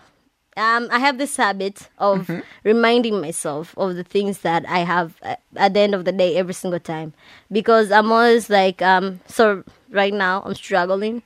um, 0.57 0.89
I 0.91 0.99
have 0.99 1.17
this 1.17 1.38
habit 1.38 1.88
of 1.97 2.30
reminding 2.65 3.21
myself 3.21 3.73
of 3.77 3.95
the 3.95 4.03
things 4.03 4.39
that 4.39 4.67
I 4.67 4.80
have 4.80 5.15
uh, 5.23 5.36
at 5.55 5.73
the 5.73 5.80
end 5.80 5.95
of 5.95 6.03
the 6.03 6.11
day 6.11 6.36
every 6.36 6.53
single 6.53 6.80
time, 6.82 7.13
because 7.51 7.91
I'm 7.91 8.11
always 8.11 8.49
like, 8.49 8.82
um, 8.82 9.21
so 9.25 9.63
right 9.89 10.13
now 10.13 10.41
I'm 10.45 10.55
struggling 10.55 11.23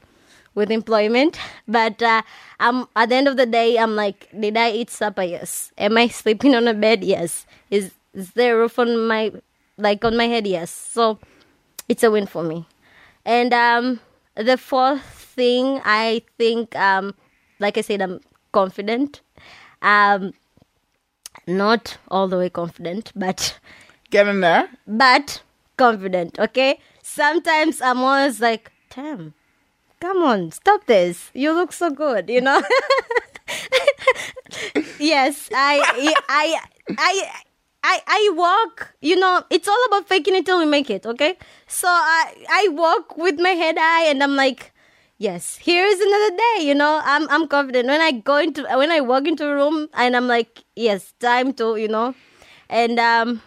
with 0.53 0.69
employment, 0.69 1.39
but 1.67 2.01
uh, 2.01 2.21
I'm 2.59 2.85
at 2.95 3.09
the 3.09 3.15
end 3.15 3.27
of 3.27 3.37
the 3.37 3.47
day, 3.47 3.77
I'm 3.77 3.95
like, 3.95 4.29
did 4.39 4.55
I 4.55 4.71
eat 4.71 4.89
supper? 4.91 5.23
Yes. 5.23 5.71
Am 5.77 5.97
I 5.97 6.07
sleeping 6.21 6.53
on 6.53 6.67
a 6.67 6.73
bed? 6.73 7.03
Yes. 7.03 7.45
Is 7.71 7.91
is 8.13 8.31
there 8.33 8.57
a 8.57 8.59
roof 8.59 8.77
on 8.77 9.07
my 9.07 9.31
like 9.77 10.05
on 10.05 10.15
my 10.15 10.27
head? 10.27 10.45
Yes. 10.45 10.69
So 10.69 11.17
it's 11.89 12.03
a 12.03 12.11
win 12.11 12.27
for 12.27 12.43
me. 12.43 12.67
And 13.25 13.53
um, 13.53 13.99
the 14.35 14.57
fourth 14.57 15.01
thing, 15.03 15.81
I 15.85 16.23
think, 16.37 16.75
um, 16.75 17.15
like 17.59 17.77
I 17.77 17.81
said, 17.81 18.01
I'm 18.01 18.19
confident. 18.51 19.21
Um, 19.81 20.33
not 21.47 21.97
all 22.09 22.27
the 22.27 22.37
way 22.37 22.49
confident, 22.49 23.11
but 23.15 23.57
Get 24.11 24.27
in 24.27 24.41
there. 24.41 24.69
but 24.87 25.41
confident. 25.77 26.39
Okay. 26.39 26.79
Sometimes 27.01 27.81
I'm 27.81 27.99
always 27.99 28.39
like, 28.39 28.71
damn, 28.95 29.33
come 29.99 30.17
on, 30.23 30.51
stop 30.51 30.85
this. 30.85 31.31
You 31.33 31.51
look 31.53 31.73
so 31.73 31.89
good, 31.89 32.29
you 32.29 32.39
know. 32.41 32.61
yes, 34.99 35.49
I, 35.53 35.79
I, 35.81 36.13
I, 36.29 36.59
I, 36.97 37.31
I 37.83 38.01
I 38.07 38.31
walk, 38.35 38.93
you 39.01 39.15
know, 39.17 39.43
it's 39.49 39.67
all 39.67 39.83
about 39.87 40.07
faking 40.07 40.35
it 40.35 40.45
till 40.45 40.59
we 40.59 40.65
make 40.65 40.89
it, 40.89 41.05
okay? 41.05 41.37
So 41.67 41.87
I 41.87 42.33
I 42.49 42.67
walk 42.69 43.17
with 43.17 43.39
my 43.39 43.49
head 43.49 43.77
high 43.77 44.05
and 44.05 44.23
I'm 44.23 44.35
like, 44.35 44.71
yes, 45.17 45.57
here's 45.61 45.99
another 45.99 46.37
day, 46.37 46.63
you 46.65 46.75
know. 46.75 47.01
I'm 47.03 47.27
I'm 47.29 47.47
confident. 47.47 47.87
When 47.87 48.01
I 48.01 48.11
go 48.11 48.37
into 48.37 48.63
when 48.63 48.91
I 48.91 49.01
walk 49.01 49.27
into 49.27 49.49
a 49.49 49.53
room 49.53 49.89
and 49.93 50.15
I'm 50.15 50.27
like, 50.27 50.63
yes, 50.75 51.13
time 51.19 51.53
to, 51.53 51.75
you 51.75 51.87
know, 51.89 52.15
and 52.69 52.99
um 52.99 53.41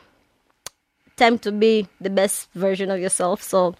time 1.16 1.39
to 1.41 1.53
be 1.53 1.89
the 2.01 2.11
best 2.11 2.53
version 2.53 2.91
of 2.91 3.01
yourself. 3.01 3.43
So 3.43 3.74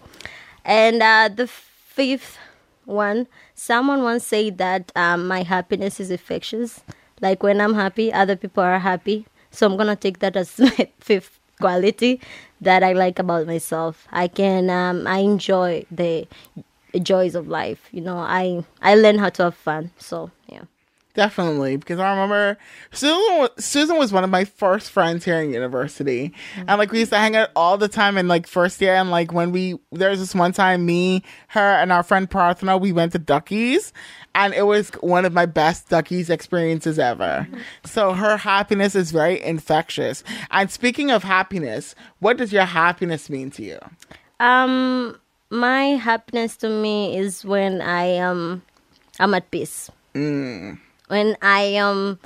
and 0.65 1.03
uh 1.03 1.29
the 1.29 1.47
fifth 1.47 2.39
one, 2.85 3.27
someone 3.55 4.03
once 4.03 4.25
said 4.25 4.59
that 4.59 4.93
um, 4.95 5.27
my 5.27 5.43
happiness 5.43 5.99
is 5.99 6.11
infectious. 6.11 6.83
Like 7.21 7.43
when 7.43 7.61
I'm 7.61 7.75
happy, 7.75 8.13
other 8.13 8.37
people 8.37 8.63
are 8.63 8.79
happy. 8.79 9.27
So 9.57 9.67
I'm 9.67 9.77
gonna 9.77 9.97
take 9.97 10.19
that 10.21 10.37
as 10.37 10.59
my 10.67 10.89
fifth 11.01 11.41
quality 11.61 12.21
that 12.61 12.83
I 12.83 12.93
like 12.93 13.19
about 13.19 13.47
myself. 13.47 14.07
I 14.13 14.29
can 14.29 14.71
um, 14.71 15.07
I 15.07 15.19
enjoy 15.19 15.85
the 15.91 16.27
joys 17.03 17.35
of 17.35 17.49
life. 17.49 17.89
You 17.93 18.03
know, 18.03 18.19
I 18.19 18.65
I 18.83 18.95
learn 18.95 19.19
how 19.19 19.31
to 19.31 19.45
have 19.45 19.55
fun. 19.55 19.91
So 19.99 20.31
yeah. 20.49 20.65
Definitely, 21.17 21.79
because 21.79 21.99
I 21.99 22.11
remember 22.11 22.59
Suzan. 22.93 23.49
Suzan 23.57 23.99
was 23.99 24.13
one 24.13 24.23
of 24.23 24.29
my 24.29 24.45
first 24.45 24.91
friends 24.91 25.25
here 25.25 25.41
in 25.41 25.51
university, 25.51 26.35
and 26.55 26.77
like 26.79 26.93
we 26.93 26.99
used 26.99 27.13
to 27.13 27.17
hang 27.17 27.35
out 27.35 27.49
all 27.57 27.79
the 27.79 27.89
time 27.89 28.19
in 28.19 28.29
like 28.29 28.47
first 28.47 28.79
year. 28.83 28.95
And 28.95 29.11
like 29.11 29.33
when 29.33 29.51
we 29.51 29.79
there 29.93 30.11
was 30.11 30.21
this 30.21 30.35
one 30.35 30.53
time, 30.53 30.85
me, 30.85 31.23
her, 31.49 31.73
and 31.73 31.91
our 31.91 32.03
friend 32.03 32.29
Parthena, 32.29 32.79
we 32.79 32.93
went 32.93 33.13
to 33.13 33.19
Duckies, 33.19 33.95
and 34.35 34.53
it 34.53 34.67
was 34.67 34.91
one 35.01 35.25
of 35.25 35.33
my 35.33 35.47
best 35.47 35.89
Duckies 35.89 36.29
experiences 36.29 36.99
ever. 36.99 37.49
So 37.87 38.13
her 38.13 38.37
happiness 38.37 38.95
is 38.95 39.11
very 39.11 39.43
infectious. 39.43 40.23
And 40.51 40.71
speaking 40.71 41.11
of 41.11 41.25
happiness, 41.25 41.95
what 42.19 42.37
does 42.37 42.53
your 42.53 42.67
happiness 42.67 43.31
mean 43.31 43.51
to 43.53 43.63
you? 43.63 43.79
Um, 44.39 45.19
my 45.49 45.97
happiness 45.97 46.59
to 46.59 46.69
me 46.69 47.17
is 47.17 47.43
when 47.43 47.81
I 47.81 48.05
am 48.05 48.61
I'm 49.19 49.33
at 49.33 49.51
peace. 49.51 49.91
When 51.09 51.37
I 51.41 51.63
am 51.79 52.19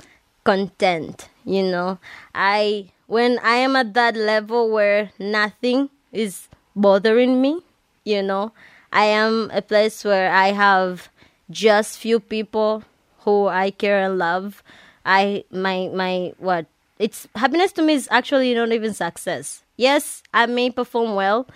content, 0.43 1.29
you 1.45 1.63
know. 1.63 1.99
I 2.33 2.91
when 3.07 3.39
I 3.43 3.55
am 3.57 3.75
at 3.75 3.93
that 3.93 4.15
level 4.15 4.71
where 4.71 5.11
nothing 5.19 5.89
is 6.11 6.47
bothering 6.75 7.41
me, 7.41 7.61
you 8.03 8.23
know. 8.23 8.53
I 8.91 9.05
am 9.05 9.51
a 9.53 9.61
place 9.61 10.03
where 10.03 10.31
I 10.31 10.51
have 10.51 11.09
just 11.49 11.99
few 11.99 12.19
people 12.19 12.83
who 13.19 13.47
I 13.47 13.71
care 13.71 14.03
and 14.03 14.17
love. 14.17 14.63
I 15.05 15.43
my 15.51 15.89
my 15.93 16.33
what 16.37 16.65
it's 16.99 17.27
happiness 17.35 17.71
to 17.73 17.81
me 17.81 17.93
is 17.93 18.07
actually 18.11 18.53
not 18.53 18.71
even 18.71 18.93
success. 18.93 19.63
Yes, 19.77 20.21
I 20.33 20.45
may 20.45 20.69
perform 20.69 21.15
well 21.15 21.47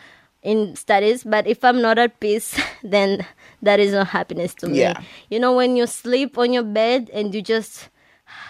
in 0.41 0.75
studies, 0.75 1.23
but 1.23 1.47
if 1.47 1.63
I'm 1.63 1.81
not 1.81 1.97
at 1.97 2.19
peace, 2.19 2.59
then 2.83 3.25
that 3.65 3.79
is 3.79 3.91
not 3.93 4.07
happiness 4.07 4.53
to 4.55 4.67
me. 4.67 4.79
Yeah. 4.79 5.01
You 5.29 5.39
know, 5.39 5.53
when 5.53 5.75
you 5.75 5.87
sleep 5.87 6.37
on 6.37 6.53
your 6.53 6.63
bed 6.63 7.09
and 7.13 7.33
you 7.33 7.41
just 7.41 7.89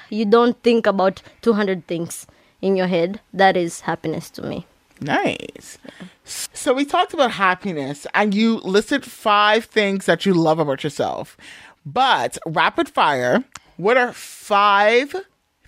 you 0.09 0.25
don't 0.25 0.61
think 0.63 0.85
about 0.85 1.21
200 1.41 1.87
things 1.87 2.27
in 2.61 2.75
your 2.75 2.87
head, 2.87 3.19
that 3.33 3.57
is 3.57 3.81
happiness 3.81 4.29
to 4.31 4.41
me. 4.43 4.65
Nice. 5.01 5.77
So 6.23 6.73
we 6.73 6.85
talked 6.85 7.13
about 7.13 7.31
happiness 7.31 8.07
and 8.13 8.33
you 8.33 8.57
listed 8.59 9.03
five 9.03 9.65
things 9.65 10.05
that 10.05 10.25
you 10.25 10.33
love 10.33 10.59
about 10.59 10.83
yourself. 10.83 11.37
But 11.85 12.37
rapid 12.45 12.89
fire, 12.89 13.43
what 13.77 13.97
are 13.97 14.13
five 14.13 15.13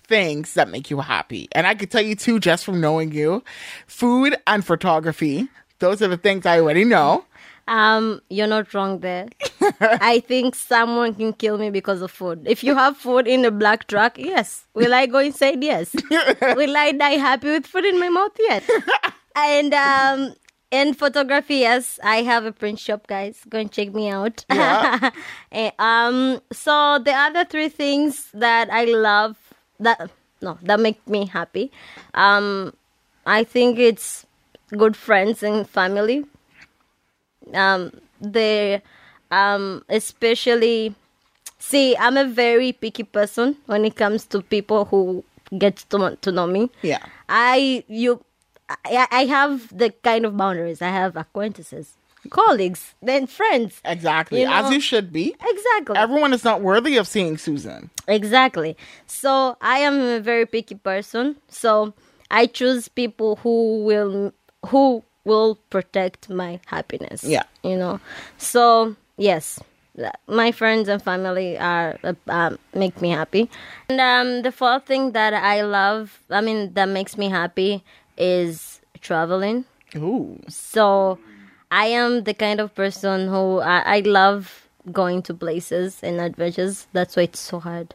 things 0.06 0.54
that 0.54 0.70
make 0.70 0.90
you 0.90 1.00
happy? 1.00 1.48
And 1.52 1.66
I 1.66 1.74
could 1.74 1.90
tell 1.90 2.02
you 2.02 2.16
two 2.16 2.40
just 2.40 2.64
from 2.64 2.80
knowing 2.80 3.12
you. 3.12 3.44
Food 3.86 4.36
and 4.46 4.64
photography. 4.64 5.48
Those 5.78 6.02
are 6.02 6.08
the 6.08 6.16
things 6.16 6.46
I 6.46 6.58
already 6.60 6.84
know. 6.84 7.24
Um, 7.68 8.22
you're 8.30 8.46
not 8.46 8.72
wrong 8.72 9.00
there. 9.00 9.28
I 9.80 10.20
think 10.26 10.54
someone 10.54 11.14
can 11.14 11.34
kill 11.34 11.58
me 11.58 11.68
because 11.68 12.00
of 12.00 12.10
food. 12.10 12.46
If 12.48 12.64
you 12.64 12.74
have 12.74 12.96
food 12.96 13.28
in 13.28 13.44
a 13.44 13.50
black 13.50 13.86
truck, 13.88 14.16
yes. 14.16 14.64
Will 14.72 14.94
I 14.94 15.04
go 15.04 15.18
inside? 15.18 15.62
Yes. 15.62 15.94
Will 16.56 16.76
I 16.76 16.92
die 16.92 17.20
happy 17.20 17.50
with 17.50 17.66
food 17.66 17.84
in 17.84 18.00
my 18.00 18.08
mouth? 18.08 18.32
Yes. 18.38 18.64
and 19.36 19.74
um, 19.74 20.34
in 20.70 20.94
photography, 20.94 21.56
yes, 21.56 22.00
I 22.02 22.22
have 22.22 22.46
a 22.46 22.52
print 22.52 22.78
shop, 22.78 23.06
guys. 23.06 23.42
Go 23.48 23.58
and 23.58 23.70
check 23.70 23.92
me 23.92 24.08
out. 24.08 24.44
Yeah. 24.50 25.10
Eh, 25.52 25.70
um, 25.78 26.40
so 26.52 26.98
the 27.02 27.12
other 27.12 27.44
three 27.44 27.70
things 27.70 28.30
that 28.34 28.70
I 28.70 28.84
love 28.84 29.36
that 29.80 30.10
no 30.42 30.58
that 30.62 30.78
make 30.78 31.06
me 31.08 31.24
happy, 31.26 31.72
um, 32.12 32.74
I 33.24 33.44
think 33.44 33.78
it's 33.78 34.26
good 34.76 34.94
friends 34.94 35.42
and 35.42 35.66
family 35.68 36.26
um 37.54 37.92
they 38.20 38.82
um 39.30 39.84
especially 39.88 40.94
see 41.58 41.96
i'm 41.98 42.16
a 42.16 42.24
very 42.24 42.72
picky 42.72 43.02
person 43.04 43.56
when 43.66 43.84
it 43.84 43.96
comes 43.96 44.24
to 44.26 44.40
people 44.42 44.84
who 44.86 45.24
get 45.58 45.76
to, 45.90 46.16
to 46.20 46.30
know 46.32 46.46
me 46.46 46.70
Yeah. 46.82 46.98
i 47.28 47.84
you 47.88 48.22
I, 48.84 49.06
I 49.10 49.24
have 49.26 49.76
the 49.76 49.90
kind 50.02 50.24
of 50.26 50.36
boundaries 50.36 50.82
i 50.82 50.88
have 50.88 51.16
acquaintances 51.16 51.94
colleagues 52.30 52.94
then 53.00 53.26
friends 53.26 53.80
Exactly. 53.84 54.40
You 54.40 54.46
know- 54.46 54.54
As 54.66 54.70
you 54.72 54.80
should 54.80 55.12
be. 55.12 55.34
exactly 55.40 55.96
Everyone 55.96 56.32
is 56.34 56.44
not 56.44 56.60
worthy 56.60 56.96
of 56.98 57.06
seeing 57.06 57.36
Suzan. 57.36 57.88
Exactly. 58.08 58.76
So 59.06 59.56
I 59.62 59.78
am 59.78 59.98
a 60.00 60.20
very 60.20 60.44
picky 60.44 60.74
person. 60.74 61.36
So 61.48 61.94
I 62.30 62.46
choose 62.46 62.88
people 62.88 63.36
who 63.36 63.84
will 63.84 64.32
who 64.66 65.02
will 65.24 65.56
protect 65.70 66.28
my 66.30 66.60
happiness. 66.66 67.24
Yeah. 67.24 67.44
You 67.62 67.76
know. 67.76 68.00
So 68.38 68.96
yes, 69.16 69.60
my 70.26 70.52
friends 70.52 70.88
and 70.88 71.02
family 71.02 71.58
are 71.58 71.98
uh, 72.04 72.14
um, 72.28 72.58
make 72.74 73.00
me 73.00 73.10
happy. 73.10 73.50
And 73.88 74.00
um, 74.00 74.42
the 74.42 74.52
fourth 74.52 74.86
thing 74.86 75.12
that 75.12 75.34
I 75.34 75.62
love, 75.62 76.20
I 76.30 76.40
mean, 76.40 76.74
that 76.74 76.88
makes 76.88 77.16
me 77.18 77.28
happy 77.28 77.84
is 78.16 78.80
traveling. 79.00 79.64
Ooh. 79.96 80.40
So 80.48 81.18
I 81.70 81.86
am 81.86 82.24
the 82.24 82.34
kind 82.34 82.60
of 82.60 82.74
person 82.74 83.28
who 83.28 83.60
I, 83.60 83.96
I 83.96 84.00
love 84.00 84.68
going 84.92 85.22
to 85.22 85.34
places 85.34 86.00
and 86.02 86.20
adventures. 86.20 86.86
That's 86.92 87.16
why 87.16 87.24
it's 87.24 87.40
so 87.40 87.60
hard 87.60 87.94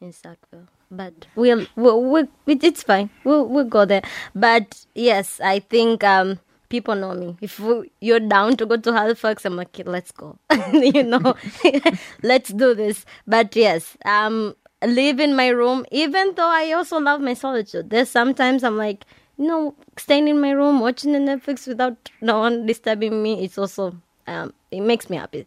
in 0.00 0.12
Sackville. 0.12 0.68
But 0.90 1.26
we'll, 1.36 1.66
we'll, 1.76 2.02
we'll 2.02 2.28
it's 2.46 2.82
fine. 2.82 3.10
We'll 3.24 3.46
we'll 3.46 3.64
go 3.64 3.84
there. 3.84 4.02
But 4.34 4.86
yes, 4.94 5.38
I 5.40 5.58
think 5.58 6.02
um 6.02 6.40
people 6.68 6.94
know 6.94 7.14
me. 7.14 7.36
If 7.40 7.60
you're 8.00 8.20
down 8.20 8.56
to 8.58 8.66
go 8.66 8.76
to 8.76 8.92
Halifax, 8.92 9.44
I'm 9.44 9.56
like, 9.56 9.76
let's 9.84 10.12
go. 10.12 10.38
you 10.72 11.02
know, 11.02 11.34
let's 12.22 12.50
do 12.52 12.74
this. 12.74 13.04
But 13.26 13.54
yes, 13.56 13.96
um, 14.04 14.54
live 14.84 15.20
in 15.20 15.34
my 15.36 15.48
room. 15.48 15.84
Even 15.90 16.34
though 16.34 16.50
I 16.50 16.72
also 16.72 16.98
love 16.98 17.20
my 17.20 17.34
solitude. 17.34 17.90
There's 17.90 18.08
sometimes 18.10 18.64
I'm 18.64 18.76
like, 18.76 19.04
you 19.36 19.46
know, 19.46 19.74
staying 19.96 20.28
in 20.28 20.40
my 20.40 20.50
room 20.50 20.80
watching 20.80 21.12
the 21.12 21.18
Netflix 21.18 21.66
without 21.66 22.10
no 22.20 22.40
one 22.40 22.66
disturbing 22.66 23.22
me. 23.22 23.44
It's 23.44 23.56
also 23.58 23.96
um, 24.26 24.52
it 24.70 24.80
makes 24.80 25.08
me 25.08 25.16
happy. 25.16 25.46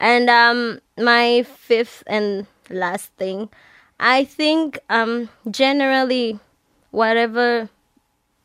And 0.00 0.30
um, 0.30 0.80
my 0.98 1.42
fifth 1.44 2.02
and 2.06 2.46
last 2.70 3.12
thing, 3.14 3.48
I 4.00 4.24
think 4.24 4.78
um, 4.88 5.28
generally, 5.50 6.38
whatever 6.90 7.68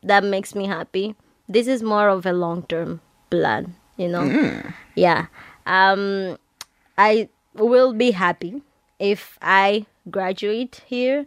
that 0.02 0.24
makes 0.24 0.54
me 0.54 0.66
happy, 0.66 1.16
this 1.48 1.66
is 1.66 1.82
more 1.82 2.08
of 2.08 2.26
a 2.26 2.32
long 2.32 2.62
term 2.64 3.00
plan. 3.30 3.74
You 3.96 4.08
know, 4.08 4.62
yeah. 4.94 5.26
Um, 5.66 6.38
I 6.96 7.28
will 7.54 7.92
be 7.92 8.12
happy 8.12 8.62
if 8.98 9.38
I 9.42 9.86
graduate 10.10 10.82
here 10.86 11.26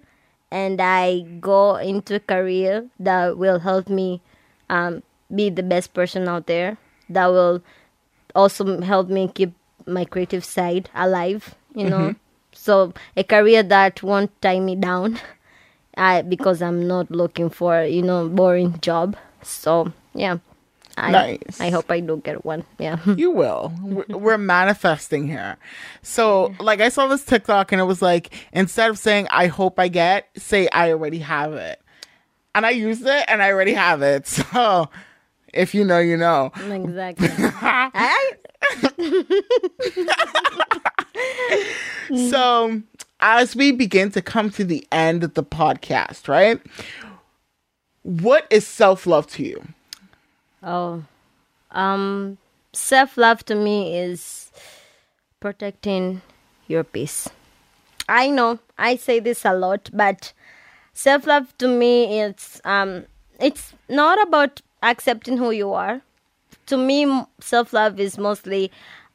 and 0.51 0.79
I 0.81 1.21
go 1.39 1.75
into 1.75 2.15
a 2.15 2.19
career 2.19 2.87
that 2.99 3.37
will 3.37 3.59
help 3.59 3.89
me 3.89 4.21
um, 4.69 5.03
be 5.33 5.49
the 5.49 5.63
best 5.63 5.93
person 5.93 6.27
out 6.27 6.47
there. 6.47 6.77
That 7.09 7.27
will 7.27 7.61
also 8.35 8.81
help 8.81 9.09
me 9.09 9.27
keep 9.33 9.53
my 9.85 10.05
creative 10.05 10.45
side 10.45 10.89
alive. 10.95 11.55
You 11.75 11.89
know, 11.89 12.15
so 12.51 12.93
a 13.15 13.23
career 13.23 13.63
that 13.63 14.03
won't 14.03 14.31
tie 14.41 14.59
me 14.59 14.75
down. 14.75 15.19
I 15.97 16.21
because 16.21 16.61
I'm 16.61 16.87
not 16.87 17.11
looking 17.11 17.49
for 17.49 17.83
you 17.83 18.01
know 18.01 18.29
boring 18.29 18.79
job. 18.79 19.17
So 19.41 19.91
yeah, 20.13 20.37
I 20.97 21.11
Nice. 21.11 21.59
I 21.61 21.69
hope 21.69 21.89
I 21.91 21.99
do 22.01 22.17
get 22.23 22.43
one. 22.45 22.63
Yeah. 22.77 22.97
You 23.17 23.31
will. 23.31 23.71
We're- 23.81 24.13
We're 24.19 24.37
manifesting 24.37 25.27
here. 25.27 25.57
So, 26.01 26.53
like, 26.59 26.81
I 26.81 26.89
saw 26.89 27.07
this 27.07 27.23
TikTok 27.23 27.71
and 27.71 27.79
it 27.81 27.85
was 27.85 28.01
like, 28.01 28.33
instead 28.51 28.89
of 28.89 28.97
saying, 28.99 29.27
I 29.31 29.47
hope 29.47 29.79
I 29.79 29.87
get, 29.87 30.27
say, 30.37 30.67
I 30.69 30.91
already 30.91 31.19
have 31.19 31.53
it. 31.53 31.81
And 32.53 32.65
I 32.65 32.71
used 32.71 33.05
it 33.05 33.25
and 33.29 33.41
I 33.41 33.51
already 33.51 33.73
have 33.73 34.01
it. 34.01 34.27
So, 34.53 34.89
if 35.53 35.73
you 35.73 35.83
know, 35.85 35.99
you 35.99 36.17
know. 36.17 36.51
exactly. 36.69 37.29
I, 37.39 38.31
So, 42.29 42.81
as 43.19 43.55
we 43.55 43.71
begin 43.71 44.11
to 44.11 44.21
come 44.21 44.49
to 44.51 44.63
the 44.65 44.85
end 44.91 45.23
of 45.23 45.33
the 45.35 45.43
podcast, 45.43 46.27
right? 46.27 46.59
what 48.03 48.47
is 48.49 48.65
self 48.67 49.05
love 49.05 49.27
to 49.27 49.43
you? 49.43 49.63
Oh, 50.63 51.03
um, 51.71 52.37
self 52.73 53.17
love 53.17 53.43
to 53.45 53.55
me 53.55 53.97
is 53.97 54.51
protecting 55.39 56.21
your 56.67 56.83
peace. 56.83 57.29
I 58.09 58.29
know 58.29 58.59
I 58.77 58.95
say 58.97 59.19
this 59.19 59.45
a 59.45 59.53
lot, 59.53 59.89
but 59.93 60.33
self 60.93 61.25
love 61.27 61.57
to 61.59 61.67
me 61.67 62.19
it's 62.21 62.61
um 62.65 63.05
it's 63.39 63.73
not 63.89 64.21
about 64.27 64.61
accepting 64.83 65.37
who 65.37 65.51
you 65.51 65.73
are. 65.73 66.01
To 66.67 66.77
me, 66.77 67.23
self 67.39 67.73
love 67.73 67.99
is 67.99 68.17
mostly 68.17 68.71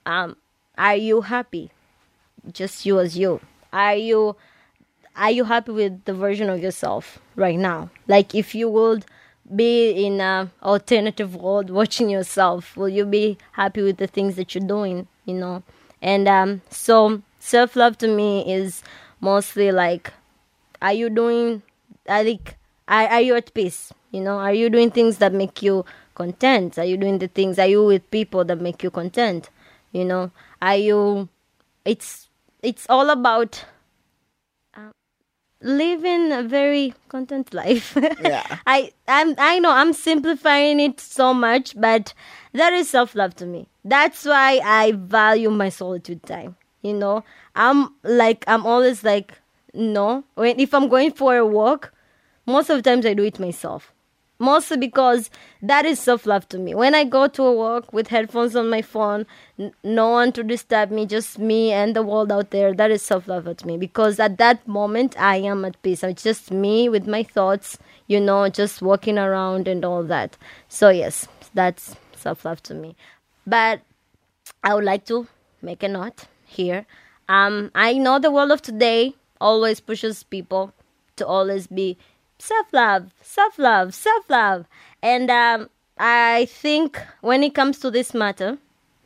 um, 0.07 0.36
are 0.78 0.97
you 0.97 1.22
happy? 1.22 1.70
Just 2.53 2.86
you 2.86 3.01
as 3.01 3.16
you. 3.18 3.40
Are 3.72 3.94
you 3.97 4.36
are 5.16 5.30
you 5.30 5.44
happy 5.44 5.72
with 5.72 6.05
the 6.05 6.14
version 6.14 6.51
of 6.51 6.61
yourself 6.62 7.18
right 7.36 7.59
now? 7.59 7.90
Like 8.09 8.34
if 8.34 8.55
you 8.55 8.68
would 8.68 9.07
be 9.55 10.07
in 10.07 10.20
a 10.20 10.51
alternative 10.62 11.36
world 11.36 11.70
watching 11.70 12.11
yourself, 12.11 12.76
will 12.76 12.88
you 12.88 13.05
be 13.05 13.38
happy 13.53 13.82
with 13.82 13.99
the 13.99 14.07
things 14.07 14.36
that 14.36 14.55
you're 14.55 14.66
doing? 14.66 15.07
You 15.24 15.34
know, 15.34 15.62
and 16.03 16.28
um, 16.28 16.62
so 16.70 17.22
self 17.38 17.76
love 17.76 17.99
to 17.99 18.09
me 18.09 18.53
is 18.53 18.82
mostly 19.20 19.72
like, 19.72 20.12
are 20.82 20.92
you 20.92 21.11
doing? 21.11 21.62
I 22.09 22.38
are, 22.88 23.09
are 23.09 23.20
you 23.20 23.34
at 23.34 23.53
peace? 23.55 23.92
You 24.11 24.20
know, 24.20 24.38
are 24.38 24.55
you 24.55 24.70
doing 24.70 24.90
things 24.90 25.18
that 25.18 25.32
make 25.32 25.62
you 25.62 25.84
content? 26.14 26.78
Are 26.78 26.84
you 26.84 26.97
doing 26.97 27.18
the 27.18 27.28
things? 27.28 27.59
Are 27.59 27.66
you 27.66 27.84
with 27.84 28.11
people 28.11 28.44
that 28.44 28.61
make 28.61 28.82
you 28.82 28.90
content? 28.90 29.51
You 29.92 30.05
know, 30.05 30.30
are 30.62 30.76
you? 30.76 31.28
It's 31.84 32.28
it's 32.62 32.86
all 32.88 33.11
about 33.11 33.64
living 35.61 36.32
a 36.32 36.42
very 36.42 36.94
content 37.09 37.52
life. 37.54 37.96
Yeah. 38.22 38.59
I 38.66 38.92
I'm 39.09 39.34
I 39.38 39.59
know 39.59 39.70
I'm 39.70 39.92
simplifying 39.92 40.80
it 40.80 41.00
so 41.00 41.32
much, 41.34 41.78
but 41.80 42.14
that 42.52 42.72
is 42.72 42.88
self 42.90 43.14
love 43.14 43.34
to 43.36 43.46
me. 43.46 43.68
That's 43.84 44.24
why 44.24 44.61
I 44.64 44.92
value 44.92 45.50
my 45.50 45.68
solitude 45.68 46.22
time. 46.24 46.57
You 46.82 46.94
know, 46.94 47.24
I'm 47.54 47.94
like 48.02 48.44
I'm 48.46 48.66
always 48.66 49.04
like 49.04 49.40
no 49.74 50.24
when 50.34 50.59
if 50.61 50.74
I'm 50.74 50.88
going 50.88 51.12
for 51.12 51.36
a 51.36 51.46
walk, 51.46 51.92
most 52.46 52.70
of 52.70 52.76
the 52.76 52.82
times 52.82 53.07
I 53.07 53.14
do 53.14 53.24
it 53.24 53.38
myself. 53.38 53.92
Mostly 54.39 54.76
because 54.76 55.30
that 55.62 55.87
is 55.87 55.99
self 55.99 56.26
love 56.26 56.47
to 56.51 56.59
me. 56.59 56.74
When 56.74 56.95
I 56.95 57.05
go 57.05 57.26
to 57.26 57.43
a 57.43 57.53
walk 57.53 57.91
with 57.93 58.09
headphones 58.09 58.55
on 58.55 58.68
my 58.68 58.82
phone, 58.82 59.24
n- 59.59 59.72
no 59.82 60.11
one 60.11 60.30
to 60.32 60.43
disturb 60.43 60.91
me, 60.91 61.07
just 61.07 61.39
me 61.39 61.72
and 61.72 61.97
the 61.97 62.03
world 62.03 62.30
out 62.30 62.51
there, 62.51 62.74
that 62.74 62.91
is 62.91 63.01
self 63.03 63.28
love 63.28 63.57
to 63.57 63.66
me. 63.66 63.78
Because 63.78 64.20
at 64.20 64.37
that 64.37 64.68
moment, 64.68 65.18
I 65.18 65.37
am 65.37 65.64
at 65.64 65.80
peace. 65.82 66.03
It's 66.05 66.22
just 66.22 66.51
me 66.51 66.89
with 66.91 67.07
my 67.07 67.22
thoughts, 67.22 67.78
you 68.09 68.20
know, 68.20 68.49
just 68.51 68.82
walking 68.82 69.16
around 69.18 69.68
and 69.68 69.84
all 69.87 70.03
that. 70.05 70.37
So, 70.68 70.91
yes, 70.91 71.26
that's 71.55 71.97
self 72.14 72.45
love 72.45 72.62
to 72.64 72.74
me. 72.74 72.95
But 73.47 73.80
I 74.62 74.74
would 74.74 74.84
like 74.84 75.05
to 75.07 75.26
make 75.62 75.82
a 75.82 75.89
note 75.89 76.24
here. 76.45 76.87
Um, 77.28 77.70
I 77.74 77.95
know 77.95 78.18
the 78.18 78.30
world 78.30 78.51
of 78.51 78.62
today 78.62 79.14
always 79.41 79.80
pushes 79.80 80.22
people 80.22 80.72
to 81.16 81.26
always 81.26 81.66
be 81.66 81.97
self 82.39 82.72
love, 82.72 83.12
self 83.22 83.59
love, 83.59 83.95
self 83.95 84.28
love. 84.28 84.66
And 85.03 85.30
um, 85.30 85.70
I 85.99 86.47
think 86.51 87.01
when 87.20 87.43
it 87.43 87.55
comes 87.55 87.78
to 87.80 87.91
this 87.91 88.14
matter, 88.14 88.59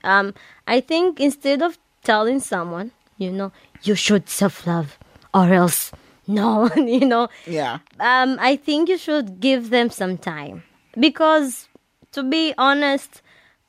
um, 0.05 0.35
I 0.67 0.81
think 0.81 1.21
instead 1.21 1.63
of 1.63 1.79
telling 2.05 2.41
someone, 2.41 2.93
you 3.19 3.31
know, 3.31 3.53
you 3.83 3.95
should 3.95 4.29
self 4.29 4.67
love 4.67 4.99
or 5.35 5.53
else 5.53 5.93
no, 6.27 6.71
you 6.77 7.05
know, 7.07 7.29
Yeah. 7.47 7.79
um, 7.99 8.37
I 8.41 8.57
think 8.57 8.89
you 8.89 8.99
should 8.99 9.41
give 9.41 9.71
them 9.71 9.91
some 9.91 10.17
time 10.17 10.63
because, 10.99 11.69
to 12.13 12.23
be 12.23 12.55
honest, 12.57 13.23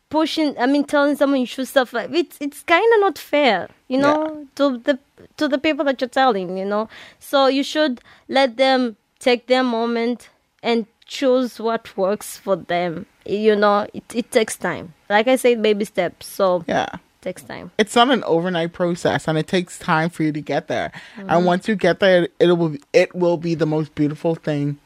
pushing 0.09 0.57
I 0.59 0.65
mean 0.67 0.83
telling 0.83 1.15
someone 1.15 1.39
you 1.39 1.45
should 1.45 1.67
self 1.69 1.93
love 1.93 2.13
it's 2.13 2.37
it's 2.41 2.63
kind 2.63 2.85
of 2.95 2.99
not 2.99 3.17
fair, 3.17 3.69
you 3.87 3.97
know, 3.97 4.45
to 4.55 4.77
the 4.77 4.99
to 5.37 5.47
the 5.47 5.57
people 5.57 5.85
that 5.85 6.01
you're 6.01 6.09
telling, 6.09 6.57
you 6.57 6.65
know. 6.65 6.89
So 7.19 7.47
you 7.47 7.63
should 7.63 8.01
let 8.27 8.57
them 8.57 8.97
take 9.21 9.47
their 9.47 9.63
moment 9.63 10.29
and 10.61 10.85
choose 11.05 11.59
what 11.59 11.95
works 11.95 12.37
for 12.37 12.55
them. 12.55 13.05
You 13.25 13.55
know, 13.55 13.87
it 13.93 14.03
it 14.13 14.31
takes 14.31 14.57
time. 14.57 14.93
Like 15.09 15.27
I 15.29 15.37
said, 15.37 15.61
baby 15.61 15.85
steps. 15.85 16.25
So 16.27 16.63
Yeah. 16.67 16.87
it 16.93 17.21
takes 17.21 17.43
time. 17.43 17.71
It's 17.77 17.95
not 17.95 18.09
an 18.11 18.23
overnight 18.25 18.73
process 18.73 19.27
and 19.27 19.37
it 19.37 19.47
takes 19.47 19.77
time 19.79 20.09
for 20.09 20.23
you 20.23 20.31
to 20.33 20.41
get 20.41 20.67
there. 20.67 20.91
Mm-hmm. 21.17 21.29
And 21.29 21.45
once 21.45 21.67
you 21.67 21.75
get 21.75 21.99
there, 21.99 22.27
it 22.39 22.51
will 22.57 22.75
it 22.93 23.13
will 23.15 23.37
be 23.37 23.53
the 23.55 23.65
most 23.67 23.93
beautiful 23.95 24.35
thing 24.35 24.77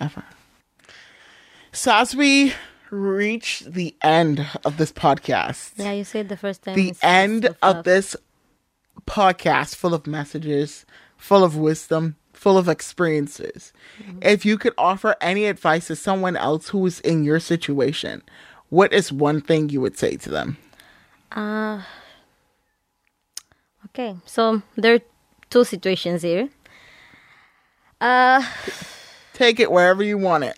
ever. 0.00 0.24
So 1.72 1.92
as 1.92 2.14
we 2.14 2.52
reach 2.90 3.64
the 3.66 3.94
end 4.02 4.46
of 4.64 4.76
this 4.76 4.92
podcast, 4.92 5.72
Yeah, 5.76 5.92
you 5.92 6.04
said 6.04 6.28
the 6.28 6.36
first 6.36 6.62
time. 6.62 6.76
the 6.76 6.94
end 7.02 7.48
of 7.62 7.82
this 7.84 8.14
podcast 9.06 9.74
full 9.76 9.94
of 9.94 10.06
messages, 10.06 10.86
full 11.16 11.42
of 11.44 11.56
wisdom, 11.56 12.16
full 12.34 12.58
of 12.58 12.68
experiences. 12.68 13.72
If 14.20 14.44
you 14.44 14.58
could 14.58 14.74
offer 14.76 15.16
any 15.20 15.46
advice 15.46 15.86
to 15.86 15.96
someone 15.96 16.36
else 16.36 16.68
who 16.68 16.84
is 16.86 17.00
in 17.00 17.24
your 17.24 17.40
situation, 17.40 18.22
what 18.68 18.92
is 18.92 19.12
one 19.12 19.40
thing 19.40 19.68
you 19.68 19.80
would 19.80 19.96
say 19.96 20.16
to 20.16 20.30
them? 20.30 20.58
Uh, 21.32 21.82
okay, 23.86 24.16
so 24.26 24.62
there 24.76 24.94
are 24.94 25.00
two 25.50 25.64
situations 25.64 26.22
here. 26.22 26.48
Uh, 28.00 28.44
Take 29.32 29.58
it 29.60 29.70
wherever 29.70 30.02
you 30.02 30.18
want 30.18 30.44
it. 30.44 30.56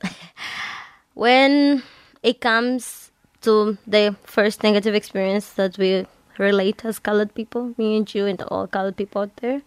when 1.14 1.82
it 2.22 2.40
comes 2.40 3.10
to 3.42 3.78
the 3.86 4.16
first 4.24 4.62
negative 4.62 4.94
experience 4.94 5.52
that 5.52 5.78
we 5.78 6.06
relate 6.38 6.84
as 6.84 6.98
colored 6.98 7.34
people, 7.34 7.74
me 7.78 7.96
and 7.96 8.14
you 8.14 8.26
and 8.26 8.42
all 8.42 8.66
colored 8.66 8.96
people 8.96 9.22
out 9.22 9.36
there, 9.36 9.62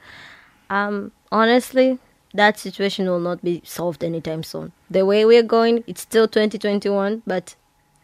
um, 0.69 1.11
honestly, 1.31 1.99
that 2.33 2.59
situation 2.59 3.07
will 3.07 3.19
not 3.19 3.43
be 3.43 3.61
solved 3.65 4.03
anytime 4.03 4.43
soon. 4.43 4.71
The 4.89 5.05
way 5.05 5.25
we're 5.25 5.43
going, 5.43 5.83
it's 5.87 6.01
still 6.01 6.27
2021, 6.27 7.23
but 7.25 7.55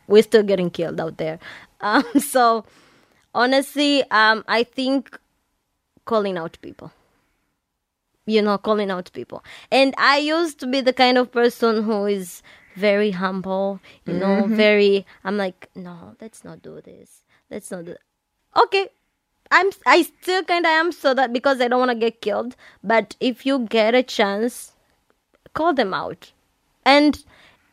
we're 0.07 0.23
still 0.23 0.43
getting 0.43 0.69
killed 0.69 0.99
out 0.99 1.17
there. 1.17 1.39
Um, 1.81 2.05
so, 2.19 2.65
honestly, 3.35 4.01
um, 4.09 4.43
I 4.47 4.63
think 4.63 5.19
calling 6.05 6.35
out 6.35 6.57
people 6.61 6.91
you 8.25 8.41
know, 8.41 8.57
calling 8.57 8.91
out 8.91 9.09
people. 9.13 9.43
And 9.71 9.93
I 9.97 10.17
used 10.17 10.59
to 10.59 10.67
be 10.67 10.81
the 10.81 10.93
kind 10.93 11.17
of 11.17 11.31
person 11.31 11.83
who 11.83 12.05
is 12.05 12.41
very 12.75 13.11
humble, 13.11 13.79
you 14.05 14.13
know, 14.13 14.47
very. 14.47 15.05
I'm 15.23 15.37
like, 15.37 15.69
no, 15.75 16.15
let's 16.19 16.43
not 16.43 16.61
do 16.61 16.81
this. 16.81 17.23
Let's 17.49 17.71
not 17.71 17.85
do. 17.85 17.95
Okay, 18.63 18.87
I'm. 19.51 19.69
I 19.85 20.01
still 20.03 20.43
kind 20.43 20.65
of 20.65 20.69
am 20.69 20.91
so 20.91 21.13
that 21.13 21.31
because 21.33 21.61
I 21.61 21.67
don't 21.67 21.79
want 21.79 21.91
to 21.91 21.95
get 21.95 22.21
killed. 22.21 22.55
But 22.83 23.15
if 23.19 23.45
you 23.45 23.59
get 23.59 23.95
a 23.95 24.03
chance, 24.03 24.71
call 25.53 25.73
them 25.73 25.93
out, 25.93 26.31
and 26.85 27.23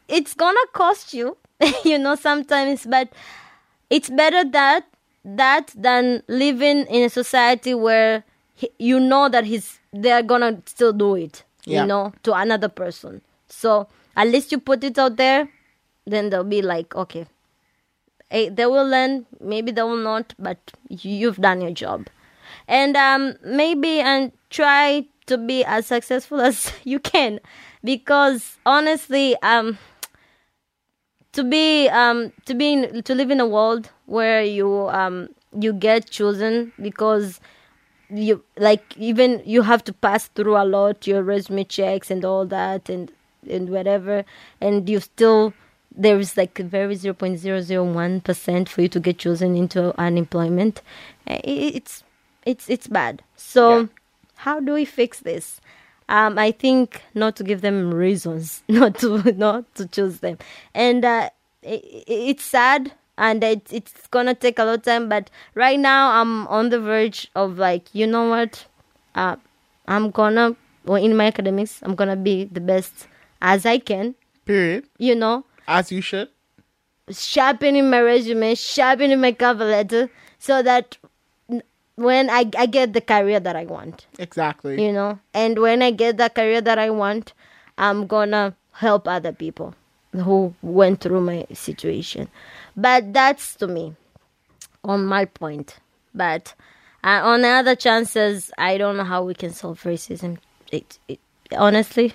it's 0.09 0.35
gonna 0.35 0.66
cost 0.73 1.14
you, 1.14 1.37
you 1.85 1.99
know, 1.99 2.14
sometimes. 2.14 2.85
But 2.87 3.09
it's 3.91 4.11
better 4.11 4.45
that 4.51 4.87
that 5.25 5.73
than 5.77 6.23
living 6.29 6.87
in 6.87 7.05
a 7.05 7.09
society 7.09 7.75
where 7.75 8.25
he, 8.55 8.70
you 8.79 8.99
know 9.01 9.29
that 9.29 9.45
he's 9.45 9.79
they're 9.93 10.23
gonna 10.23 10.61
still 10.66 10.93
do 10.93 11.14
it 11.14 11.45
Yeah. 11.64 11.83
you 11.83 11.87
know 11.87 12.12
to 12.25 12.33
another 12.35 12.68
person 12.68 13.20
so 13.49 13.87
at 14.16 14.27
least 14.27 14.51
you 14.51 14.59
put 14.59 14.83
it 14.83 14.99
out 14.99 15.16
there 15.16 15.49
then 16.07 16.31
they'll 16.31 16.43
be 16.43 16.61
like 16.61 16.97
okay 16.97 17.27
they 18.33 18.66
will 18.66 18.87
learn 18.87 19.26
maybe 19.41 19.70
they 19.72 19.83
will 19.83 19.97
not 19.97 20.35
but 20.39 20.59
you- 20.89 21.11
you've 21.22 21.37
done 21.41 21.61
your 21.61 21.72
job. 21.72 22.09
And 22.68 22.97
um 22.97 23.35
maybe 23.45 24.01
and 24.01 24.33
try 24.51 25.07
to 25.26 25.39
be 25.39 25.64
as 25.64 25.87
successful 25.87 26.41
as 26.51 26.72
you 26.85 26.99
can. 26.99 27.41
Because 27.85 28.59
honestly 28.66 29.37
um 29.43 29.78
to 31.33 31.45
be 31.45 31.89
um 31.89 32.33
to 32.47 32.55
be 32.55 32.72
in, 32.72 33.03
to 33.03 33.14
live 33.14 33.30
in 33.30 33.41
a 33.41 33.47
world 33.47 33.91
where 34.07 34.43
you 34.43 34.89
um 34.91 35.28
you 35.59 35.72
get 35.72 36.09
chosen 36.11 36.72
because 36.80 37.41
you 38.11 38.43
like 38.59 38.97
even 38.99 39.43
you 39.47 39.62
have 39.62 39.85
to 39.85 39.93
pass 39.93 40.28
through 40.28 40.57
a 40.57 40.64
lot 40.64 41.07
your 41.07 41.22
resume 41.22 41.64
checks 41.64 42.11
and 42.11 42.24
all 42.24 42.47
that 42.47 42.89
and 42.89 43.12
and 43.51 43.70
whatever 43.70 44.24
and 44.61 44.89
you 44.89 45.01
still 45.01 45.53
there 45.97 46.18
is 46.18 46.36
like 46.36 46.59
a 46.59 46.64
very 46.64 46.95
0.001% 46.97 48.68
for 48.68 48.82
you 48.82 48.88
to 48.88 49.01
get 49.01 49.18
chosen 49.18 49.57
into 49.57 49.99
unemployment 49.99 50.82
Eh, 51.26 51.40
it's 51.45 52.03
it's 52.45 52.68
it's 52.68 52.88
bad 52.88 53.22
so 53.36 53.70
Yeah. 53.70 53.86
how 54.36 54.61
do 54.61 54.72
we 54.74 54.84
fix 54.84 55.20
this 55.20 55.61
um, 56.09 56.36
I 56.38 56.51
think 56.51 57.03
not 57.14 57.36
to 57.36 57.45
give 57.45 57.61
them 57.61 57.93
reasons 57.95 58.62
not 58.68 58.99
to 58.99 59.32
not 59.32 59.72
to 59.76 59.86
choose 59.86 60.18
them, 60.18 60.36
and 60.74 61.05
uh, 61.05 61.30
i 61.64 61.68
i- 61.68 62.05
it's 62.09 62.45
sad 62.45 62.93
and 63.16 63.43
it, 63.45 63.62
it's 63.70 64.07
gonna 64.09 64.34
take 64.34 64.59
a 64.59 64.64
lot 64.64 64.74
of 64.78 64.82
time. 64.82 65.09
But 65.09 65.30
right 65.55 65.78
now 65.78 66.20
I'm 66.20 66.47
on 66.49 66.70
the 66.70 66.80
verge 66.80 67.30
of 67.36 67.57
like 67.59 67.95
you 67.95 68.07
know 68.07 68.28
what, 68.28 68.66
uh, 69.14 69.36
I'm 69.86 70.11
gonna 70.11 70.57
well, 70.84 71.03
in 71.03 71.16
my 71.16 71.26
academics 71.26 71.80
I'm 71.82 71.95
gonna 71.95 72.16
be 72.16 72.45
the 72.45 72.61
best 72.61 73.07
as 73.40 73.64
I 73.64 73.78
can, 73.78 74.14
Period. 74.45 74.84
You 74.99 75.14
know, 75.14 75.45
As 75.66 75.92
you 75.92 76.00
should. 76.00 76.28
sharpening 77.10 77.90
my 77.90 78.00
resume, 78.00 78.54
sharpening 78.54 79.20
my 79.20 79.32
cover 79.32 79.64
letter, 79.64 80.10
so 80.38 80.62
that 80.62 80.96
when 81.96 82.30
I, 82.30 82.50
I 82.56 82.66
get 82.66 82.92
the 82.92 83.00
career 83.00 83.38
that 83.40 83.54
I 83.56 83.64
want, 83.66 84.06
Exactly. 84.18 84.82
you 84.84 84.92
know, 84.92 85.18
and 85.34 85.58
when 85.58 85.82
I 85.82 85.90
get 85.90 86.16
the 86.16 86.30
career 86.30 86.60
that 86.60 86.78
I 86.78 86.90
want, 86.90 87.32
I'm 87.78 88.06
gonna 88.06 88.54
help 88.72 89.06
other 89.06 89.32
people 89.32 89.74
who 90.12 90.54
went 90.62 91.00
through 91.00 91.20
my 91.20 91.46
situation. 91.52 92.28
But 92.76 93.12
that's 93.12 93.54
to 93.56 93.66
me 93.66 93.94
on 94.84 95.04
my 95.04 95.24
point. 95.26 95.78
But 96.14 96.54
uh, 97.04 97.20
on 97.22 97.44
other 97.44 97.74
chances, 97.74 98.50
I 98.58 98.78
don't 98.78 98.96
know 98.96 99.04
how 99.04 99.22
we 99.24 99.34
can 99.34 99.52
solve 99.52 99.82
racism. 99.82 100.38
It, 100.70 100.98
it 101.08 101.20
honestly, 101.56 102.14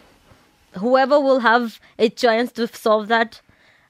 whoever 0.78 1.20
will 1.20 1.40
have 1.40 1.80
a 2.00 2.10
chance 2.10 2.52
to 2.54 2.68
solve 2.68 3.08
that, 3.08 3.42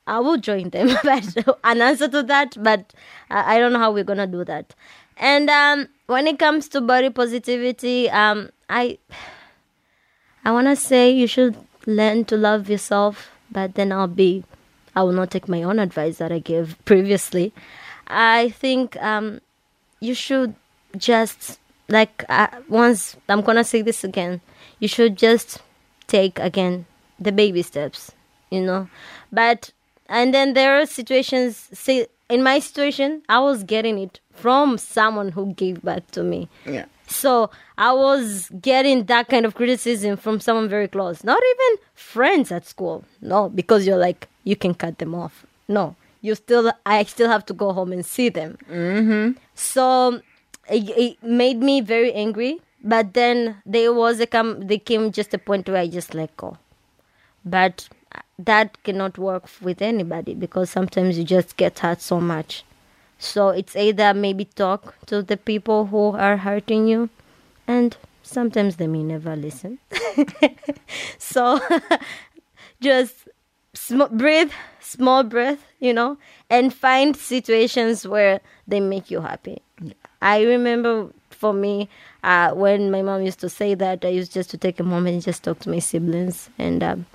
I 0.06 0.20
will 0.20 0.38
join 0.38 0.70
them. 0.70 0.90
but 1.04 1.38
an 1.64 1.82
answer 1.82 2.08
to 2.08 2.24
that, 2.24 2.56
but 2.62 2.94
I 3.30 3.60
don't 3.60 3.74
know 3.74 3.80
how 3.80 3.92
we're 3.92 4.04
gonna 4.04 4.28
do 4.28 4.44
that. 4.46 4.74
And 5.18 5.50
um, 5.50 5.90
when 6.08 6.28
it 6.28 6.40
comes 6.40 6.68
to 6.70 6.82
body 6.82 7.10
positivity, 7.10 8.10
um, 8.10 8.50
I 8.70 8.98
I 10.46 10.52
wanna 10.52 10.76
say 10.76 11.12
you 11.12 11.28
should 11.28 11.58
learn 11.86 12.26
to 12.26 12.38
love 12.38 12.70
yourself. 12.70 13.32
But 13.50 13.76
then 13.76 13.92
I'll 13.92 14.08
be, 14.08 14.44
I 14.96 15.04
will 15.04 15.14
not 15.14 15.32
take 15.32 15.48
my 15.48 15.64
own 15.64 15.80
advice 15.80 16.18
that 16.18 16.32
I 16.32 16.40
gave 16.40 16.78
previously. 16.86 17.54
I 18.08 18.50
think 18.50 19.02
um, 19.02 19.40
you 20.00 20.14
should 20.14 20.56
just 20.98 21.60
like 21.90 22.24
uh, 22.30 22.48
once 22.70 23.16
I'm 23.28 23.42
gonna 23.42 23.64
say 23.64 23.82
this 23.82 24.04
again. 24.04 24.42
You 24.80 24.88
should 24.88 25.18
just 25.18 25.60
take 26.08 26.40
again 26.40 26.86
the 27.20 27.32
baby 27.32 27.62
steps, 27.62 28.12
you 28.50 28.62
know. 28.62 28.90
But 29.32 29.72
and 30.08 30.34
then 30.34 30.54
there 30.54 30.80
are 30.80 30.86
situations. 30.86 31.70
See, 31.74 32.08
in 32.30 32.44
my 32.44 32.60
situation, 32.60 33.22
I 33.30 33.40
was 33.40 33.64
getting 33.64 34.00
it 34.00 34.20
from 34.32 34.78
someone 34.78 35.30
who 35.32 35.54
gave 35.54 35.82
back 35.84 36.10
to 36.12 36.24
me. 36.24 36.50
Yeah. 36.66 36.86
So 37.08 37.50
I 37.78 37.94
was 37.94 38.50
getting 38.62 39.06
that 39.06 39.30
kind 39.30 39.46
of 39.46 39.56
criticism 39.56 40.18
from 40.18 40.40
someone 40.40 40.68
very 40.68 40.88
close. 40.88 41.24
Not 41.24 41.42
even 41.42 41.84
friends 41.96 42.52
at 42.52 42.66
school. 42.66 43.06
No, 43.22 43.50
because 43.50 43.88
you're 43.88 43.98
like 43.98 44.28
you 44.44 44.56
can 44.56 44.74
cut 44.74 44.98
them 45.00 45.16
off. 45.16 45.46
No, 45.68 45.96
you 46.22 46.36
still. 46.36 46.72
I 46.86 47.04
still 47.04 47.30
have 47.30 47.46
to 47.48 47.54
go 47.54 47.74
home 47.74 47.92
and 47.92 48.06
see 48.06 48.30
them. 48.30 48.58
Mm-hmm. 48.70 49.38
So 49.56 50.22
it, 50.70 50.90
it 50.90 51.24
made 51.24 51.58
me 51.60 51.82
very 51.82 52.14
angry. 52.14 52.62
But 52.84 53.14
then 53.14 53.62
there 53.66 53.94
was 53.94 54.20
a 54.20 54.28
come. 54.28 54.68
There 54.68 54.80
came 54.80 55.12
just 55.12 55.34
a 55.34 55.38
point 55.38 55.68
where 55.68 55.78
I 55.82 55.88
just 55.88 56.14
let 56.14 56.36
go. 56.38 56.58
But 57.44 57.90
that 58.40 58.82
cannot 58.84 59.18
work 59.18 59.50
with 59.62 59.82
anybody 59.82 60.34
because 60.36 60.70
sometimes 60.70 61.18
you 61.18 61.24
just 61.24 61.58
get 61.58 61.80
hurt 61.80 62.02
so 62.02 62.20
much. 62.22 62.64
So 63.20 63.50
it's 63.50 63.76
either 63.76 64.14
maybe 64.14 64.46
talk 64.46 64.96
to 65.08 65.24
the 65.24 65.38
people 65.38 65.88
who 65.88 66.12
are 66.16 66.38
hurting 66.38 66.88
you, 66.88 67.10
and 67.68 67.98
sometimes 68.22 68.76
they 68.76 68.86
may 68.88 69.02
never 69.04 69.36
listen. 69.36 69.80
so 71.18 71.60
just 72.82 73.28
sm- 73.74 74.16
breathe, 74.18 74.52
small 74.80 75.24
breath, 75.24 75.66
you 75.80 75.94
know, 75.94 76.18
and 76.50 76.74
find 76.74 77.16
situations 77.16 78.08
where 78.08 78.40
they 78.68 78.80
make 78.80 79.10
you 79.10 79.22
happy. 79.22 79.62
I 80.22 80.44
remember 80.44 81.10
for 81.38 81.54
me, 81.54 81.90
uh, 82.24 82.52
when 82.52 82.92
my 82.92 83.02
mom 83.02 83.22
used 83.24 83.40
to 83.42 83.50
say 83.50 83.76
that, 83.76 84.04
I 84.04 84.10
used 84.10 84.34
just 84.34 84.50
to 84.52 84.58
take 84.58 84.80
a 84.80 84.84
moment 84.84 85.14
and 85.14 85.24
just 85.24 85.44
talk 85.44 85.60
to 85.60 85.70
my 85.70 85.80
siblings, 85.80 86.50
and 86.58 86.84
um, 86.84 87.06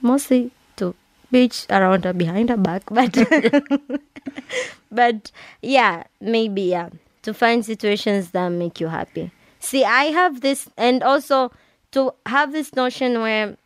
mostly 0.00 0.50
to 0.76 0.94
bitch 1.32 1.66
around 1.70 2.04
her 2.04 2.12
behind 2.12 2.50
her 2.50 2.56
back, 2.56 2.82
but 2.90 3.16
but 4.90 5.30
yeah, 5.62 6.04
maybe 6.20 6.62
yeah, 6.62 6.90
to 7.22 7.32
find 7.32 7.64
situations 7.64 8.32
that 8.32 8.48
make 8.48 8.80
you 8.80 8.88
happy. 8.88 9.30
See, 9.60 9.84
I 9.84 10.04
have 10.04 10.40
this, 10.40 10.68
and 10.76 11.02
also 11.02 11.52
to 11.92 12.12
have 12.26 12.52
this 12.52 12.74
notion 12.74 13.20
where 13.22 13.56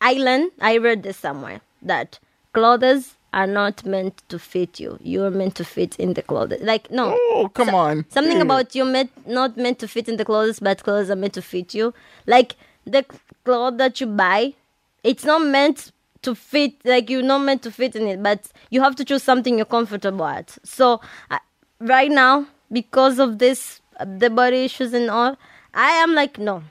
I 0.00 0.14
learned, 0.14 0.52
I 0.60 0.78
read 0.78 1.02
this 1.02 1.16
somewhere 1.16 1.60
that 1.82 2.18
clothes 2.52 3.14
are 3.34 3.46
not 3.48 3.84
meant 3.84 4.22
to 4.28 4.38
fit 4.38 4.78
you. 4.78 4.96
You're 5.02 5.30
meant 5.30 5.56
to 5.56 5.64
fit 5.64 5.96
in 5.96 6.14
the 6.14 6.22
clothes. 6.22 6.54
Like 6.62 6.90
no, 6.90 7.18
Oh, 7.32 7.50
come 7.52 7.74
on. 7.74 8.06
something 8.10 8.40
about 8.40 8.74
you're 8.74 8.86
meant 8.96 9.10
not 9.26 9.56
meant 9.56 9.78
to 9.80 9.88
fit 9.88 10.08
in 10.08 10.16
the 10.16 10.24
clothes, 10.24 10.60
but 10.60 10.82
clothes 10.84 11.10
are 11.10 11.16
meant 11.16 11.34
to 11.34 11.42
fit 11.42 11.74
you. 11.74 11.92
Like 12.26 12.54
the 12.86 13.04
clothes 13.44 13.78
that 13.78 14.00
you 14.00 14.06
buy, 14.06 14.54
it's 15.02 15.24
not 15.24 15.42
meant 15.44 15.90
to 16.22 16.34
fit. 16.34 16.72
Like 16.84 17.10
you're 17.10 17.22
not 17.34 17.38
meant 17.40 17.62
to 17.62 17.70
fit 17.70 17.96
in 17.96 18.06
it, 18.06 18.22
but 18.22 18.46
you 18.70 18.80
have 18.82 18.94
to 18.96 19.04
choose 19.04 19.22
something 19.22 19.56
you're 19.56 19.66
comfortable 19.78 20.24
at. 20.26 20.56
So 20.62 21.00
uh, 21.30 21.38
right 21.80 22.10
now, 22.10 22.46
because 22.70 23.18
of 23.18 23.38
this, 23.38 23.80
uh, 23.98 24.06
the 24.18 24.30
body 24.30 24.64
issues 24.64 24.92
and 24.94 25.10
all, 25.10 25.36
I 25.74 25.90
am 26.04 26.14
like 26.14 26.38
no. 26.38 26.62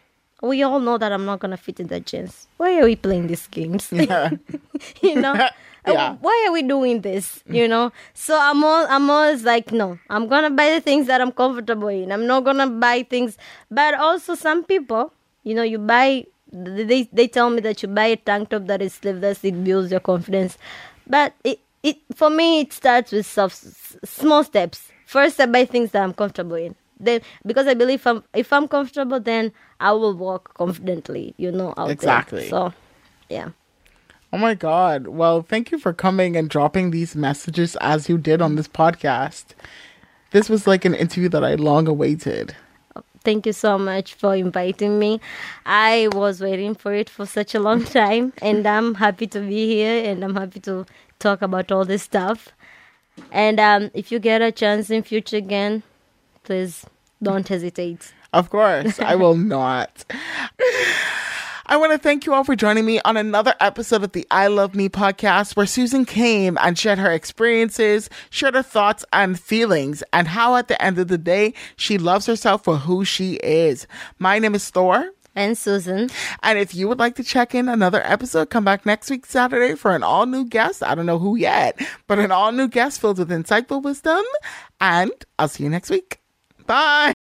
We 0.42 0.62
all 0.64 0.80
know 0.80 0.98
that 0.98 1.12
I'm 1.12 1.26
not 1.26 1.40
gonna 1.40 1.58
fit 1.58 1.80
in 1.80 1.88
the 1.88 2.00
jeans. 2.00 2.48
Why 2.58 2.80
are 2.80 2.86
we 2.86 2.96
playing 2.98 3.28
these 3.28 3.48
games? 3.48 3.92
you 5.02 5.16
know. 5.16 5.50
Yeah. 5.86 6.16
Why 6.22 6.46
are 6.48 6.52
we 6.54 6.64
doing 6.64 7.02
this? 7.02 7.44
You 7.48 7.68
know. 7.68 7.92
So 8.14 8.38
I'm 8.40 8.64
all 8.64 8.86
I'm 8.90 9.10
always 9.10 9.44
like, 9.44 9.72
no, 9.72 10.00
I'm 10.10 10.28
gonna 10.28 10.50
buy 10.50 10.70
the 10.72 10.82
things 10.82 11.08
that 11.08 11.20
I'm 11.22 11.32
comfortable 11.32 11.90
in. 11.90 12.12
I'm 12.12 12.26
not 12.26 12.44
gonna 12.46 12.68
buy 12.68 13.04
things. 13.04 13.38
But 13.70 13.96
also 13.96 14.36
some 14.36 14.64
people, 14.64 15.12
you 15.44 15.54
know, 15.56 15.64
you 15.64 15.80
buy. 15.80 16.26
They 16.52 17.10
they 17.12 17.28
tell 17.28 17.50
me 17.50 17.62
that 17.62 17.82
you 17.82 17.90
buy 17.90 18.06
a 18.06 18.16
tank 18.16 18.50
top 18.50 18.68
that 18.68 18.82
is 18.82 18.94
sleeveless, 18.94 19.44
it 19.44 19.64
builds 19.64 19.90
your 19.92 20.00
confidence. 20.00 20.58
But 21.08 21.34
it 21.44 21.60
it 21.82 21.98
for 22.16 22.30
me 22.30 22.62
it 22.62 22.72
starts 22.72 23.12
with 23.12 23.26
soft, 23.26 23.58
small 24.06 24.44
steps. 24.44 24.90
First, 25.06 25.40
I 25.40 25.48
buy 25.48 25.66
things 25.66 25.92
that 25.92 26.04
I'm 26.04 26.14
comfortable 26.14 26.56
in. 26.56 26.76
Then, 27.00 27.22
because 27.46 27.68
I 27.68 27.74
believe 27.74 28.06
I'm, 28.08 28.24
if 28.34 28.54
I'm 28.54 28.68
comfortable, 28.68 29.20
then 29.20 29.52
I 29.80 29.92
will 29.92 30.14
walk 30.14 30.54
confidently. 30.54 31.34
You 31.38 31.52
know, 31.52 31.70
out 31.76 31.88
there. 31.88 31.92
Exactly. 31.94 32.50
So, 32.50 32.72
yeah. 33.30 33.50
Oh 34.34 34.38
my 34.40 34.56
God. 34.56 35.10
Well, 35.10 35.44
thank 35.44 35.72
you 35.72 35.78
for 35.78 35.94
coming 35.94 36.36
and 36.36 36.50
dropping 36.50 36.90
these 36.90 37.16
messages 37.16 37.76
as 37.82 38.10
you 38.10 38.18
did 38.18 38.42
on 38.42 38.56
this 38.56 38.68
podcast. 38.68 39.54
This 40.32 40.50
was 40.50 40.66
like 40.66 40.86
an 40.86 40.96
interview 40.96 41.30
that 41.30 41.44
I 41.44 41.54
long 41.54 41.88
awaited. 41.88 42.56
Thank 43.24 43.46
you 43.46 43.54
so 43.54 43.78
much 43.78 44.16
for 44.16 44.36
inviting 44.36 44.98
me. 44.98 45.22
I 45.68 46.10
was 46.14 46.42
waiting 46.42 46.74
for 46.74 46.96
it 46.96 47.12
for 47.12 47.28
such 47.28 47.54
a 47.54 47.60
long 47.60 47.84
time, 48.00 48.34
and 48.42 48.66
I'm 48.66 48.96
happy 48.96 49.28
to 49.28 49.40
be 49.40 49.68
here 49.68 50.04
and 50.04 50.24
I'm 50.24 50.36
happy 50.36 50.60
to 50.62 50.88
talk 51.20 51.44
about 51.44 51.72
all 51.72 51.86
this 51.86 52.02
stuff. 52.02 52.50
And 53.32 53.60
um, 53.60 53.92
if 53.94 54.12
you 54.12 54.18
get 54.18 54.42
a 54.42 54.52
chance 54.52 54.90
in 54.90 55.04
future 55.04 55.38
again, 55.38 55.84
please 56.44 56.88
don't 57.22 57.48
hesitate. 57.48 58.12
Of 58.34 58.50
course, 58.50 59.00
I 59.00 59.14
will 59.14 59.36
not. 59.56 60.06
I 61.66 61.78
want 61.78 61.94
to 61.94 61.98
thank 61.98 62.26
you 62.26 62.34
all 62.34 62.44
for 62.44 62.58
joining 62.58 62.86
me 62.86 63.00
on 63.06 63.16
another 63.16 63.56
episode 63.62 64.04
of 64.04 64.12
the 64.12 64.28
I 64.30 64.48
Love 64.48 64.76
Me 64.76 64.90
podcast, 64.90 65.56
where 65.56 65.66
Suzan 65.66 66.06
came 66.06 66.58
and 66.62 66.78
shared 66.78 67.00
her 67.00 67.12
experiences, 67.12 68.10
shared 68.30 68.56
her 68.56 68.64
thoughts 68.64 69.06
and 69.14 69.40
feelings, 69.40 70.04
and 70.12 70.28
how 70.28 70.58
at 70.58 70.68
the 70.68 70.82
end 70.82 71.00
of 71.00 71.08
the 71.08 71.18
day, 71.18 71.54
she 71.78 71.98
loves 71.98 72.26
herself 72.26 72.66
for 72.66 72.78
who 72.78 73.06
she 73.06 73.36
is. 73.36 73.88
My 74.20 74.40
name 74.40 74.56
is 74.56 74.70
Thor. 74.70 75.12
And 75.36 75.56
Suzan, 75.56 76.14
And 76.44 76.60
if 76.60 76.76
you 76.76 76.88
would 76.88 77.00
like 77.00 77.16
to 77.16 77.24
check 77.24 77.56
in 77.56 77.68
another 77.68 78.04
episode, 78.06 78.52
come 78.52 78.66
back 78.66 78.86
next 78.86 79.10
week, 79.10 79.26
Saturday, 79.26 79.74
for 79.74 79.96
an 79.96 80.04
all 80.04 80.28
new 80.28 80.46
guest. 80.46 80.84
I 80.84 80.94
don't 80.94 81.08
know 81.08 81.18
who 81.18 81.36
yet, 81.36 81.82
but 82.06 82.20
an 82.20 82.32
all 82.32 82.52
new 82.52 82.68
guest 82.68 83.02
filled 83.02 83.18
with 83.18 83.32
insightful 83.32 83.82
wisdom. 83.82 84.24
And 84.80 85.12
I'll 85.40 85.48
see 85.48 85.64
you 85.64 85.72
next 85.72 85.90
week. 85.90 86.20
Bye. 86.68 87.14